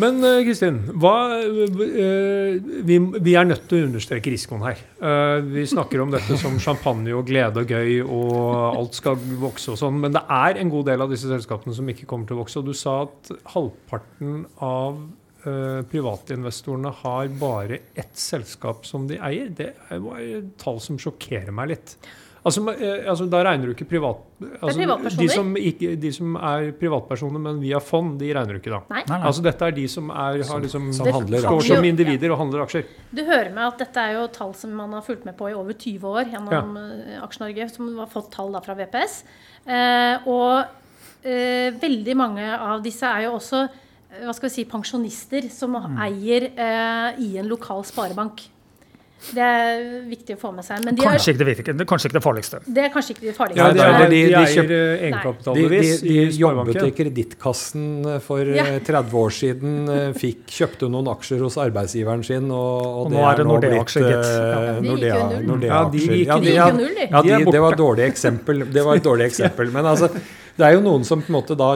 Men 0.00 0.18
eh, 0.24 0.42
Kristin, 0.44 0.82
hva, 1.00 1.14
eh, 1.40 2.56
vi, 2.84 2.98
vi 3.00 3.34
er 3.36 3.46
nødt 3.48 3.64
til 3.68 3.80
å 3.80 3.86
understreke 3.88 4.32
risikoen 4.32 4.64
her. 4.66 4.80
Eh, 5.00 5.36
vi 5.54 5.64
snakker 5.68 6.02
om 6.04 6.12
dette 6.12 6.36
som 6.40 6.58
champagne 6.62 7.14
og 7.16 7.24
glede 7.28 7.62
og 7.62 7.72
gøy, 7.72 8.02
og 8.04 8.76
alt 8.76 8.98
skal 8.98 9.16
vokse 9.40 9.72
og 9.72 9.80
sånn. 9.80 10.02
Men 10.02 10.16
det 10.16 10.24
er 10.36 10.60
en 10.60 10.72
god 10.72 10.90
del 10.90 11.04
av 11.04 11.12
disse 11.12 11.30
selskapene 11.30 11.76
som 11.76 11.88
ikke 11.92 12.08
kommer 12.10 12.28
til 12.28 12.36
å 12.36 12.42
vokse. 12.42 12.60
Og 12.60 12.68
du 12.68 12.76
sa 12.76 12.98
at 13.06 13.32
halvparten 13.56 14.44
av 14.64 15.00
privatinvestorene 15.46 16.90
har 17.04 17.28
bare 17.38 17.76
ett 17.94 18.16
selskap 18.18 18.82
som 18.88 19.04
de 19.06 19.14
eier. 19.22 19.52
Det 19.54 19.68
er 19.94 20.06
et 20.26 20.48
tall 20.58 20.80
som 20.82 20.98
sjokkerer 20.98 21.54
meg 21.54 21.70
litt. 21.70 21.94
Altså, 22.46 22.62
eh, 22.76 23.08
altså, 23.10 23.26
da 23.26 23.40
regner 23.42 23.66
du 23.66 23.72
ikke 23.74 23.88
privat... 23.90 24.20
Altså. 24.60 25.08
De 25.18 25.26
som, 25.32 25.48
ikke, 25.58 25.94
de 25.98 26.12
som 26.14 26.36
er 26.38 26.68
privatpersoner, 26.78 27.42
men 27.42 27.58
via 27.58 27.80
fond, 27.82 28.12
de 28.20 28.28
regner 28.36 28.54
du 28.54 28.60
ikke 28.60 28.70
da. 28.70 28.80
Nei. 28.92 29.02
Nei, 29.02 29.16
nei. 29.16 29.26
Altså 29.32 29.42
Dette 29.42 29.66
er 29.66 29.74
de 29.74 29.86
som, 29.90 30.12
er, 30.14 30.38
har 30.46 30.62
liksom, 30.62 30.86
som 30.94 31.10
handler 31.10 31.42
står 31.42 31.66
som 31.72 31.88
individer 31.88 32.34
og 32.34 32.40
handler 32.44 32.62
aksjer. 32.66 32.86
Du 33.10 33.24
hører 33.26 33.50
med 33.50 33.64
at 33.66 33.82
dette 33.82 34.04
er 34.04 34.14
jo 34.20 34.24
tall 34.36 34.54
som 34.58 34.76
man 34.78 34.94
har 34.94 35.02
fulgt 35.06 35.26
med 35.26 35.34
på 35.38 35.50
i 35.50 35.56
over 35.58 35.74
20 35.74 36.06
år 36.12 36.30
gjennom 36.36 36.78
ja. 36.78 37.20
Aksje-Norge, 37.26 37.68
som 37.74 37.90
har 37.98 38.10
fått 38.14 38.30
tall 38.36 38.54
da 38.54 38.62
fra 38.62 38.78
VPS. 38.78 39.18
Eh, 39.66 40.30
og 40.30 41.26
eh, 41.26 41.74
veldig 41.82 42.18
mange 42.18 42.46
av 42.54 42.84
disse 42.84 43.10
er 43.10 43.26
jo 43.26 43.36
også 43.40 43.64
eh, 43.66 44.22
hva 44.22 44.36
skal 44.36 44.46
vi 44.46 44.54
si, 44.60 44.68
pensjonister 44.70 45.50
som 45.50 45.74
eier 45.82 46.52
eh, 46.52 47.24
i 47.26 47.32
en 47.42 47.50
lokal 47.50 47.82
sparebank. 47.88 48.52
Det 49.26 49.42
er 49.42 49.80
viktig 50.06 50.34
å 50.36 50.38
få 50.38 50.50
med 50.54 50.62
seg. 50.62 50.84
Men 50.84 50.94
de 50.94 51.02
Kanskje 51.02 51.32
er, 51.32 51.48
ikke 51.56 51.72
det, 51.78 51.86
kanskje 51.88 52.06
ikke 52.10 52.18
det 52.18 52.22
farligste. 52.22 52.58
det 52.76 52.82
er 52.84 52.90
kanskje 52.94 53.14
ikke 53.16 53.24
det 53.26 53.34
farligste. 53.34 53.58
Ja, 53.58 53.68
de, 53.72 53.78
det 53.78 53.86
er- 53.86 53.98
de- 53.98 54.10
de, 54.10 54.28
de 54.28 54.34
eier 54.36 54.62
eh, 54.62 54.68
De, 54.68 54.76
de, 54.76 55.06
egenkapitalbevis 55.08 56.00
de 56.02 56.16
jobbet 56.38 56.76
i. 56.84 56.90
Kredittkassen 56.98 58.20
for 58.22 58.38
Ja. 58.44 58.64
eh, 58.66 58.78
30 58.86 59.16
år 59.18 59.30
siden, 59.34 59.88
eh, 59.88 60.12
fikk, 60.12 60.44
kjøpte 60.46 60.90
noen 60.92 61.08
aksjer 61.10 61.40
hos 61.42 61.56
arbeidsgiveren 61.56 62.22
sin, 62.24 62.50
og, 62.50 62.86
og, 62.86 63.06
Og 63.06 63.12
nå 63.12 63.24
er 63.32 63.36
det 63.36 63.46
Nordea-aksjer, 63.46 64.04
uh, 64.04 64.10
gitt. 64.12 64.26
eh, 64.26 65.08
Ja. 65.08 65.40
Nordea-. 65.42 65.66
Ja, 65.66 65.88
de 65.90 65.98
gikk- 65.98 66.26
Ja, 66.26 66.38
de 66.38 66.46
gikk 66.46 66.54
ja, 66.54 66.68
jo 66.70 66.76
null. 66.76 66.96
Ja, 67.10 67.22
De 67.22 67.50
det 67.50 67.60
var 67.60 67.72
et 67.72 67.78
dårlig 67.78 68.04
eksempel. 68.12 68.64
Det 68.72 68.84
var 68.84 68.94
et 68.96 69.02
dårlig 69.02 69.26
eksempel. 69.32 69.72
Men 69.72 69.84
altså, 69.86 70.08
det 70.12 70.64
er 70.64 70.72
jo 70.74 70.80
noen 70.80 71.04
som 71.04 71.20
på 71.22 71.28
en 71.34 71.42
måte 71.42 71.56
da 71.56 71.72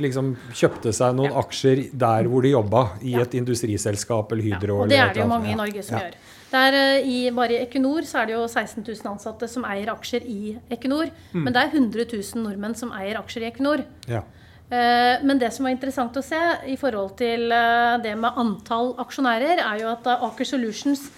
liksom 0.00 0.36
kjøpte 0.54 0.94
seg 0.94 1.14
noen 1.14 1.32
aksjer 1.32 1.90
der 1.92 2.24
hvor 2.30 2.42
de 2.42 2.50
jobba, 2.56 2.90
i 3.02 3.12
Ja. 3.18 3.20
et 3.22 3.34
industriselskap 3.34 4.32
eller 4.32 4.42
Hydro. 4.42 4.82
Og 4.82 4.88
det 4.88 4.98
er 4.98 5.12
det 5.12 5.22
jo 5.22 5.28
mange 5.28 5.50
i. 5.52 5.54
Norge 5.54 5.82
som 5.84 5.98
Ja. 5.98 6.04
gjør. 6.06 6.14
Der, 6.50 6.74
eh, 6.74 7.06
i, 7.06 7.18
bare 7.34 7.54
i 7.54 7.62
Equinor 7.62 8.06
så 8.08 8.22
er 8.22 8.30
det 8.30 8.34
jo 8.34 8.42
16 8.48 8.82
000 8.82 9.12
ansatte 9.12 9.46
som 9.50 9.66
eier 9.68 9.92
aksjer 9.92 10.26
i 10.26 10.56
Equinor. 10.72 11.12
Mm. 11.30 11.46
Men 11.46 11.54
det 11.54 11.62
er 11.62 11.72
100 11.78 12.06
000 12.10 12.44
nordmenn 12.44 12.76
som 12.78 12.92
eier 12.96 13.20
aksjer 13.20 13.46
i 13.46 13.50
Equinor. 13.52 13.84
Ja. 14.10 14.24
Eh, 14.70 15.22
Men 15.22 15.38
det 15.38 15.52
som 15.54 15.66
var 15.66 15.74
interessant 15.74 16.16
å 16.16 16.26
se 16.26 16.40
i 16.66 16.76
forhold 16.78 17.16
til 17.18 17.50
eh, 17.54 17.96
det 18.02 18.16
med 18.18 18.38
antall 18.38 18.94
aksjonærer, 19.02 19.62
er 19.62 19.82
jo 19.82 19.90
at 19.94 20.06
Aker 20.18 20.48
Solutions 20.56 21.10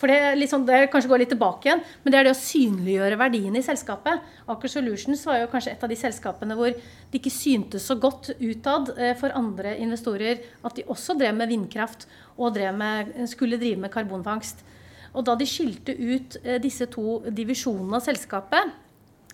for 0.00 0.08
det, 0.08 0.32
liksom, 0.40 0.62
det 0.64 0.86
kanskje 0.88 1.10
går 1.10 1.20
litt 1.20 1.28
tilbake 1.28 1.66
igjen, 1.68 1.82
men 2.00 2.12
det 2.12 2.16
er 2.16 2.24
det 2.24 2.30
å 2.32 2.38
synliggjøre 2.38 3.18
verdiene 3.20 3.60
i 3.60 3.66
selskapet. 3.66 4.22
Aker 4.48 4.72
Solutions 4.72 5.26
var 5.28 5.42
jo 5.42 5.50
kanskje 5.52 5.74
et 5.74 5.84
av 5.84 5.92
de 5.92 5.98
selskapene 6.00 6.56
hvor 6.56 6.72
det 6.72 7.18
ikke 7.18 7.32
syntes 7.34 7.84
så 7.84 7.98
godt 8.00 8.30
utad 8.40 8.88
for 9.20 9.36
andre 9.36 9.74
investorer 9.76 10.40
at 10.64 10.78
de 10.78 10.86
også 10.88 11.18
drev 11.20 11.36
med 11.36 11.52
vindkraft 11.52 12.08
og 12.38 12.56
drev 12.56 12.80
med, 12.80 13.12
skulle 13.28 13.60
drive 13.60 13.84
med 13.84 13.92
karbonfangst. 13.92 14.64
Og 15.14 15.26
da 15.26 15.34
de 15.38 15.48
skilte 15.48 15.94
ut 15.96 16.38
eh, 16.44 16.60
disse 16.62 16.86
to 16.92 17.20
divisjonene 17.34 17.98
av 17.98 18.06
selskapet, 18.06 18.76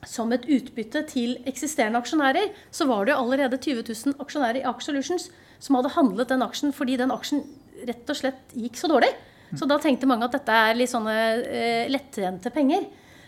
som 0.06 0.30
et 0.34 0.44
utbytte 0.52 1.02
til 1.10 1.38
eksisterende 1.48 1.98
aksjonærer, 1.98 2.52
så 2.70 2.86
var 2.86 3.06
det 3.06 3.14
jo 3.14 3.22
allerede 3.24 3.58
20 3.58 3.86
000 3.88 4.20
aksjonærer 4.22 4.60
i 4.60 4.66
Aker 4.68 4.84
Solutions 4.90 5.30
som 5.58 5.78
hadde 5.78 5.94
handlet 5.96 6.30
den 6.30 6.44
aksjen 6.44 6.74
fordi 6.76 6.98
den 7.00 7.14
aksjen 7.14 7.42
rett 7.88 8.12
og 8.12 8.18
slett 8.18 8.54
gikk 8.54 8.78
så 8.78 8.90
dårlig. 8.92 9.10
Så 9.56 9.66
da 9.68 9.78
tenkte 9.80 10.08
mange 10.10 10.26
at 10.26 10.34
dette 10.34 10.52
er 10.52 10.76
litt 10.78 10.90
sånne 10.90 11.16
eh, 11.44 11.90
lettrente 11.92 12.50
penger. 12.54 12.86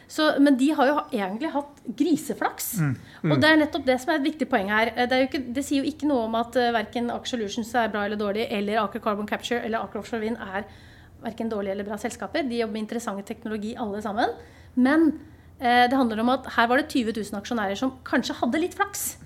Så, 0.08 0.24
men 0.40 0.56
de 0.56 0.70
har 0.72 0.88
jo 0.88 0.96
egentlig 1.12 1.50
hatt 1.52 1.82
griseflaks. 1.98 2.68
Og 3.28 3.34
det 3.42 3.48
er 3.50 3.58
nettopp 3.60 3.84
det 3.84 3.98
som 4.00 4.14
er 4.14 4.20
et 4.22 4.26
viktig 4.30 4.48
poeng 4.48 4.70
her. 4.72 4.90
Eh, 4.96 5.06
Det, 5.08 5.18
jo 5.20 5.28
ikke, 5.28 5.42
det 5.54 5.64
sier 5.66 5.84
jo 5.84 5.90
ikke 5.90 6.08
noe 6.08 6.24
om 6.26 6.36
at 6.40 6.56
uh, 6.56 6.70
verken 6.74 7.10
Aker 7.12 7.34
Solutions 7.34 7.74
er 7.76 7.90
bra 7.92 8.06
eller 8.06 8.20
dårlig, 8.20 8.46
eller 8.50 8.80
Aker 8.82 9.04
Carbon 9.04 9.28
Capture 9.28 9.60
eller 9.60 9.84
Aker 9.84 10.00
Offshore 10.00 10.24
Wind 10.24 10.40
er 10.40 10.64
verken 11.22 11.50
dårlige 11.50 11.74
eller 11.76 11.88
bra 11.88 11.98
selskaper. 12.00 12.46
De 12.46 12.60
jobber 12.60 12.76
med 12.76 12.86
interessante 12.86 13.26
teknologi 13.28 13.74
alle 13.78 14.02
sammen. 14.04 14.34
Men 14.78 15.10
eh, 15.58 15.86
det 15.90 15.98
handler 15.98 16.22
om 16.22 16.34
at 16.36 16.50
her 16.56 16.70
var 16.70 16.82
det 16.82 16.90
20 16.92 17.16
000 17.16 17.40
aksjonærer 17.40 17.78
som 17.78 17.96
kanskje 18.06 18.38
hadde 18.40 18.62
litt 18.62 18.76
flaks. 18.78 19.16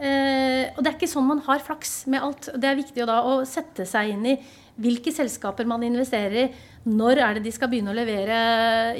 Eh, 0.00 0.72
og 0.72 0.80
det 0.80 0.88
er 0.88 0.96
ikke 0.96 1.10
sånn 1.12 1.28
man 1.28 1.42
har 1.44 1.60
flaks 1.64 2.04
med 2.10 2.24
alt. 2.24 2.50
Det 2.56 2.68
er 2.70 2.78
viktig 2.78 3.08
da 3.08 3.20
å 3.26 3.40
sette 3.48 3.84
seg 3.88 4.14
inn 4.14 4.26
i 4.32 4.38
hvilke 4.80 5.12
selskaper 5.12 5.68
man 5.68 5.84
investerer 5.84 6.36
i. 6.44 6.50
Når 6.88 7.20
er 7.20 7.36
det 7.36 7.44
de 7.44 7.52
skal 7.52 7.68
begynne 7.68 7.92
å 7.92 7.98
levere 7.98 8.36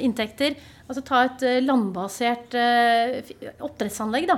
inntekter? 0.05 0.57
Altså 0.85 1.03
Ta 1.07 1.23
et 1.25 1.45
eh, 1.47 1.61
landbasert 1.63 2.57
eh, 2.59 3.31
oppdrettsanlegg. 3.63 4.27
da, 4.29 4.37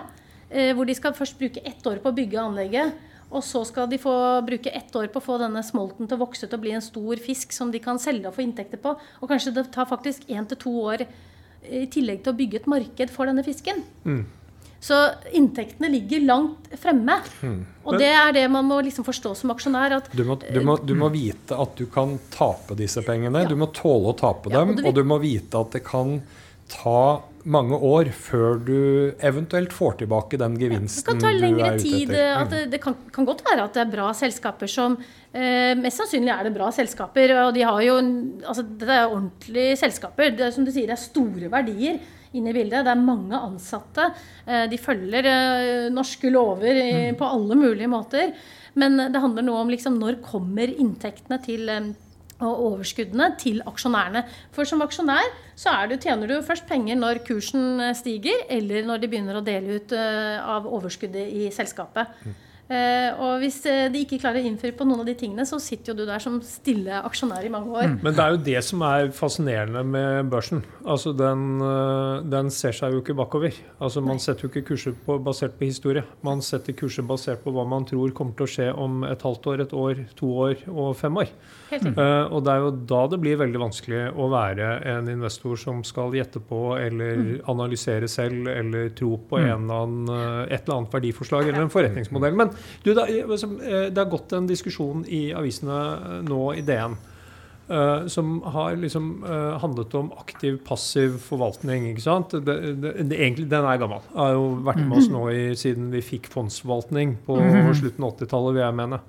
eh, 0.49 0.71
Hvor 0.73 0.87
de 0.87 0.95
skal 0.95 1.17
først 1.17 1.39
bruke 1.39 1.63
ett 1.65 1.83
år 1.89 1.99
på 1.99 2.11
å 2.11 2.15
bygge 2.15 2.39
anlegget. 2.39 2.93
Og 3.33 3.41
så 3.45 3.63
skal 3.65 3.87
de 3.89 3.97
få 4.01 4.13
bruke 4.45 4.69
ett 4.69 4.93
år 4.95 5.07
på 5.13 5.19
å 5.21 5.25
få 5.25 5.39
denne 5.41 5.63
smolten 5.65 6.07
til 6.07 6.17
å 6.19 6.21
vokse 6.23 6.45
til 6.47 6.57
å 6.59 6.61
bli 6.61 6.71
en 6.77 6.83
stor 6.85 7.17
fisk 7.21 7.51
som 7.55 7.71
de 7.73 7.79
kan 7.83 7.97
selge 8.01 8.29
og 8.29 8.35
få 8.37 8.45
inntekter 8.45 8.77
på. 8.81 8.93
Og 9.21 9.29
kanskje 9.31 9.53
det 9.55 9.67
tar 9.73 9.89
faktisk 9.89 10.27
én 10.29 10.45
til 10.49 10.59
to 10.61 10.73
år 10.93 11.05
i 11.63 11.85
tillegg 11.89 12.21
til 12.23 12.33
å 12.33 12.37
bygge 12.37 12.61
et 12.61 12.67
marked 12.69 13.09
for 13.13 13.25
denne 13.29 13.43
fisken. 13.45 13.81
Mm. 14.05 14.23
Så 14.83 14.97
inntektene 15.31 15.87
ligger 15.87 16.19
langt 16.27 16.73
fremme. 16.77 17.15
Mm. 17.41 17.59
Og 17.87 17.95
det 18.01 18.09
er 18.11 18.33
det 18.35 18.43
man 18.51 18.67
må 18.67 18.81
liksom 18.83 19.05
forstå 19.07 19.31
som 19.39 19.53
aksjonær. 19.53 19.95
at 20.01 20.09
Du 20.11 20.25
må, 20.27 20.35
du, 20.43 20.59
må, 20.61 20.75
du 20.83 20.93
må 20.99 21.07
vite 21.13 21.55
at 21.55 21.77
du 21.79 21.85
kan 21.87 22.17
tape 22.35 22.75
disse 22.75 22.99
pengene. 23.07 23.45
Ja. 23.45 23.49
Du 23.49 23.55
må 23.55 23.69
tåle 23.71 24.11
å 24.11 24.17
tape 24.19 24.51
Ja, 24.51 24.59
og 24.61 24.67
dem. 24.67 24.75
du 24.75 24.81
vil- 24.83 24.89
Og 24.91 24.95
du 24.99 25.03
må 25.07 25.19
vite 25.23 25.55
at 25.61 25.71
det 25.71 25.85
kan 25.87 26.21
ta 26.67 27.21
mange 27.45 27.75
år 27.75 28.07
før 28.15 28.59
du 28.63 28.75
eventuelt 29.19 29.73
får 29.75 29.97
tilbake 30.03 30.37
den 30.39 30.53
Det 30.55 30.63
gevinsten 30.69 31.03
kan 31.09 31.19
ta 31.19 31.31
du 31.33 31.39
lengre 31.41 31.67
er 31.73 31.75
ute 31.75 31.83
tid. 31.83 32.09
etter. 32.09 32.23
Mm. 32.29 32.41
At 32.43 32.49
det, 32.55 32.61
det 32.71 32.79
kan, 32.81 32.95
kan 33.11 33.25
godt 33.27 33.43
være 33.45 33.65
at 33.67 33.73
det 33.73 33.81
er 33.83 33.91
bra 33.91 34.09
selskaper 34.15 34.67
som 34.71 34.97
eh, 35.33 35.73
Mest 35.75 35.97
sannsynlig 35.99 36.31
er 36.31 36.43
det 36.47 36.53
bra 36.55 36.69
selskaper. 36.71 37.33
Og 37.47 37.53
de 37.57 37.65
har 37.67 37.81
jo 37.83 37.97
altså, 38.47 38.63
Det 38.63 38.89
er 38.89 39.07
ordentlige 39.11 39.77
selskaper. 39.77 40.31
Det 40.37 40.47
er, 40.47 40.51
som 40.55 40.63
du 40.65 40.71
sier, 40.71 40.87
det 40.87 40.95
er 40.97 41.03
store 41.03 41.51
verdier 41.51 41.99
inne 42.33 42.49
i 42.49 42.53
bildet. 42.55 42.85
Det 42.87 42.91
er 42.95 43.03
mange 43.03 43.37
ansatte. 43.37 44.07
Eh, 44.47 44.65
de 44.71 44.77
følger 44.81 45.27
eh, 45.29 45.89
norske 45.93 46.31
lover 46.33 46.71
i, 46.73 46.91
Mm. 47.11 47.17
på 47.19 47.25
alle 47.29 47.55
mulige 47.59 47.87
måter. 47.91 48.33
Men 48.75 48.97
det 48.97 49.19
handler 49.21 49.43
noe 49.45 49.59
om 49.61 49.69
liksom, 49.69 49.99
når 50.01 50.21
kommer 50.25 50.71
inntektene 50.71 51.37
til 51.45 51.69
eh, 51.69 51.91
og 52.43 52.63
overskuddene 52.71 53.31
til 53.41 53.61
aksjonærene. 53.69 54.25
For 54.55 54.67
som 54.69 54.83
aksjonær 54.85 55.31
så 55.55 55.75
du, 55.89 55.97
tjener 56.01 56.29
du 56.29 56.39
først 56.45 56.65
penger 56.69 56.97
når 56.97 57.21
kursen 57.27 57.81
stiger, 57.97 58.45
eller 58.49 58.87
når 58.87 59.03
de 59.03 59.11
begynner 59.11 59.37
å 59.37 59.45
dele 59.45 59.77
ut 59.77 59.93
eh, 59.95 60.39
av 60.39 60.65
overskuddet 60.67 61.29
i 61.29 61.51
selskapet. 61.53 62.09
Eh, 62.71 63.11
og 63.19 63.41
hvis 63.41 63.57
eh, 63.67 63.89
de 63.91 64.05
ikke 64.05 64.21
klarer 64.21 64.39
å 64.39 64.47
innfri 64.47 64.71
på 64.71 64.85
noen 64.87 65.01
av 65.03 65.07
de 65.09 65.15
tingene, 65.19 65.43
så 65.43 65.59
sitter 65.59 65.91
jo 65.91 65.97
du 65.99 66.05
der 66.07 66.21
som 66.23 66.37
stille 66.47 67.01
aksjonær 67.03 67.43
i 67.43 67.51
mange 67.51 67.73
år. 67.75 67.97
Men 67.99 68.15
det 68.15 68.23
er 68.23 68.35
jo 68.35 68.39
det 68.45 68.61
som 68.63 68.85
er 68.87 69.09
fascinerende 69.15 69.81
med 69.83 70.29
børsen. 70.31 70.63
Altså 70.87 71.11
den, 71.17 71.59
øh, 71.59 72.23
den 72.31 72.51
ser 72.55 72.75
seg 72.77 72.95
jo 72.95 73.01
ikke 73.03 73.17
bakover. 73.19 73.57
Altså 73.83 74.03
Man 74.03 74.15
Nei. 74.15 74.23
setter 74.23 74.47
jo 74.47 74.53
ikke 74.53 74.69
kurser 74.71 74.95
på, 74.95 75.17
basert 75.23 75.57
på 75.59 75.67
historie. 75.67 76.05
Man 76.23 76.41
setter 76.45 76.77
kurser 76.79 77.03
basert 77.07 77.43
på 77.43 77.51
hva 77.51 77.67
man 77.67 77.87
tror 77.89 78.15
kommer 78.15 78.37
til 78.39 78.47
å 78.47 78.53
skje 78.55 78.69
om 78.71 79.03
et 79.09 79.27
halvt 79.27 79.51
år, 79.51 79.65
et 79.67 79.75
år, 79.83 80.05
to 80.15 80.31
år 80.47 80.63
og 80.71 80.95
fem 80.99 81.19
år. 81.19 81.35
Eh, 81.73 82.25
og 82.29 82.43
det 82.45 82.53
er 82.53 82.63
jo 82.63 82.71
da 82.93 83.01
det 83.11 83.19
blir 83.21 83.39
veldig 83.41 83.59
vanskelig 83.59 84.01
å 84.15 84.29
være 84.31 84.71
en 84.93 85.09
investor 85.11 85.59
som 85.59 85.83
skal 85.85 86.15
gjette 86.15 86.39
på 86.47 86.77
eller 86.77 87.41
analysere 87.49 88.07
selv 88.11 88.47
eller 88.51 88.93
tro 88.95 89.17
på 89.29 89.41
en 89.41 89.67
eller 89.67 89.83
annen, 89.83 90.09
eh, 90.13 90.55
et 90.55 90.63
eller 90.63 90.79
annet 90.79 90.95
verdiforslag 90.95 91.49
eller 91.49 91.65
en 91.65 91.73
forretningsmodell. 91.73 92.37
Men 92.39 92.52
du, 92.83 92.93
det, 92.93 93.07
altså, 93.23 93.49
eh, 93.63 93.89
har 93.95 94.11
gått 94.11 94.35
en 94.35 94.47
diskusjon 94.49 95.03
i 95.07 95.25
avisene 95.35 95.79
eh, 95.95 96.21
nå 96.27 96.43
i 96.57 96.63
DN. 96.65 96.95
eh, 97.69 98.07
som 98.11 98.41
har 98.53 98.75
liksom 98.75 99.23
handlet 99.61 99.93
om 99.95 100.11
aktiv-passiv 100.19 101.17
forvaltning. 101.23 101.89
ikke 101.91 102.05
sant? 102.05 102.35
Det, 102.45 102.57
det, 102.83 103.17
egentlig, 103.17 103.49
den 103.49 103.65
er 103.65 103.81
gammel. 103.81 104.03
Har 104.15 104.35
jo 104.35 104.47
vært 104.65 104.83
med 104.83 104.97
oss 104.99 105.11
nå 105.11 105.27
i, 105.31 105.43
siden 105.55 105.91
vi 105.93 106.03
fikk 106.03 106.31
fondsforvaltning 106.33 107.17
på 107.25 107.39
slutten 107.79 108.03
av 108.03 108.17
80-tallet, 108.17 108.57
vil 108.57 108.65
jeg 108.65 108.79
mene. 108.83 109.03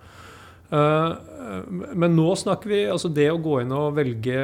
Men 1.95 2.17
nå 2.17 2.25
snakker 2.41 2.71
vi 2.71 2.79
altså 2.91 3.11
Det 3.13 3.27
å 3.31 3.37
gå 3.39 3.61
inn 3.61 3.75
og 3.77 3.99
velge 3.99 4.39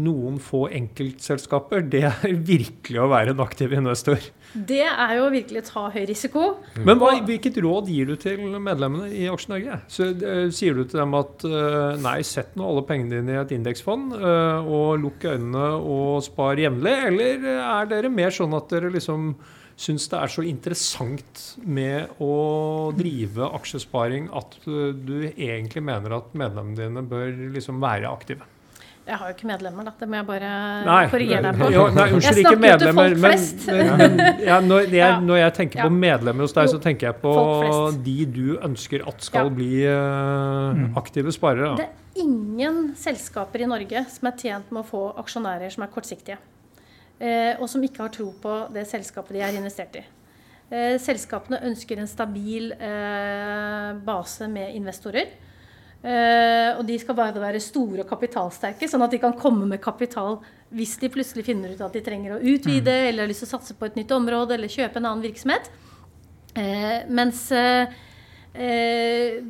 noen 0.00 0.38
få 0.40 0.68
enkeltselskaper, 0.78 1.82
det 1.90 2.04
er 2.08 2.38
virkelig 2.52 3.02
å 3.02 3.10
være 3.10 3.34
en 3.34 3.42
aktiv 3.44 3.74
investor. 3.76 4.22
Det 4.52 4.84
er 4.86 5.12
jo 5.18 5.28
virkelig 5.32 5.60
å 5.60 5.66
ta 5.66 5.82
høy 5.92 6.02
risiko. 6.08 6.44
Men 6.80 7.00
hva, 7.00 7.10
hvilket 7.26 7.58
råd 7.60 7.90
gir 7.92 8.08
du 8.08 8.16
til 8.20 8.56
medlemmene 8.56 9.10
i 9.12 9.26
Aksje-Norge? 9.28 9.80
Så, 9.92 10.08
eh, 10.14 10.48
sier 10.54 10.78
du 10.78 10.84
til 10.84 11.02
dem 11.02 11.14
at 11.18 11.44
eh, 11.44 11.98
nei, 12.00 12.16
sett 12.26 12.56
nå 12.56 12.64
alle 12.70 12.84
pengene 12.88 13.18
dine 13.18 13.36
i 13.36 13.42
et 13.42 13.54
indeksfond 13.58 14.16
eh, 14.16 14.72
og 14.72 14.98
lukk 15.04 15.28
øynene 15.28 15.68
og 15.78 16.24
spar 16.24 16.60
jevnlig, 16.60 16.96
eller 17.10 17.48
er 17.58 17.92
dere 17.92 18.12
mer 18.12 18.34
sånn 18.34 18.56
at 18.56 18.72
dere 18.72 18.92
liksom 18.94 19.34
syns 19.78 20.08
det 20.10 20.18
er 20.18 20.30
så 20.32 20.42
interessant 20.42 21.42
med 21.62 22.18
å 22.24 22.90
drive 22.98 23.46
aksjesparing 23.60 24.26
at 24.34 24.56
du 24.66 25.28
egentlig 25.28 25.84
mener 25.86 26.16
at 26.16 26.32
medlemmene 26.34 26.80
dine 26.80 27.04
bør 27.06 27.30
liksom 27.54 27.78
være 27.84 28.10
aktive? 28.10 28.48
Jeg 29.08 29.16
har 29.16 29.30
jo 29.30 29.34
ikke 29.38 29.46
medlemmer, 29.48 29.86
da. 29.88 29.92
Det 29.98 30.06
må 30.12 30.18
jeg 30.18 30.26
bare 30.28 30.48
Nei, 30.84 30.98
korrigere 31.08 31.42
deg 31.46 31.60
på. 31.62 31.68
jo, 31.72 31.84
nei 31.96 32.04
unnskyld, 32.12 32.22
Jeg 32.22 32.42
ikke 32.42 32.50
snakker 32.50 32.52
jo 32.52 32.58
til 32.58 32.60
medlemmer. 32.66 32.98
folk 33.08 33.22
Men, 33.22 33.30
flest. 33.30 33.66
men, 33.66 34.16
men 34.18 34.42
ja, 34.50 34.58
når, 34.60 34.80
jeg, 34.84 34.96
Ja. 34.98 35.20
når 35.30 35.40
jeg 35.40 35.54
tenker 35.58 35.82
på 35.86 35.92
medlemmer 35.94 36.44
hos 36.44 36.52
deg, 36.58 36.68
så 36.68 36.80
tenker 36.84 37.06
jeg 37.08 37.16
på 37.22 37.32
de 38.04 38.16
du 38.26 38.58
ønsker 38.68 39.06
at 39.08 39.24
skal 39.24 39.48
Ja. 39.48 39.54
bli 39.56 39.70
uh, 39.86 40.98
aktive 41.00 41.32
sparere. 41.32 41.72
Det 41.80 41.88
er 41.88 42.22
ingen 42.26 42.94
selskaper 43.00 43.64
i 43.64 43.70
Norge 43.72 44.04
som 44.12 44.28
er 44.28 44.36
tjent 44.36 44.70
med 44.70 44.84
å 44.84 44.86
få 44.86 45.02
aksjonærer 45.24 45.72
som 45.72 45.82
er 45.84 45.92
kortsiktige. 45.94 46.36
Uh, 47.18 47.56
og 47.62 47.66
som 47.68 47.82
ikke 47.82 48.04
har 48.04 48.12
tro 48.14 48.28
på 48.42 48.72
det 48.76 48.84
selskapet 48.86 49.32
de 49.38 49.40
er 49.40 49.56
investert 49.58 49.96
i. 49.96 50.04
Eh, 50.70 50.98
selskapene 51.00 51.62
ønsker 51.64 51.96
en 51.96 52.06
stabil 52.06 52.72
eh, 52.76 53.92
base 54.04 54.44
med 54.52 54.74
investorer. 54.76 55.30
Eh, 55.98 56.76
og 56.78 56.84
de 56.86 56.94
skal 57.02 57.16
bare 57.18 57.40
være 57.42 57.58
store 57.62 58.04
og 58.04 58.10
kapitalsterke, 58.10 58.86
sånn 58.86 59.02
at 59.02 59.14
de 59.14 59.18
kan 59.18 59.34
komme 59.38 59.66
med 59.66 59.80
kapital 59.82 60.36
hvis 60.70 60.94
de 61.00 61.10
plutselig 61.10 61.42
finner 61.48 61.72
ut 61.74 61.80
at 61.82 61.96
de 61.96 62.02
trenger 62.04 62.36
å 62.36 62.42
utvide, 62.52 62.92
eller 63.08 63.24
har 63.24 63.30
lyst 63.30 63.42
til 63.42 63.48
å 63.48 63.54
satse 63.56 63.74
på 63.74 63.88
et 63.88 63.96
nytt 63.98 64.12
område, 64.14 64.54
eller 64.54 64.70
kjøpe 64.70 65.00
en 65.00 65.08
annen 65.08 65.24
virksomhet. 65.24 65.70
Eh, 66.54 67.08
mens 67.10 67.48
eh, 67.50 67.90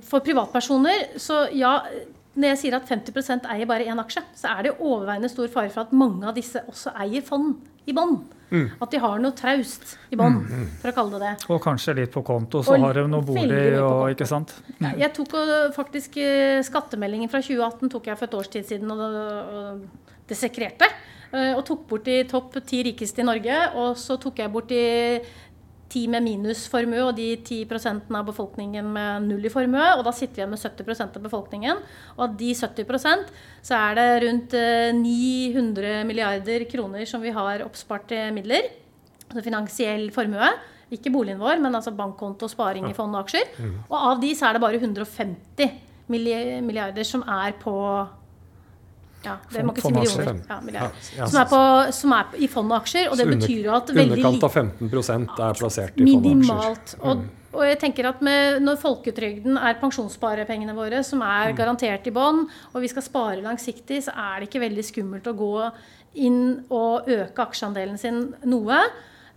for 0.08 0.24
privatpersoner, 0.24 1.14
så 1.16 1.46
ja 1.56 1.78
Når 2.38 2.52
jeg 2.52 2.58
sier 2.60 2.74
at 2.76 2.86
50% 2.86 3.46
eier 3.50 3.66
bare 3.66 3.86
én 3.90 3.98
aksje, 3.98 4.20
så 4.38 4.52
er 4.52 4.68
det 4.68 4.76
overveiende 4.78 5.30
stor 5.32 5.48
fare 5.50 5.72
for 5.74 5.88
at 5.88 5.94
mange 5.96 6.22
av 6.28 6.36
disse 6.36 6.60
også 6.70 6.92
eier 7.02 7.24
fond 7.26 7.56
i 7.88 7.94
bånn. 7.96 8.20
At 8.80 8.90
de 8.90 8.98
har 9.02 9.18
noe 9.20 9.34
traust 9.36 9.96
i 10.10 10.16
bånn, 10.16 10.38
for 10.80 10.88
å 10.88 10.94
kalle 10.96 11.18
det 11.18 11.20
det. 11.26 11.48
Og 11.52 11.60
kanskje 11.62 11.94
litt 11.98 12.12
på 12.14 12.22
konto, 12.24 12.62
så 12.64 12.76
Og 12.78 12.86
har 12.86 12.94
de 12.94 13.02
noe 13.12 13.20
bolig 13.22 13.76
og 13.82 14.08
ikke 14.14 14.26
sant. 14.26 14.54
Mm. 14.78 14.94
Jeg 15.02 15.12
tok 15.18 15.34
faktisk 15.76 16.16
eh, 16.16 16.62
Skattemeldingen 16.64 17.28
fra 17.28 17.42
2018 17.44 17.92
tok 17.92 18.08
jeg 18.08 18.16
for 18.16 18.26
et 18.30 18.34
års 18.40 18.48
tid 18.48 18.64
siden, 18.70 18.90
og, 18.90 19.82
det 20.28 20.36
sekrerte. 20.36 20.88
eh, 21.32 21.52
Og 21.56 21.64
tok 21.68 21.86
bort 21.88 22.04
de 22.08 22.22
topp 22.24 22.56
ti 22.64 22.82
rikeste 22.88 23.20
i 23.20 23.28
Norge. 23.28 23.58
Og 23.76 23.96
så 24.00 24.16
tok 24.20 24.38
jeg 24.40 24.52
bort 24.52 24.68
de 24.72 25.20
ti 25.88 26.04
med 26.10 26.24
minusformue 26.24 27.00
og 27.06 27.14
de 27.16 27.30
10% 27.36 28.10
av 28.14 28.26
befolkningen 28.28 28.88
med 28.92 29.28
null 29.28 29.46
i 29.48 29.52
formue. 29.52 29.84
Og 29.96 30.04
da 30.06 30.12
sitter 30.14 30.36
vi 30.36 30.42
igjen 30.42 30.52
med 30.52 30.60
70% 30.60 31.16
av 31.16 31.24
befolkningen. 31.24 31.82
Og 32.16 32.24
av 32.26 32.34
de 32.40 32.50
70% 32.54 33.30
så 33.64 33.78
er 33.78 33.98
det 33.98 34.08
rundt 34.26 34.56
eh, 34.58 34.90
900 34.96 36.02
milliarder 36.08 36.66
kroner 36.70 37.08
som 37.08 37.24
vi 37.24 37.32
har 37.34 37.64
oppsparte 37.66 38.28
midler. 38.36 38.70
Altså 39.28 39.44
finansiell 39.44 40.08
formue. 40.14 40.52
Ikke 40.94 41.12
boligen 41.12 41.40
vår, 41.40 41.58
men 41.60 41.74
altså 41.76 41.92
bankkonto, 41.96 42.48
sparing 42.48 42.86
i 42.88 42.96
fond 42.96 43.12
og 43.12 43.26
aksjer. 43.26 43.50
Og 43.90 43.98
av 43.98 44.22
de 44.22 44.32
så 44.36 44.48
er 44.48 44.56
det 44.56 44.64
bare 44.64 44.80
150 44.80 45.74
milliarder 46.08 47.04
som 47.04 47.24
er 47.28 47.52
på 47.60 47.74
ja, 49.24 49.36
det 49.52 49.64
må 49.66 49.72
ikke 49.74 49.82
si 49.82 49.92
millioner. 49.92 50.28
fondaksjer. 50.28 50.48
Ja, 50.48 50.60
milliarder. 50.64 51.08
Ja, 51.16 51.26
Som 51.26 51.40
er, 51.40 51.48
på, 51.50 51.92
som 51.92 52.12
er 52.12 52.28
på, 52.30 52.38
i 52.38 52.46
fond 52.46 52.72
og 52.72 52.84
det 52.86 53.26
under- 53.26 53.34
betyr 53.36 53.64
jo 53.64 53.74
at 53.74 53.90
veldig 53.90 54.18
underkant 54.18 54.44
av 54.44 54.52
15 54.52 54.88
er 55.48 55.58
plassert 55.58 55.98
i 55.98 56.06
fond 56.06 56.26
og 56.26 56.30
aksjer. 56.30 56.36
Minimalt. 56.36 56.94
Og, 57.02 57.24
og 57.58 57.64
jeg 57.64 57.78
tenker 57.80 58.08
at 58.08 58.22
med, 58.22 58.62
når 58.62 58.76
folketrygden 58.82 59.58
er 59.58 59.78
pensjonssparepengene 59.80 60.74
våre, 60.76 61.02
som 61.04 61.22
er 61.22 61.52
garantert 61.52 62.06
i 62.06 62.10
bånn, 62.14 62.44
og 62.74 62.80
vi 62.84 62.88
skal 62.88 63.02
spare 63.02 63.42
langsiktig, 63.42 64.02
så 64.04 64.14
er 64.14 64.40
det 64.40 64.48
ikke 64.50 64.62
veldig 64.68 64.84
skummelt 64.84 65.26
å 65.26 65.36
gå 65.38 65.52
inn 66.14 66.64
og 66.70 67.08
øke 67.08 67.46
aksjeandelen 67.48 67.98
sin 67.98 68.34
noe. 68.44 68.78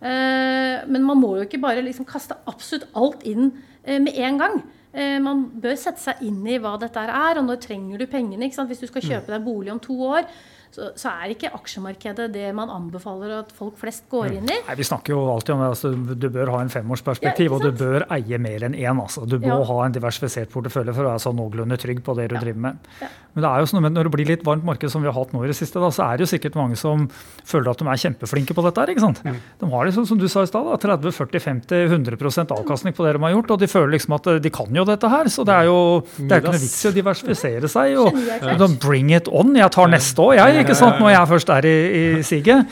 Eh, 0.02 0.82
men 0.90 1.04
man 1.06 1.20
må 1.22 1.36
jo 1.38 1.46
ikke 1.46 1.62
bare 1.62 1.84
liksom 1.86 2.08
kaste 2.10 2.38
absolutt 2.50 2.88
alt 2.98 3.24
inn 3.30 3.52
eh, 3.86 4.00
med 4.02 4.18
en 4.18 4.40
gang. 4.42 4.62
Eh, 4.92 5.18
man 5.24 5.46
bør 5.64 5.78
sette 5.80 6.02
seg 6.04 6.24
inn 6.28 6.42
i 6.48 6.58
hva 6.60 6.74
dette 6.82 7.04
er, 7.08 7.40
og 7.40 7.46
når 7.48 7.62
trenger 7.64 8.02
du 8.02 8.08
pengene. 8.12 8.50
Hvis 8.52 8.84
du 8.84 8.90
skal 8.90 9.06
kjøpe 9.06 9.32
deg 9.32 9.46
bolig 9.46 9.72
om 9.72 9.80
to 9.80 9.96
år, 10.08 10.28
så, 10.72 10.90
så 10.96 11.10
er 11.22 11.34
ikke 11.36 11.52
aksjemarkedet 11.54 12.30
det 12.34 12.54
man 12.56 12.70
anbefaler 12.70 13.40
at 13.42 13.52
folk 13.52 13.76
flest 13.78 14.06
går 14.12 14.32
inn 14.38 14.48
i. 14.50 14.58
Nei, 14.68 14.76
Vi 14.80 14.84
snakker 14.88 15.12
jo 15.16 15.26
alltid 15.34 15.56
om 15.56 15.62
det. 15.66 15.70
Altså, 15.76 15.92
du 16.16 16.30
bør 16.30 16.52
ha 16.56 16.62
en 16.62 16.70
femårsperspektiv, 16.72 17.50
Ja, 17.50 17.56
og 17.58 17.62
du 17.66 17.72
bør 17.72 18.06
eie 18.12 18.38
mer 18.40 18.64
enn 18.68 18.76
én. 18.76 19.02
Altså. 19.02 19.26
Du 19.28 19.38
må 19.40 19.48
Ja. 19.52 19.64
ha 19.64 19.80
en 19.86 19.92
diversifisert 19.92 20.50
portefølje 20.50 20.94
for 20.96 21.04
å 21.04 21.12
være 21.12 21.20
sånn 21.26 21.36
noenlunde 21.36 21.78
trygg 21.78 22.02
på 22.04 22.16
det 22.16 22.30
du 22.30 22.36
Ja. 22.36 22.42
driver 22.42 22.60
med. 22.60 22.78
Ja. 23.02 23.08
Men 23.34 23.44
det 23.44 23.50
er 23.52 23.60
jo 23.60 23.66
sånn, 23.72 23.82
men 23.82 23.94
når 23.96 24.04
det 24.04 24.12
blir 24.12 24.28
litt 24.28 24.44
varmt 24.44 24.64
marked 24.68 24.92
som 24.92 25.02
vi 25.02 25.08
har 25.08 25.14
hatt 25.16 25.32
nå 25.32 25.44
i 25.44 25.48
det 25.48 25.56
siste, 25.56 25.80
da, 25.80 25.88
så 25.88 26.04
er 26.04 26.18
det 26.18 26.28
jo 26.28 26.38
sikkert 26.38 26.56
mange 26.56 26.76
som 26.76 27.08
føler 27.48 27.70
at 27.72 27.78
de 27.80 27.86
er 27.88 28.00
kjempeflinke 28.04 28.54
på 28.54 28.64
dette. 28.64 28.76
her, 28.82 28.88
ikke 28.92 29.00
sant? 29.00 29.22
De 29.24 29.70
har 29.72 29.86
liksom, 29.88 30.06
som 30.08 30.18
du 30.18 30.28
sa 30.28 30.42
i 30.42 30.46
stad, 30.48 30.66
30-40-50-100% 30.82 32.52
avkastning 32.52 32.94
på 32.96 33.06
det 33.06 33.14
de 33.16 33.22
har 33.24 33.32
gjort, 33.36 33.52
og 33.56 33.60
de 33.62 33.68
føler 33.72 33.94
liksom 33.96 34.16
at 34.18 34.28
eh, 34.32 34.40
de 34.44 34.52
kan 34.54 34.68
jo 34.76 34.84
dette 34.88 35.10
her. 35.12 35.30
Så 35.32 35.46
det 35.48 35.56
er 35.56 35.70
jo 35.70 35.78
det 36.18 36.32
er 36.32 36.42
ikke 36.42 36.52
noe 36.56 36.62
vits 36.64 36.86
i 36.86 36.90
å 36.92 36.94
diversifisere 36.96 37.72
seg. 37.72 37.96
og 38.02 38.20
sånn, 38.62 38.78
Bring 38.82 39.12
it 39.16 39.28
on! 39.32 39.54
Jeg 39.56 39.72
tar 39.76 39.88
neste 39.92 40.24
år, 40.24 40.36
jeg, 40.42 40.61
ikke 40.64 40.78
sant, 40.78 41.00
når 41.00 41.14
jeg 41.14 41.28
først 41.28 41.50
er 41.50 41.68
i, 41.68 41.76
i 42.20 42.24
siget. 42.26 42.66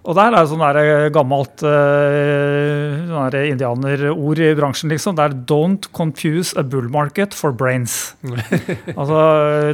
Og 0.00 0.16
der 0.16 0.30
er 0.32 0.38
det 0.38 0.48
sånn 0.48 0.62
der 0.62 0.78
eh, 0.80 1.06
gammelt 1.12 1.60
uh, 1.60 3.34
indianerord 3.50 4.40
i 4.40 4.48
bransjen, 4.56 4.88
liksom. 4.88 5.16
Det 5.18 5.26
er 5.26 5.34
'don't 5.44 5.90
confuse 5.92 6.56
a 6.56 6.62
bull 6.64 6.88
market 6.88 7.36
for 7.36 7.52
brains'. 7.52 8.14
altså, 9.00 9.20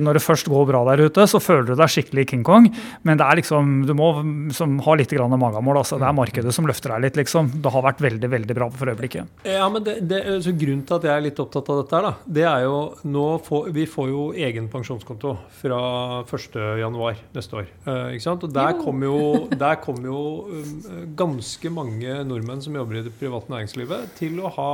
Når 0.02 0.18
det 0.18 0.22
først 0.24 0.50
går 0.50 0.66
bra 0.66 0.82
der 0.90 1.06
ute, 1.06 1.26
så 1.30 1.38
føler 1.38 1.70
du 1.70 1.74
deg 1.78 1.92
skikkelig 1.92 2.26
King 2.32 2.42
Kong. 2.42 2.66
Men 3.06 3.20
det 3.20 3.26
er 3.26 3.38
liksom, 3.38 3.86
du 3.86 3.94
må 3.94 4.10
som, 4.50 4.80
ha 4.82 4.96
litt 4.98 5.14
grann 5.14 5.30
magemål. 5.30 5.78
Altså. 5.84 6.00
Det 6.02 6.08
er 6.08 6.18
markedet 6.18 6.54
som 6.54 6.66
løfter 6.66 6.96
deg 6.96 7.06
litt, 7.06 7.20
liksom. 7.22 7.52
Det 7.62 7.70
har 7.70 7.86
vært 7.86 8.02
veldig 8.02 8.30
veldig 8.34 8.58
bra 8.58 8.70
for 8.74 8.90
øyeblikket. 8.90 9.30
Ja, 9.46 9.70
men 9.70 9.86
det, 9.86 10.00
det, 10.10 10.24
så 10.42 10.54
Grunnen 10.56 10.82
til 10.88 10.96
at 10.96 11.06
jeg 11.06 11.12
er 11.12 11.22
litt 11.22 11.38
opptatt 11.38 11.70
av 11.70 11.82
dette, 11.82 11.94
her 11.94 12.06
da, 12.08 12.12
det 12.26 12.46
er 12.48 12.64
jo 12.64 12.76
nå 13.06 13.26
får, 13.46 13.70
Vi 13.76 13.86
får 13.86 14.08
jo 14.10 14.26
egen 14.34 14.66
pensjonskonto 14.72 15.36
fra 15.60 15.80
1.1 16.26 17.22
neste 17.36 17.60
år. 17.60 17.70
Uh, 17.86 18.10
ikke 18.16 18.26
sant? 18.26 18.42
Og 18.42 18.54
Der 18.56 18.74
kommer 18.80 19.06
jo, 19.06 19.46
der 19.54 19.78
kommer 19.84 20.10
jo 20.10 20.15
um, 20.52 20.70
ganske 21.18 21.72
mange 21.72 22.20
nordmenn 22.28 22.62
som 22.64 22.76
jobber 22.78 23.00
i 23.00 23.04
det 23.06 23.14
private 23.18 23.52
næringslivet, 23.52 24.14
til 24.18 24.40
å 24.40 24.52
ha 24.56 24.72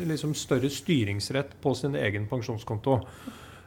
liksom 0.00 0.36
større 0.38 0.72
styringsrett 0.72 1.56
på 1.62 1.74
sin 1.78 1.96
egen 2.00 2.28
pensjonskonto. 2.30 3.00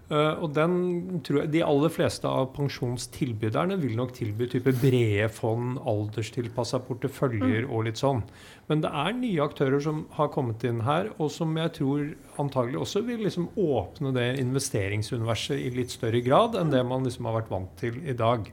Eh, 0.07 0.39
og 0.39 0.53
den 0.55 1.19
tror 1.27 1.41
jeg 1.41 1.51
De 1.51 1.63
aller 1.67 1.91
fleste 1.91 2.29
av 2.31 2.53
pensjonstilbyderne 2.55 3.75
vil 3.81 3.97
nok 3.99 4.13
tilby 4.15 4.47
type 4.47 4.71
brede 4.79 5.27
fond, 5.35 5.81
alderstilpassa 5.83 6.79
porteføljer 6.87 7.67
og 7.67 7.89
litt 7.89 7.99
sånn. 7.99 8.23
Men 8.71 8.85
det 8.85 8.91
er 9.03 9.17
nye 9.17 9.43
aktører 9.43 9.83
som 9.83 10.05
har 10.15 10.31
kommet 10.31 10.63
inn 10.67 10.79
her, 10.87 11.11
og 11.19 11.31
som 11.35 11.51
jeg 11.59 11.75
tror 11.79 12.07
antagelig 12.39 12.79
også 12.85 13.03
vil 13.07 13.25
liksom 13.27 13.49
åpne 13.59 14.13
det 14.15 14.29
investeringsuniverset 14.39 15.59
i 15.59 15.73
litt 15.75 15.91
større 15.91 16.23
grad 16.23 16.55
enn 16.59 16.71
det 16.71 16.83
man 16.87 17.03
liksom 17.07 17.27
har 17.27 17.41
vært 17.41 17.51
vant 17.51 17.75
til 17.79 17.99
i 18.07 18.15
dag. 18.15 18.47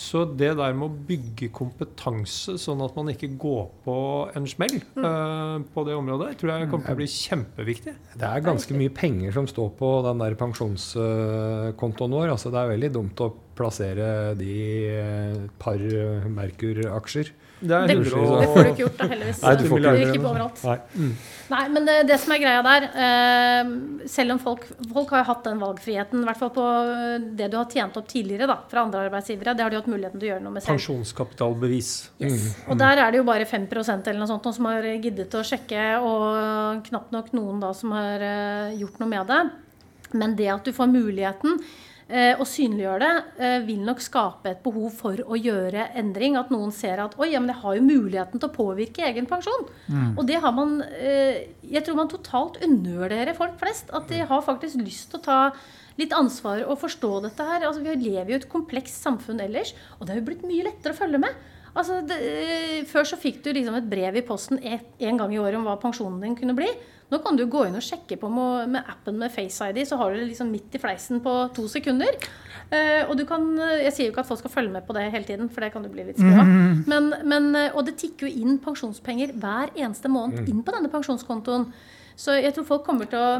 Så 0.00 0.22
det 0.24 0.54
der 0.56 0.76
med 0.76 0.86
å 0.86 1.02
bygge 1.10 1.50
kompetanse, 1.52 2.54
sånn 2.60 2.80
at 2.84 2.94
man 2.96 3.10
ikke 3.12 3.28
går 3.40 3.66
på 3.84 3.96
en 4.38 4.46
smell 4.48 4.78
eh, 4.80 5.56
på 5.74 5.84
det 5.86 5.96
området, 5.98 6.32
tror 6.40 6.54
jeg 6.54 6.70
kommer 6.70 6.88
til 6.88 6.96
å 6.96 7.00
bli 7.02 7.08
kjempeviktig. 7.12 7.94
Det 8.16 8.30
er 8.30 8.46
ganske 8.46 8.78
mye 8.78 8.94
penger 8.96 9.36
som 9.36 9.48
står 9.50 9.74
på 9.76 9.92
den 10.08 10.22
der 10.24 10.38
pensjonskontoen 10.40 12.16
vår. 12.16 12.32
Altså 12.32 12.52
det 12.54 12.62
er 12.62 12.72
veldig 12.72 12.92
dumt 12.96 13.24
å 13.26 13.32
plassere 13.60 14.08
de 14.40 14.48
i 14.48 14.90
par 15.60 15.84
Merkur-aksjer. 16.32 17.34
Det 17.60 17.76
er 17.76 17.90
Det, 17.90 17.96
det 18.00 18.48
får 18.50 18.64
du 18.64 18.70
ikke 18.70 18.82
gjort, 18.84 18.96
da, 18.96 19.06
heldigvis. 19.12 19.42
Nei, 19.44 19.54
du 19.60 19.64
får 19.68 19.86
ikke 20.00 20.22
på 20.22 20.30
overalt. 20.30 20.62
Nei. 20.64 21.10
Nei, 21.50 21.64
men 21.74 21.86
det, 21.86 21.96
det 22.06 22.16
som 22.22 22.32
er 22.34 22.40
greia 22.42 22.60
der 22.62 22.84
eh, 23.04 23.70
Selv 24.10 24.36
om 24.36 24.40
folk, 24.42 24.68
folk 24.92 25.10
har 25.14 25.24
jo 25.24 25.28
hatt 25.32 25.48
den 25.48 25.62
valgfriheten, 25.62 26.22
i 26.22 26.28
hvert 26.28 26.38
fall 26.38 26.52
på 26.54 26.66
eh, 26.66 27.16
det 27.40 27.50
du 27.50 27.56
har 27.58 27.66
tjent 27.72 27.98
opp 27.98 28.06
tidligere 28.10 28.46
da, 28.50 28.56
fra 28.70 28.84
andre 28.86 29.02
arbeidsgivere, 29.08 29.56
det 29.58 29.66
har 29.66 29.74
de 29.74 29.80
hatt 29.80 29.90
muligheten 29.90 30.22
til 30.22 30.28
å 30.28 30.32
gjøre 30.34 30.44
noe 30.46 30.54
med 30.54 30.64
selv. 30.64 30.76
Pensjonskapitalbevis. 30.78 31.90
Yes. 32.22 32.46
Og 32.70 32.78
der 32.80 33.02
er 33.02 33.10
det 33.10 33.20
jo 33.20 33.26
bare 33.28 33.48
5% 33.50 34.12
eller 34.12 34.22
noe 34.22 34.30
sånt 34.30 34.46
som 34.56 34.70
har 34.70 34.86
giddet 35.02 35.34
å 35.34 35.44
sjekke, 35.46 35.90
og 36.06 36.86
knapt 36.86 37.14
nok 37.16 37.34
noen 37.36 37.60
da 37.64 37.74
som 37.76 37.96
har 37.98 38.24
eh, 38.30 38.78
gjort 38.80 39.02
noe 39.02 39.10
med 39.10 39.30
det. 39.34 39.42
Men 40.16 40.34
det 40.38 40.50
at 40.54 40.66
du 40.66 40.74
får 40.74 40.90
muligheten 40.90 41.58
eh, 41.58 41.89
å 42.40 42.46
synliggjøre 42.48 43.00
det, 43.00 43.24
eh, 43.38 43.58
vil 43.66 43.82
nok 43.86 44.00
skape 44.02 44.50
et 44.50 44.62
behov 44.64 44.90
for 44.98 45.20
å 45.22 45.38
gjøre 45.38 45.90
endring. 45.94 46.36
At 46.36 46.50
noen 46.50 46.72
ser 46.74 46.98
at 46.98 47.14
oi, 47.18 47.30
ja, 47.32 47.40
men 47.40 47.52
jeg 47.54 47.62
har 47.62 47.76
jo 47.76 47.86
muligheten 47.86 48.40
til 48.40 48.48
å 48.48 48.54
påvirke 48.54 49.06
egen 49.06 49.28
pensjon. 49.30 49.68
Og 50.18 50.26
det 50.26 50.40
har 50.42 50.52
man 50.52 50.82
eh, 50.82 51.46
Jeg 51.70 51.84
tror 51.86 51.96
man 52.00 52.08
totalt 52.10 52.58
undervurderer 52.64 53.36
folk 53.36 53.58
flest. 53.60 53.90
At 53.94 54.08
de 54.08 54.24
har 54.26 54.42
faktisk 54.42 54.82
lyst 54.82 55.10
til 55.10 55.20
å 55.20 55.22
ta 55.22 55.40
litt 56.00 56.12
ansvar 56.16 56.64
og 56.66 56.80
forstå 56.80 57.22
dette 57.28 57.46
her. 57.46 57.66
Altså, 57.66 57.84
vi 57.84 57.94
lever 58.08 58.32
jo 58.32 58.38
i 58.38 58.40
et 58.40 58.50
komplekst 58.50 59.02
samfunn 59.04 59.40
ellers, 59.40 59.74
og 59.98 60.06
det 60.06 60.14
har 60.14 60.20
jo 60.20 60.28
blitt 60.30 60.46
mye 60.48 60.66
lettere 60.66 60.96
å 60.96 61.00
følge 61.00 61.20
med. 61.22 61.34
Altså, 61.74 62.00
det, 62.06 62.16
eh, 62.18 62.78
før 62.90 63.06
så 63.06 63.18
fikk 63.20 63.42
du 63.44 63.52
liksom 63.54 63.76
et 63.78 63.90
brev 63.90 64.16
i 64.18 64.24
posten 64.26 64.58
én 64.58 65.18
gang 65.20 65.34
i 65.34 65.38
året 65.38 65.58
om 65.58 65.66
hva 65.68 65.76
pensjonen 65.80 66.20
din 66.22 66.36
kunne 66.38 66.56
bli. 66.58 66.68
Nå 67.10 67.18
kan 67.22 67.36
du 67.38 67.42
gå 67.50 67.64
inn 67.66 67.74
og 67.74 67.82
sjekke 67.82 68.18
på 68.20 68.28
med, 68.30 68.70
med 68.70 68.90
appen 68.90 69.16
med 69.18 69.32
Face 69.34 69.66
ID, 69.66 69.82
så 69.86 69.98
har 69.98 70.12
du 70.12 70.20
det 70.20 70.28
liksom 70.30 70.50
midt 70.50 70.74
i 70.74 70.80
fleisen 70.82 71.18
på 71.22 71.32
to 71.54 71.66
sekunder. 71.70 72.14
Eh, 72.70 73.02
og 73.08 73.16
du 73.18 73.24
kan, 73.26 73.42
Jeg 73.82 73.92
sier 73.92 74.06
jo 74.06 74.12
ikke 74.12 74.22
at 74.22 74.28
folk 74.28 74.38
skal 74.44 74.50
følge 74.54 74.70
med 74.74 74.86
på 74.86 74.94
det 74.94 75.08
hele 75.10 75.26
tiden, 75.26 75.48
for 75.50 75.60
det 75.60 75.72
kan 75.74 75.82
du 75.82 75.88
bli 75.90 76.04
litt 76.06 76.18
skru 76.18 76.30
av. 76.30 76.46
Men, 76.86 77.14
men, 77.26 77.54
eh, 77.58 77.72
og 77.74 77.86
det 77.86 77.96
tikker 77.98 78.28
jo 78.28 78.44
inn 78.44 78.60
pensjonspenger 78.62 79.34
hver 79.34 79.72
eneste 79.74 80.08
måned 80.10 80.46
inn 80.48 80.62
på 80.62 80.74
denne 80.76 80.90
pensjonskontoen. 80.92 81.72
Så 82.20 82.36
jeg 82.36 82.52
tror 82.56 82.68
folk 82.68 82.86
kommer 82.86 83.08
til 83.08 83.20
å 83.20 83.32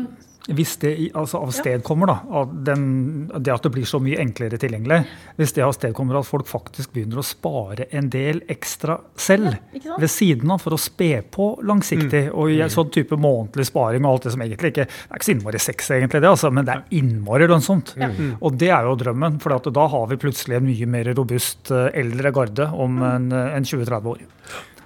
Hvis 0.57 0.79
det 0.81 0.95
altså 1.15 1.43
avstedkommer, 1.45 2.09
da, 2.09 2.15
av 2.41 2.53
den, 2.65 2.85
det 3.29 3.53
at 3.53 3.67
det 3.67 3.71
blir 3.75 3.85
så 3.87 4.01
mye 4.03 4.19
enklere 4.23 4.57
tilgjengelig, 4.59 5.03
hvis 5.37 5.53
det 5.55 5.67
avstedkommer 5.67 6.17
at 6.19 6.27
folk 6.27 6.49
faktisk 6.49 6.95
begynner 6.95 7.21
å 7.21 7.25
spare 7.27 7.87
en 7.95 8.09
del 8.11 8.41
ekstra 8.51 8.97
selv 9.21 9.53
Ja, 9.77 9.99
ved 10.01 10.11
siden 10.11 10.51
av 10.51 10.65
for 10.65 10.75
å 10.75 10.81
spe 10.81 11.21
på 11.37 11.51
langsiktig, 11.69 12.25
og 12.33 12.55
i 12.55 12.63
en 12.65 12.73
sånn 12.73 12.89
type 12.95 13.21
månedlig 13.21 13.69
sparing 13.69 14.07
og 14.07 14.15
alt 14.15 14.27
det 14.27 14.35
som 14.35 14.47
egentlig 14.47 14.73
ikke 14.73 14.89
Det 14.89 14.97
er 14.97 15.21
ikke 15.21 15.29
så 15.29 15.35
innmari 15.37 15.63
sex, 15.67 15.93
egentlig, 15.99 16.25
det, 16.25 16.33
altså, 16.33 16.51
men 16.57 16.67
det 16.67 16.79
er 16.79 16.99
innmari 17.03 17.51
lønnsomt. 17.53 17.95
Og 18.41 18.59
det 18.65 18.73
er 18.73 18.89
jo 18.89 18.97
drømmen, 19.05 19.39
for 19.45 19.71
da 19.71 19.87
har 19.93 20.11
vi 20.11 20.21
plutselig 20.25 20.57
en 20.57 20.69
mye 20.73 20.91
mer 20.97 21.13
robust 21.21 21.71
eh, 21.75 21.93
eldre 22.01 22.33
garde 22.35 22.73
om 22.73 22.99
en, 23.05 23.31
eh, 23.37 23.57
en 23.61 23.69
20-30 23.77 24.15
år. 24.17 24.25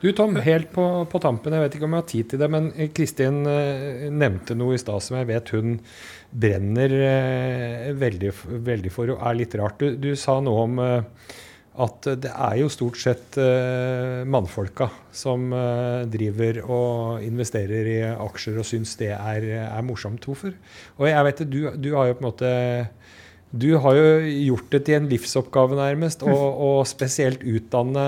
Du 0.03 0.11
Tom, 0.13 0.37
helt 0.37 0.73
på, 0.75 0.85
på 1.09 1.21
tampen, 1.23 1.55
jeg 1.55 1.65
vet 1.65 1.77
ikke 1.79 1.87
om 1.87 1.95
jeg 1.97 2.03
har 2.03 2.11
tid 2.11 2.29
til 2.31 2.41
det, 2.43 2.49
men 2.53 2.67
Kristin 2.97 3.41
eh, 3.49 4.05
nevnte 4.13 4.57
noe 4.59 4.77
i 4.77 4.81
stad 4.81 5.01
som 5.05 5.17
jeg 5.17 5.31
vet 5.31 5.53
hun 5.55 5.79
brenner 6.45 6.95
eh, 6.99 7.89
veldig, 7.97 8.33
veldig 8.67 8.93
for 8.93 9.15
og 9.15 9.25
er 9.25 9.39
litt 9.39 9.57
rart. 9.61 9.81
Du, 9.81 9.97
du 9.97 10.13
sa 10.19 10.37
noe 10.45 10.67
om 10.67 10.83
eh, 10.83 11.33
at 11.85 12.07
det 12.23 12.31
er 12.31 12.59
jo 12.61 12.71
stort 12.71 13.01
sett 13.01 13.39
eh, 13.41 14.23
mannfolka 14.31 14.91
som 15.15 15.49
eh, 15.57 16.05
driver 16.11 16.61
og 16.67 17.25
investerer 17.25 17.91
i 17.91 17.99
aksjer 18.13 18.61
og 18.61 18.69
syns 18.69 18.95
det 19.01 19.11
er, 19.17 19.49
er 19.65 19.87
morsomt. 19.87 20.27
Hvorfor? 20.29 20.55
Og 21.01 21.09
jeg 21.11 21.29
vet 21.31 21.43
det, 21.43 21.51
du, 21.51 21.61
du 21.81 21.93
har 21.97 22.11
jo 22.11 22.19
på 22.19 22.27
en 22.27 22.31
måte 22.31 22.57
du 23.55 23.69
har 23.79 23.95
jo 23.95 24.07
gjort 24.51 24.73
det 24.73 24.81
til 24.87 24.97
en 24.99 25.05
livsoppgave, 25.07 25.77
nærmest, 25.79 26.25
og 26.27 26.81
spesielt 26.91 27.45
utdanne 27.47 28.03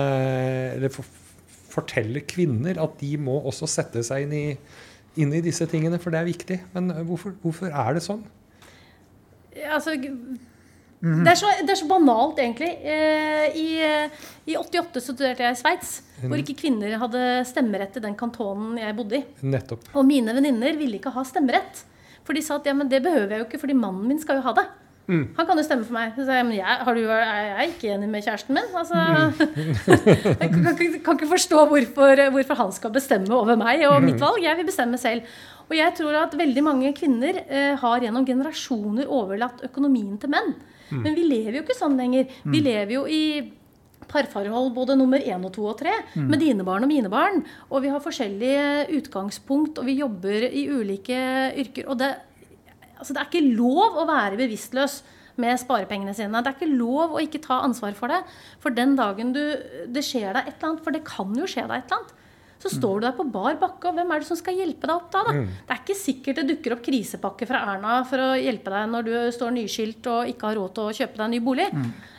eller 0.73 0.91
for, 0.91 1.07
fortelle 1.77 2.25
kvinner 2.27 2.81
at 2.81 2.97
de 3.01 3.13
må 3.21 3.37
også 3.39 3.69
sette 3.69 4.03
seg 4.05 4.25
inn 4.25 4.35
i, 4.35 4.45
inn 5.21 5.31
i 5.33 5.43
disse 5.45 5.67
tingene, 5.69 6.01
for 6.01 6.13
det 6.13 6.21
er 6.21 6.29
viktig. 6.29 6.59
Men 6.75 6.91
hvorfor, 7.07 7.37
hvorfor 7.43 7.71
er 7.71 7.97
det 7.97 8.03
sånn? 8.05 8.25
Altså, 9.67 9.95
det, 9.97 11.29
er 11.29 11.37
så, 11.37 11.49
det 11.61 11.73
er 11.73 11.79
så 11.79 11.89
banalt, 11.89 12.39
egentlig. 12.41 12.69
Eh, 12.81 13.57
I, 13.57 13.67
eh, 13.85 14.23
I 14.49 14.57
88 14.57 15.03
studerte 15.05 15.45
jeg 15.45 15.57
i 15.57 15.59
Sveits, 15.59 15.91
hvor 16.23 16.41
ikke 16.41 16.57
kvinner 16.57 16.97
hadde 17.01 17.23
stemmerett 17.49 17.99
i 17.99 18.03
den 18.05 18.17
kantonen 18.17 18.79
jeg 18.81 18.97
bodde 18.97 19.19
i. 19.19 19.23
Nettopp. 19.45 19.85
Og 19.93 20.07
mine 20.09 20.33
venninner 20.37 20.77
ville 20.79 20.97
ikke 20.99 21.13
ha 21.13 21.25
stemmerett. 21.27 21.85
For 22.27 22.35
de 22.35 22.43
sa 22.43 22.57
at 22.59 22.67
ja, 22.67 22.73
men 22.75 22.89
det 22.91 23.03
behøver 23.05 23.35
jeg 23.35 23.43
jo 23.43 23.47
ikke, 23.47 23.61
fordi 23.61 23.77
mannen 23.77 24.09
min 24.09 24.21
skal 24.21 24.41
jo 24.41 24.47
ha 24.49 24.55
det. 24.57 24.65
Han 25.07 25.45
kan 25.47 25.55
jo 25.57 25.63
stemme 25.63 25.85
for 25.87 25.93
meg. 25.95 26.13
Så 26.17 26.25
jeg, 26.35 26.45
men 26.45 26.57
jeg, 26.57 26.65
har 26.83 26.93
du, 26.97 27.03
er 27.07 27.43
jeg 27.61 27.69
ikke 27.73 27.91
enig 27.95 28.09
med 28.11 28.25
kjæresten 28.25 28.57
min? 28.57 28.71
Altså, 28.75 28.95
jeg 30.41 30.49
kan, 30.51 30.67
ikke- 30.73 31.03
kan 31.05 31.15
ikke 31.19 31.29
forstå 31.31 31.65
hvorfor, 31.71 32.23
hvorfor 32.35 32.55
han 32.59 32.71
skal 32.75 32.91
bestemme 32.95 33.31
over 33.31 33.55
meg 33.59 33.85
og 33.87 34.01
mitt 34.03 34.19
valg. 34.19 34.41
Jeg 34.43 34.57
vil 34.59 34.65
bestemme 34.67 34.97
selv. 34.99 35.21
Og 35.69 35.75
jeg 35.75 35.93
tror 35.97 36.15
at 36.25 36.35
veldig 36.39 36.63
mange 36.63 36.93
kvinner 36.95 37.41
eh, 37.49 37.75
har 37.79 37.99
gjennom 38.03 38.25
generasjoner 38.27 39.07
overlatt 39.11 39.63
økonomien 39.67 40.17
til 40.19 40.29
menn. 40.31 40.53
Men 40.91 41.15
vi 41.15 41.23
lever 41.27 41.57
jo 41.59 41.63
ikke 41.65 41.75
sånn 41.75 41.97
lenger. 41.99 42.27
Vi 42.47 42.61
lever 42.63 42.93
jo 42.95 43.05
i 43.11 43.51
parforhold 44.07 44.69
både 44.71 44.95
nummer 44.95 45.19
én 45.19 45.43
og 45.43 45.51
to 45.51 45.65
og 45.67 45.75
tre, 45.81 45.91
med 46.15 46.39
dine 46.39 46.63
barn 46.63 46.85
og 46.85 46.87
mine 46.87 47.09
barn. 47.11 47.41
Og 47.69 47.81
vi 47.83 47.89
har 47.91 47.99
forskjellige 47.99 48.87
utgangspunkt, 48.95 49.79
og 49.81 49.85
vi 49.89 49.97
jobber 49.99 50.45
i 50.47 50.63
ulike 50.71 51.17
yrker. 51.59 51.89
Og 51.91 51.97
det, 51.99 52.13
altså 52.97 53.15
det 53.15 53.21
er 53.21 53.29
ikke 53.29 53.55
lov 53.57 54.01
å 54.01 54.07
være 54.09 54.39
bevisstløs 54.39 55.01
med 55.41 55.59
sparepengene 55.61 56.15
sine. 56.17 56.41
Det 56.41 56.51
er 56.51 56.57
ikke 56.57 56.77
lov 56.77 57.17
å 57.17 57.23
ikke 57.23 57.41
ta 57.43 57.61
ansvar 57.65 57.97
for 57.97 58.11
det. 58.11 58.23
For 58.63 58.73
den 58.73 58.95
dagen 58.97 59.33
du, 59.35 59.41
det 59.85 60.05
skjer 60.05 60.31
deg 60.33 60.47
et 60.47 60.55
eller 60.55 60.71
annet, 60.71 60.85
for 60.85 60.95
det 60.95 61.03
kan 61.07 61.35
jo 61.37 61.49
skje 61.49 61.67
deg 61.67 61.77
et 61.77 61.91
eller 61.91 62.01
annet, 62.01 62.13
Så 62.57 62.71
står 62.73 62.95
du 62.97 63.05
der 63.05 63.13
på 63.13 63.23
bar 63.29 63.59
bakke, 63.61 63.85
og 63.85 63.93
hvem 63.99 64.11
er 64.11 64.23
det 64.23 64.27
som 64.31 64.37
skal 64.39 64.57
hjelpe 64.57 64.87
deg 64.89 64.95
opp 64.95 65.11
da? 65.13 65.19
da? 65.27 65.33
Mm. 65.35 65.49
Det 65.67 65.75
er 65.75 65.81
ikke 65.83 65.95
sikkert 65.99 66.39
det 66.39 66.45
dukker 66.49 66.73
opp 66.73 66.81
krisepakke 66.87 67.45
fra 67.45 67.59
Erna 67.69 67.99
for 68.09 68.23
å 68.23 68.31
hjelpe 68.33 68.73
deg 68.73 68.87
når 68.89 69.05
du 69.05 69.11
står 69.35 69.53
nyskilt 69.59 70.09
og 70.09 70.31
ikke 70.31 70.49
har 70.49 70.57
råd 70.57 70.73
til 70.73 70.87
å 70.87 70.95
kjøpe 70.97 71.19
deg 71.19 71.25
en 71.27 71.35
ny 71.35 71.41
bolig. 71.45 71.67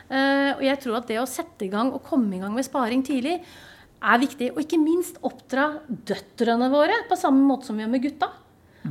Eh, 0.07 0.51
og 0.53 0.63
jeg 0.63 0.79
tror 0.85 1.01
at 1.01 1.11
det 1.11 1.19
å 1.19 1.27
sette 1.27 1.67
i 1.67 1.73
gang 1.73 1.91
og 1.91 2.05
komme 2.07 2.37
i 2.37 2.39
gang 2.39 2.55
med 2.55 2.65
sparing 2.65 3.03
tidlig 3.03 3.35
er 3.99 4.21
viktig. 4.23 4.53
Og 4.55 4.63
ikke 4.63 4.79
minst 4.79 5.19
oppdra 5.27 5.73
døtrene 5.89 6.71
våre 6.71 7.03
på 7.09 7.19
samme 7.19 7.43
måte 7.43 7.67
som 7.67 7.75
vi 7.75 7.83
gjør 7.83 7.91
med 7.97 8.07
gutta. 8.07 8.31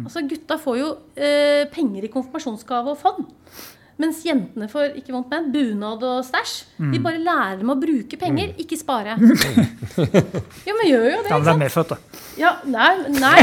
Altså 0.05 0.23
Gutta 0.29 0.59
får 0.61 0.79
jo 0.79 0.93
eh, 1.17 1.65
penger 1.73 2.07
i 2.07 2.13
konfirmasjonsgave 2.13 2.95
og 2.95 3.01
fond. 3.01 3.27
Mens 3.99 4.21
jentene 4.23 4.69
får 4.71 4.93
ikke 5.01 5.11
vondt 5.11 5.33
med, 5.33 5.49
bunad 5.51 6.05
og 6.07 6.21
stæsj. 6.23 6.53
de 6.93 7.01
bare 7.03 7.19
lærer 7.19 7.57
dem 7.59 7.73
å 7.73 7.75
bruke 7.81 8.19
penger, 8.21 8.53
ikke 8.63 8.79
spare. 8.79 9.17
jo, 10.69 10.77
men 10.79 10.85
gjør 10.87 11.09
jo 11.09 11.23
det. 11.25 11.33
Ja, 11.33 11.41
men 11.41 11.41
ikke 11.41 11.41
det 11.43 11.51
er 11.51 11.59
medfødt, 11.65 11.91
da. 11.91 12.21
Ja, 12.39 12.53
nei, 12.71 12.93
nei. 13.19 13.41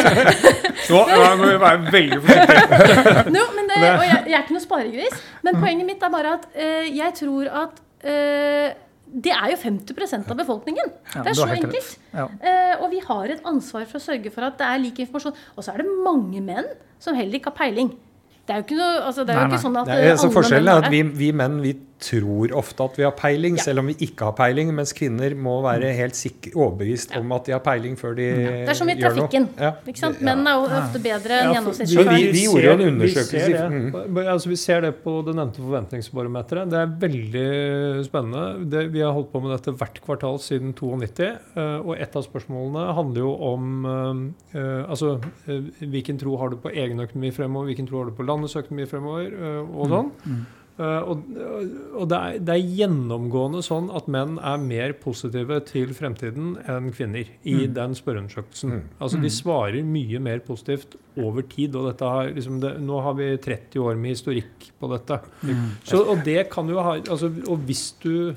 Nå 0.90 1.00
må 1.40 1.46
vi 1.46 1.56
være 1.64 1.94
veldig 1.94 2.20
forsiktige. 2.26 3.24
No, 3.36 3.46
men 3.56 3.70
det, 3.70 3.80
og 3.80 4.04
jeg, 4.04 4.20
jeg 4.28 4.36
er 4.36 4.44
ikke 4.44 4.58
noe 4.58 4.66
sparegris. 4.66 5.24
Men 5.46 5.60
poenget 5.62 5.88
mitt 5.88 6.04
er 6.04 6.12
bare 6.12 6.36
at 6.36 6.46
eh, 6.52 6.92
jeg 6.98 7.16
tror 7.22 7.50
at 7.64 7.80
eh, 8.04 8.76
det 9.10 9.32
er 9.34 9.50
jo 9.52 9.56
50% 9.58 10.30
av 10.30 10.38
befolkningen. 10.38 10.92
Ja, 11.14 11.22
det 11.24 11.32
er 11.32 11.38
så 11.38 11.48
enkelt. 11.50 11.96
Ja. 12.14 12.28
Eh, 12.38 12.74
og 12.78 12.92
vi 12.92 13.00
har 13.02 13.32
et 13.34 13.42
ansvar 13.48 13.86
for 13.90 13.98
å 13.98 14.04
sørge 14.04 14.30
for 14.34 14.46
at 14.46 14.58
det 14.60 14.68
er 14.68 14.82
lik 14.82 15.00
informasjon. 15.02 15.36
Og 15.56 15.66
så 15.66 15.74
er 15.74 15.82
det 15.82 15.88
mange 16.06 16.42
menn 16.44 16.68
som 17.02 17.18
heller 17.18 17.40
ikke 17.40 17.50
har 17.50 17.58
peiling. 17.58 17.90
Det 18.46 18.54
er 18.54 18.62
jo 18.62 18.66
ikke, 18.68 18.78
noe, 18.78 19.00
altså, 19.08 19.24
det 19.26 19.34
er 19.34 19.40
Nei, 19.40 19.46
jo 19.48 19.56
nei. 19.56 19.62
sånn 19.62 19.78
at 19.80 19.90
menn 19.90 20.04
er... 20.04 20.16
Det 20.20 20.32
forskjellen 20.36 20.68
menn 20.70 20.76
er 20.76 20.86
at 20.86 20.94
vi, 20.94 21.02
vi 21.20 21.30
menn 21.42 21.58
vi 21.64 21.74
tror 22.00 22.52
ofte 22.56 22.84
at 22.84 22.96
vi 22.96 23.04
har 23.04 23.12
peiling, 23.12 23.56
Ja. 23.56 23.62
selv 23.62 23.78
om 23.82 23.86
vi 23.90 23.94
ikke 24.06 24.24
har 24.24 24.32
peiling. 24.32 24.72
Mens 24.74 24.92
kvinner 24.96 25.34
må 25.36 25.58
være 25.62 25.92
helt 25.94 26.14
sikre, 26.16 26.52
overbevist 26.56 27.14
om 27.18 27.32
at 27.32 27.44
de 27.44 27.52
har 27.52 27.60
peiling 27.60 27.96
før 28.00 28.14
de 28.16 28.22
gjør 28.22 28.40
noe. 28.40 28.60
Det 28.64 28.68
er 28.68 28.78
som 28.80 28.88
i 28.88 28.94
trafikken. 29.00 29.48
Ja. 29.60 29.72
Ikke 29.86 29.98
sant? 29.98 30.20
Menn 30.22 30.46
er 30.46 30.56
jo 30.56 30.64
ofte 30.80 31.02
bedre 31.04 31.30
enn 31.40 31.52
Ja, 31.52 31.60
gjennomsnittssjåføren. 31.60 32.16
vi- 32.16 32.32
vi 32.32 32.44
gjorde 32.46 32.64
jo 32.64 32.72
en 32.72 32.86
undersøkelse 32.94 33.46
Vi 33.46 33.52
ser, 33.52 33.68
det. 33.68 34.26
Altså, 34.26 34.48
vi 34.48 34.56
ser 34.56 34.80
det 34.80 35.04
på 35.04 35.24
det 35.24 35.34
nevnte 35.36 35.60
forventningsbarometeret. 35.60 36.70
Det 36.70 36.78
er 36.80 36.86
veldig 37.06 38.04
spennende. 38.06 38.70
Det, 38.70 38.90
vi 38.92 39.00
har 39.00 39.12
holdt 39.12 39.32
på 39.32 39.42
med 39.42 39.50
dette 39.58 39.76
hvert 39.76 40.00
kvartal 40.04 40.38
siden 40.38 40.72
92. 40.74 41.36
eh, 41.56 41.80
Og 41.80 41.96
et 41.98 42.14
av 42.16 42.24
spørsmålene 42.24 42.94
handler 42.94 43.20
jo 43.20 43.34
om 43.34 44.34
eh, 44.54 44.58
eh, 44.58 44.84
altså, 44.88 45.20
hvilken 45.46 46.18
tro 46.18 46.36
har 46.38 46.48
du 46.50 46.56
på 46.56 46.70
egen 46.74 46.98
økonomi 47.00 47.30
fremover, 47.32 47.66
hvilken 47.74 47.88
tro 47.88 48.02
har 48.02 48.10
du 48.10 48.16
på 48.16 48.26
landets 48.26 48.54
økonomi 48.56 48.86
fremover, 48.86 49.30
og 49.74 49.88
sånn. 49.88 50.10
Eh, 50.26 50.44
og 50.80 51.24
og 52.00 52.08
det, 52.08 52.18
er, 52.18 52.38
det 52.44 52.54
er 52.54 52.74
gjennomgående 52.78 53.60
sånn 53.64 53.90
at 53.96 54.08
menn 54.10 54.38
er 54.38 54.60
mer 54.62 54.94
positive 55.02 55.58
til 55.68 55.92
fremtiden 55.96 56.54
enn 56.70 56.90
kvinner 56.94 57.28
i 57.44 57.56
den 57.68 57.96
spørreundersøkelsen. 57.98 58.76
Mm. 58.76 58.84
Altså 59.02 59.20
De 59.20 59.32
svarer 59.34 59.86
mye 59.86 60.20
mer 60.22 60.40
positivt 60.46 60.96
over 61.20 61.44
tid. 61.50 61.76
og 61.76 62.00
har, 62.00 62.30
liksom 62.36 62.60
det, 62.62 62.76
Nå 62.84 63.00
har 63.04 63.18
vi 63.18 63.32
30 63.36 63.82
år 63.84 63.98
med 64.00 64.16
historikk 64.16 64.70
på 64.80 64.92
dette. 64.94 65.20
Så, 65.84 66.00
og 66.00 66.24
det 66.24 66.46
kan 66.52 66.70
jo 66.70 66.80
ha 66.80 66.96
altså, 67.00 67.32
Og 67.50 67.66
hvis 67.68 67.90
du 68.02 68.32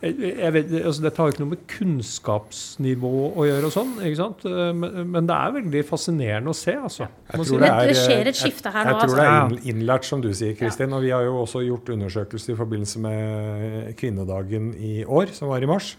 vet, 0.00 0.72
altså 0.84 1.02
Dette 1.06 1.20
har 1.22 1.28
jo 1.30 1.32
ikke 1.34 1.42
noe 1.42 1.52
med 1.54 1.62
kunnskapsnivå 1.72 3.12
å 3.32 3.46
gjøre, 3.48 3.68
og 3.70 3.72
sånn, 3.74 3.94
ikke 4.04 4.18
sant? 4.18 4.44
Eh, 4.48 4.72
Men, 4.76 4.98
men 5.14 5.28
det 5.30 5.38
er 5.38 5.54
veldig 5.56 5.82
fascinerende 5.88 6.52
å 6.52 6.56
se. 6.56 6.74
altså. 6.76 7.08
Jeg 7.32 7.48
tror 7.48 7.64
det 7.64 7.70
er, 7.72 7.88
det 7.88 7.96
skjer 8.02 8.30
et 8.32 8.38
skifte 8.38 8.72
her 8.74 8.90
jeg 8.90 8.92
nå, 8.96 9.00
tror 9.00 9.16
det 9.16 9.24
er 9.26 9.40
altså. 9.40 9.62
innlært, 9.72 10.04
som 10.08 10.22
du 10.24 10.30
sier, 10.36 10.54
Kristin. 10.58 10.92
Og 10.92 11.02
vi 11.06 11.14
har 11.14 11.24
jo 11.24 11.38
også 11.46 11.64
gjort 11.64 11.88
undersøkelser 11.96 12.52
i 12.54 12.60
forbindelse 12.60 13.02
med 13.06 13.90
kvinnedagen 14.00 14.72
i 14.76 14.94
år, 15.04 15.32
som 15.36 15.48
var 15.52 15.64
i 15.64 15.70
mars. 15.70 15.94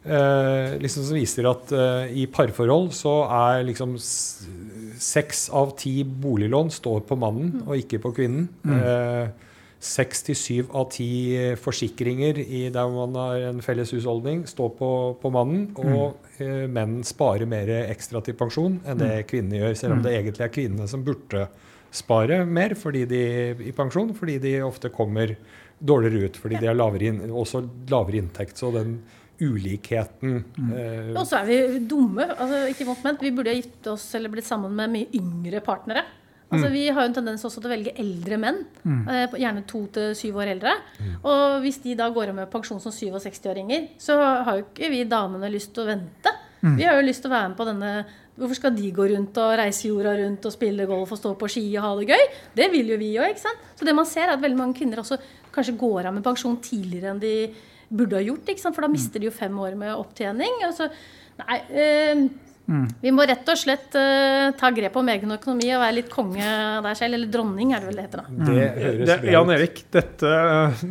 Eh, 0.00 0.78
liksom 0.80 1.04
som 1.04 1.18
viser 1.18 1.44
at 1.50 1.72
eh, 1.76 2.12
i 2.22 2.26
parforhold 2.32 2.86
så 2.96 3.18
er 3.36 3.66
liksom 3.68 3.98
seks 4.00 5.50
av 5.52 5.74
ti 5.80 6.00
boliglån 6.04 6.70
står 6.72 7.02
på 7.08 7.18
mannen 7.20 7.62
og 7.66 7.76
ikke 7.76 8.00
på 8.00 8.14
kvinnen. 8.16 8.48
Eh, 8.64 9.28
Seks 9.80 10.20
til 10.26 10.36
syv 10.36 10.74
av 10.76 10.90
ti 10.92 11.08
forsikringer 11.56 12.36
i 12.42 12.66
der 12.72 12.90
man 12.92 13.14
har 13.16 13.46
en 13.48 13.62
felles 13.64 13.94
husholdning, 13.96 14.42
står 14.48 14.74
på, 14.76 14.90
på 15.22 15.30
mannen. 15.32 15.70
Og 15.80 16.18
eh, 16.36 16.66
menn 16.68 16.98
sparer 17.06 17.48
mer 17.48 17.70
ekstra 17.86 18.20
til 18.26 18.36
pensjon 18.36 18.76
enn 18.84 19.00
det 19.00 19.24
kvinnene 19.30 19.62
gjør. 19.62 19.78
Selv 19.80 19.96
om 19.96 20.02
det 20.04 20.12
egentlig 20.18 20.44
er 20.44 20.52
kvinnene 20.52 20.88
som 20.90 21.06
burde 21.06 21.46
spare 21.90 22.42
mer 22.46 22.76
fordi 22.78 23.06
de, 23.08 23.22
i 23.70 23.72
pensjon, 23.74 24.12
fordi 24.14 24.36
de 24.44 24.52
ofte 24.62 24.92
kommer 24.94 25.32
dårligere 25.80 26.28
ut. 26.28 26.36
Fordi 26.44 26.60
de 26.60 26.68
har 26.68 26.76
lavere, 26.76 27.16
også 27.32 27.64
lavere 27.90 28.20
inntekt. 28.20 28.60
Så 28.60 28.70
den 28.76 28.98
ulikheten 29.40 30.42
eh, 30.76 31.12
Og 31.16 31.24
så 31.24 31.40
er 31.40 31.48
vi 31.48 31.58
dumme. 31.88 32.28
altså 32.36 32.66
ikke 32.68 32.86
vondt 32.90 33.04
ment. 33.06 33.22
Vi 33.24 33.32
burde 33.32 33.52
ha 33.54 33.56
gitt 33.56 33.88
oss 33.88 34.10
eller 34.18 34.32
blitt 34.32 34.48
sammen 34.48 34.76
med 34.76 34.92
mye 34.92 35.08
yngre 35.16 35.62
partnere. 35.64 36.04
Altså 36.50 36.70
Vi 36.72 36.84
har 36.88 37.04
jo 37.04 37.08
en 37.10 37.14
tendens 37.14 37.44
også 37.46 37.60
til 37.60 37.70
å 37.70 37.74
velge 37.74 37.92
eldre 38.02 38.38
menn. 38.42 38.64
mm. 38.82 39.36
Gjerne 39.38 39.66
to 39.70 39.84
til 39.94 40.14
syv 40.18 40.40
år 40.42 40.54
eldre. 40.56 40.72
Og 41.22 41.60
hvis 41.62 41.78
de 41.84 41.94
da 41.98 42.08
går 42.10 42.32
av 42.32 42.40
med 42.40 42.50
pensjon 42.50 42.80
som 42.82 42.92
67-åringer, 42.92 43.90
så 43.98 44.18
har 44.18 44.58
jo 44.58 44.64
ikke 44.66 44.90
vi 44.90 45.04
damene 45.04 45.50
lyst 45.52 45.72
til 45.74 45.84
å 45.84 45.90
vente. 45.92 46.32
Vi 46.60 46.84
har 46.84 46.98
jo 46.98 47.06
lyst 47.06 47.22
til 47.24 47.30
å 47.30 47.36
være 47.36 47.52
med 47.52 47.56
på 47.60 47.68
denne 47.70 47.92
Hvorfor 48.40 48.56
skal 48.56 48.72
de 48.72 48.88
gå 48.96 49.04
rundt 49.10 49.36
og 49.36 49.50
reise 49.60 49.88
jorda 49.90 50.14
rundt 50.16 50.46
og 50.48 50.52
spille 50.54 50.86
golf 50.88 51.10
og 51.12 51.18
stå 51.18 51.34
på 51.36 51.48
ski 51.52 51.64
og 51.76 51.82
ha 51.84 51.90
det 51.98 52.06
gøy? 52.08 52.22
Det 52.56 52.68
vil 52.72 52.88
jo 52.88 52.96
vi 52.96 53.10
òg, 53.20 53.34
ikke 53.34 53.42
sant? 53.42 53.66
Så 53.76 53.84
det 53.84 53.92
man 53.92 54.06
ser, 54.08 54.30
er 54.30 54.38
at 54.38 54.40
veldig 54.40 54.56
mange 54.56 54.78
kvinner 54.78 55.02
også 55.02 55.18
kanskje 55.52 55.74
går 55.76 56.08
av 56.08 56.14
med 56.16 56.24
pensjon 56.24 56.56
tidligere 56.64 57.10
enn 57.12 57.20
de 57.20 57.34
burde 57.90 58.16
ha 58.16 58.22
gjort. 58.24 58.48
ikke 58.48 58.62
sant? 58.62 58.78
For 58.78 58.86
da 58.86 58.88
mister 58.88 59.20
de 59.20 59.28
jo 59.28 59.34
fem 59.34 59.58
år 59.60 59.76
med 59.76 59.92
opptjening. 59.92 60.62
Altså, 60.64 60.88
nei, 61.42 61.58
eh, 62.70 62.86
vi 63.02 63.10
må 63.14 63.26
rett 63.28 63.48
og 63.50 63.58
slett 63.58 63.94
uh, 63.98 64.50
ta 64.58 64.70
grep 64.74 64.96
om 64.96 65.08
egen 65.12 65.34
økonomi 65.36 65.68
og 65.74 65.82
være 65.82 65.96
litt 65.98 66.10
konge 66.12 66.44
der 66.86 66.94
selv. 66.98 67.18
Eller 67.18 67.30
dronning, 67.32 67.72
er 67.74 67.82
det 67.82 67.90
vel 67.90 67.98
det 67.98 68.04
heter. 68.06 68.22
da. 68.22 68.46
Det 68.50 68.66
høres 68.84 69.06
Det, 69.10 69.16
bra 69.24 69.32
Jan 69.34 69.50
Erik, 69.56 69.82
dette, 69.92 70.34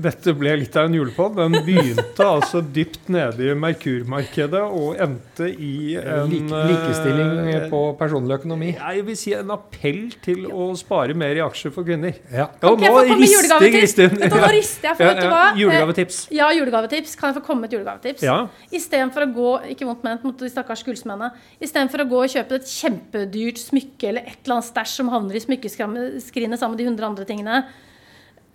dette 0.10 0.34
ble 0.36 0.56
litt 0.64 0.76
av 0.80 0.90
en 0.90 0.98
julepod. 1.00 1.38
Den 1.40 1.58
begynte 1.66 2.28
altså 2.28 2.62
dypt 2.62 3.08
nede 3.14 3.48
i 3.50 3.56
Merkurmarkedet 3.56 4.64
og 4.66 5.00
endte 5.02 5.48
i 5.56 5.96
en 6.00 6.30
like, 6.32 6.52
eh, 6.52 6.72
likestilling 6.74 7.70
på 7.72 7.82
personlig 8.00 8.40
økonomi. 8.40 8.74
Jeg 8.76 9.06
vil 9.08 9.18
si 9.20 9.34
en 9.38 9.52
appell 9.56 10.02
til 10.26 10.46
å 10.52 10.70
spare 10.80 11.16
mer 11.18 11.40
i 11.40 11.44
aksjer 11.46 11.72
for 11.76 11.88
kvinner. 11.88 12.16
Ja. 12.32 12.40
Ja, 12.40 12.46
Kan 12.62 12.78
ikke 12.78 12.86
jeg 12.88 12.94
få 12.94 13.02
komme 13.04 13.20
med 13.20 13.34
julegavetips? 13.34 13.96
Vet 14.00 14.34
nå 14.34 14.50
rister 14.54 14.88
jeg, 14.90 14.96
for 14.98 15.04
Ja, 15.04 15.10
vet 15.10 15.20
du 15.20 15.26
ja, 15.26 15.32
hva? 15.34 15.44
Julegavetips. 15.60 16.20
Eh, 16.30 16.36
Ja, 16.40 16.48
julegavetips. 16.56 17.16
Kan 17.20 17.32
jeg 17.34 17.38
få 17.42 17.46
komme 17.46 17.62
med 17.66 17.72
et 17.74 17.78
julegavetips? 17.78 18.24
Ja. 18.26 18.38
Istedenfor 18.72 19.26
å 19.26 19.30
gå 19.36 19.50
ikke 19.76 19.88
vondt 19.90 20.04
ment 20.08 20.24
mot 20.24 20.38
de 20.40 20.50
stakkars 20.52 20.84
gullsmennene, 20.88 21.32
istedenfor 21.70 22.04
å 22.04 22.10
gå 22.10 22.20
og 22.26 22.34
kjøpe 22.34 22.58
et 22.60 22.68
kjempedyrt 22.74 23.62
smykke 23.62 24.10
eller 24.12 24.28
et 24.28 24.42
eller 24.44 24.58
annet 24.58 24.70
stæsj 24.74 24.98
som 25.00 25.14
havner 25.14 25.38
i 25.40 25.46
smykkeskrinet 25.46 26.60
sammen 26.60 26.76
med 26.76 26.82
de 26.84 26.90
hundre 26.90 27.08
andre 27.14 27.26
tingene, 27.30 27.64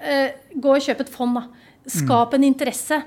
eh, 0.00 0.32
gå 0.54 0.74
og 0.76 0.82
kjøp 0.84 1.00
et 1.06 1.12
fond, 1.14 1.34
da. 1.40 1.46
Skap 1.86 2.32
en 2.34 2.44
interesse. 2.44 3.02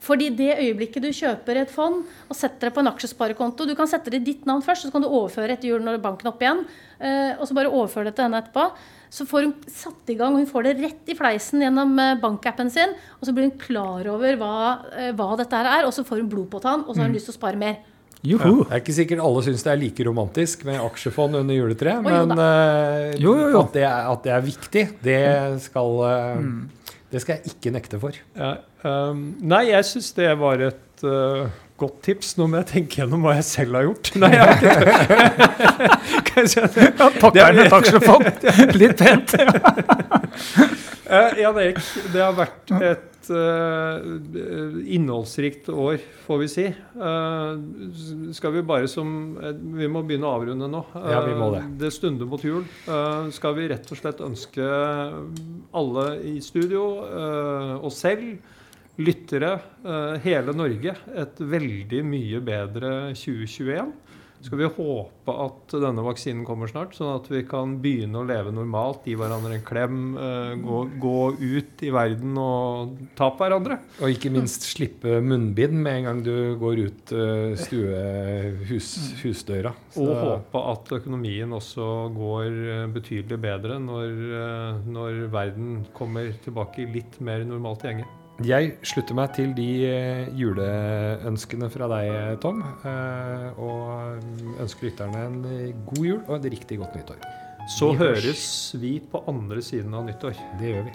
Fordi 0.00 0.30
det 0.34 0.56
øyeblikket 0.58 1.02
du 1.04 1.10
kjøper 1.12 1.58
et 1.60 1.70
fond 1.70 1.98
og 2.30 2.34
setter 2.34 2.70
det 2.70 2.74
på 2.74 2.80
en 2.80 2.88
aksjesparekonto 2.88 3.66
Du 3.68 3.74
kan 3.76 3.86
sette 3.86 4.08
det 4.10 4.22
i 4.22 4.24
ditt 4.32 4.46
navn 4.48 4.62
først, 4.64 4.86
så 4.86 4.90
kan 4.90 5.02
du 5.04 5.08
overføre 5.08 5.52
etter 5.52 5.68
jul 5.68 5.82
når 5.84 6.00
banken 6.00 6.26
er 6.26 6.32
opp 6.32 6.40
igjen. 6.40 6.64
eh, 6.98 7.36
og 7.38 7.46
så 7.46 7.54
bare 7.54 7.68
overføre 7.68 8.06
det 8.08 8.14
til 8.16 8.24
henne 8.24 8.40
etterpå. 8.40 8.64
Så 9.12 9.26
får 9.28 9.42
hun 9.44 9.54
satt 9.68 10.08
i 10.08 10.14
gang, 10.16 10.32
og 10.32 10.40
hun 10.40 10.46
får 10.48 10.62
det 10.64 10.80
rett 10.80 11.12
i 11.12 11.14
fleisen 11.14 11.60
gjennom 11.60 11.98
eh, 12.00 12.14
bankappen 12.16 12.70
sin. 12.72 12.94
Og 13.20 13.28
så 13.28 13.34
blir 13.34 13.50
hun 13.50 13.58
klar 13.60 14.08
over 14.08 14.36
hva, 14.40 14.80
hva 15.12 15.36
dette 15.36 15.52
her 15.52 15.68
er, 15.68 15.84
og 15.84 15.92
så 15.92 16.02
får 16.02 16.22
hun 16.24 16.30
blod 16.32 16.48
på 16.48 16.62
tann, 16.64 16.86
og 16.88 16.94
så 16.94 17.02
har 17.02 17.10
hun 17.10 17.14
lyst 17.14 17.28
til 17.28 17.36
å 17.36 17.40
spare 17.42 17.60
mer. 17.60 17.76
Juhu. 18.22 18.62
Det 18.62 18.76
er 18.76 18.82
ikke 18.84 18.94
sikkert 18.94 19.22
alle 19.24 19.40
syns 19.42 19.64
det 19.66 19.72
er 19.72 19.80
like 19.80 20.04
romantisk 20.06 20.62
med 20.68 20.78
aksjefond 20.78 21.40
under 21.40 21.56
juletreet, 21.56 22.04
men 22.06 22.30
uh, 22.38 23.10
Jo, 23.18 23.34
jo, 23.34 23.48
jo. 23.50 23.64
At, 23.64 23.74
det 23.74 23.82
er, 23.88 24.12
at 24.12 24.22
det 24.26 24.34
er 24.36 24.44
viktig, 24.46 24.84
det 25.02 25.22
skal, 25.64 25.98
eh, 26.06 26.92
det 27.10 27.22
skal 27.24 27.40
jeg 27.40 27.56
ikke 27.56 27.74
nekte 27.74 27.98
for. 28.02 28.20
Ja, 28.38 28.54
um, 28.86 29.26
nei, 29.42 29.64
jeg 29.72 29.90
syns 29.90 30.12
det 30.14 30.30
var 30.38 30.62
et 30.68 31.02
uh, 31.02 31.50
godt 31.82 31.98
tips. 32.06 32.36
Nå 32.38 32.46
må 32.50 32.60
jeg 32.60 32.68
tenke 32.70 33.00
gjennom 33.00 33.26
hva 33.26 33.34
jeg 33.40 33.48
selv 33.48 33.78
har 33.78 33.88
gjort. 33.88 34.12
Nei, 34.22 34.30
jeg 34.36 34.42
har 34.42 34.54
ikke 34.60 34.70
det? 36.46 36.88
Pakker 37.18 37.58
med 37.58 37.64
et 37.66 37.76
aksjefond. 37.80 38.24
Litt 38.82 39.02
pent. 39.02 39.34
Eh, 41.12 41.40
Jan 41.42 41.58
Erik, 41.60 41.78
det 42.12 42.20
har 42.24 42.32
vært 42.32 42.70
et 42.78 43.26
eh, 43.36 44.04
innholdsrikt 44.96 45.66
år, 45.68 45.98
får 46.24 46.38
vi 46.40 46.46
si. 46.48 46.64
Eh, 46.72 47.50
skal 48.32 48.54
vi 48.54 48.62
bare 48.64 48.88
som 48.88 49.10
eh, 49.36 49.52
Vi 49.82 49.90
må 49.92 50.00
begynne 50.08 50.30
å 50.30 50.38
avrunde 50.38 50.70
nå. 50.72 50.80
Ja, 50.96 51.20
vi 51.26 51.34
må 51.36 51.50
det. 51.52 51.60
Eh, 51.66 51.74
det 51.82 51.90
stunder 51.92 52.30
mot 52.30 52.40
jul. 52.46 52.64
Eh, 52.88 53.28
skal 53.36 53.58
vi 53.58 53.68
rett 53.74 53.92
og 53.92 54.00
slett 54.00 54.24
ønske 54.24 54.70
alle 55.76 56.06
i 56.32 56.38
studio, 56.44 56.86
eh, 57.10 57.74
oss 57.84 58.00
selv, 58.06 58.40
lyttere, 59.02 59.54
hele 60.22 60.52
Norge, 60.52 60.92
et 61.16 61.38
veldig 61.40 62.02
mye 62.04 62.40
bedre 62.44 62.90
2021. 63.16 63.88
skal 64.42 64.58
vi 64.58 64.68
håpe 64.76 65.34
at 65.44 65.74
denne 65.82 66.02
vaksinen 66.04 66.42
kommer 66.46 66.70
snart, 66.70 66.96
sånn 66.96 67.12
at 67.14 67.28
vi 67.30 67.44
kan 67.48 67.76
begynne 67.82 68.22
å 68.22 68.26
leve 68.26 68.52
normalt, 68.54 69.06
gi 69.06 69.14
hverandre 69.18 69.58
en 69.58 69.66
klem, 69.66 70.00
eh, 70.18 70.54
gå, 70.62 70.80
gå 71.02 71.18
ut 71.38 71.84
i 71.86 71.92
verden 71.94 72.38
og 72.40 72.96
ta 73.18 73.30
på 73.30 73.44
hverandre. 73.44 73.78
Og 74.02 74.14
ikke 74.14 74.32
minst 74.34 74.66
slippe 74.66 75.20
munnbind 75.22 75.78
med 75.78 76.00
en 76.00 76.08
gang 76.08 76.22
du 76.26 76.34
går 76.60 76.82
ut 76.86 77.14
uh, 77.14 77.54
stue, 77.58 78.02
hus, 78.70 78.88
husdøra. 79.22 79.74
Så, 79.94 80.06
Og 80.06 80.22
håpe 80.22 80.64
at 80.72 80.94
økonomien 80.98 81.52
også 81.52 81.90
går 82.14 82.48
eh, 82.48 82.86
betydelig 82.92 83.38
bedre 83.42 83.78
når, 83.82 84.10
eh, 84.40 84.82
når 84.90 85.22
verden 85.32 85.84
kommer 85.96 86.32
tilbake 86.44 86.84
i 86.84 86.90
litt 86.98 87.20
mer 87.24 87.46
normalt 87.46 87.86
gjenge. 87.86 88.08
Jeg 88.42 88.72
slutter 88.86 89.14
meg 89.16 89.34
til 89.36 89.52
de 89.54 89.66
eh, 89.86 90.30
juleønskene 90.38 91.68
fra 91.70 91.88
deg, 91.92 92.10
Tom. 92.42 92.62
eh, 92.88 93.60
Og 93.60 94.58
ønsker 94.62 94.88
lytterne 94.88 95.24
en 95.28 95.38
eh, 95.46 95.70
god 95.92 96.04
jul 96.08 96.20
og 96.26 96.34
et 96.40 96.48
riktig 96.56 96.78
godt 96.80 96.96
nyttår. 96.98 97.22
Så 97.78 97.92
høres 97.94 98.44
vi 98.82 98.96
på 99.12 99.22
andre 99.30 99.62
siden 99.62 99.94
av 99.94 100.06
nyttår. 100.08 100.34
Det 100.58 100.72
gjør 100.72 100.88
vi. 100.88 100.94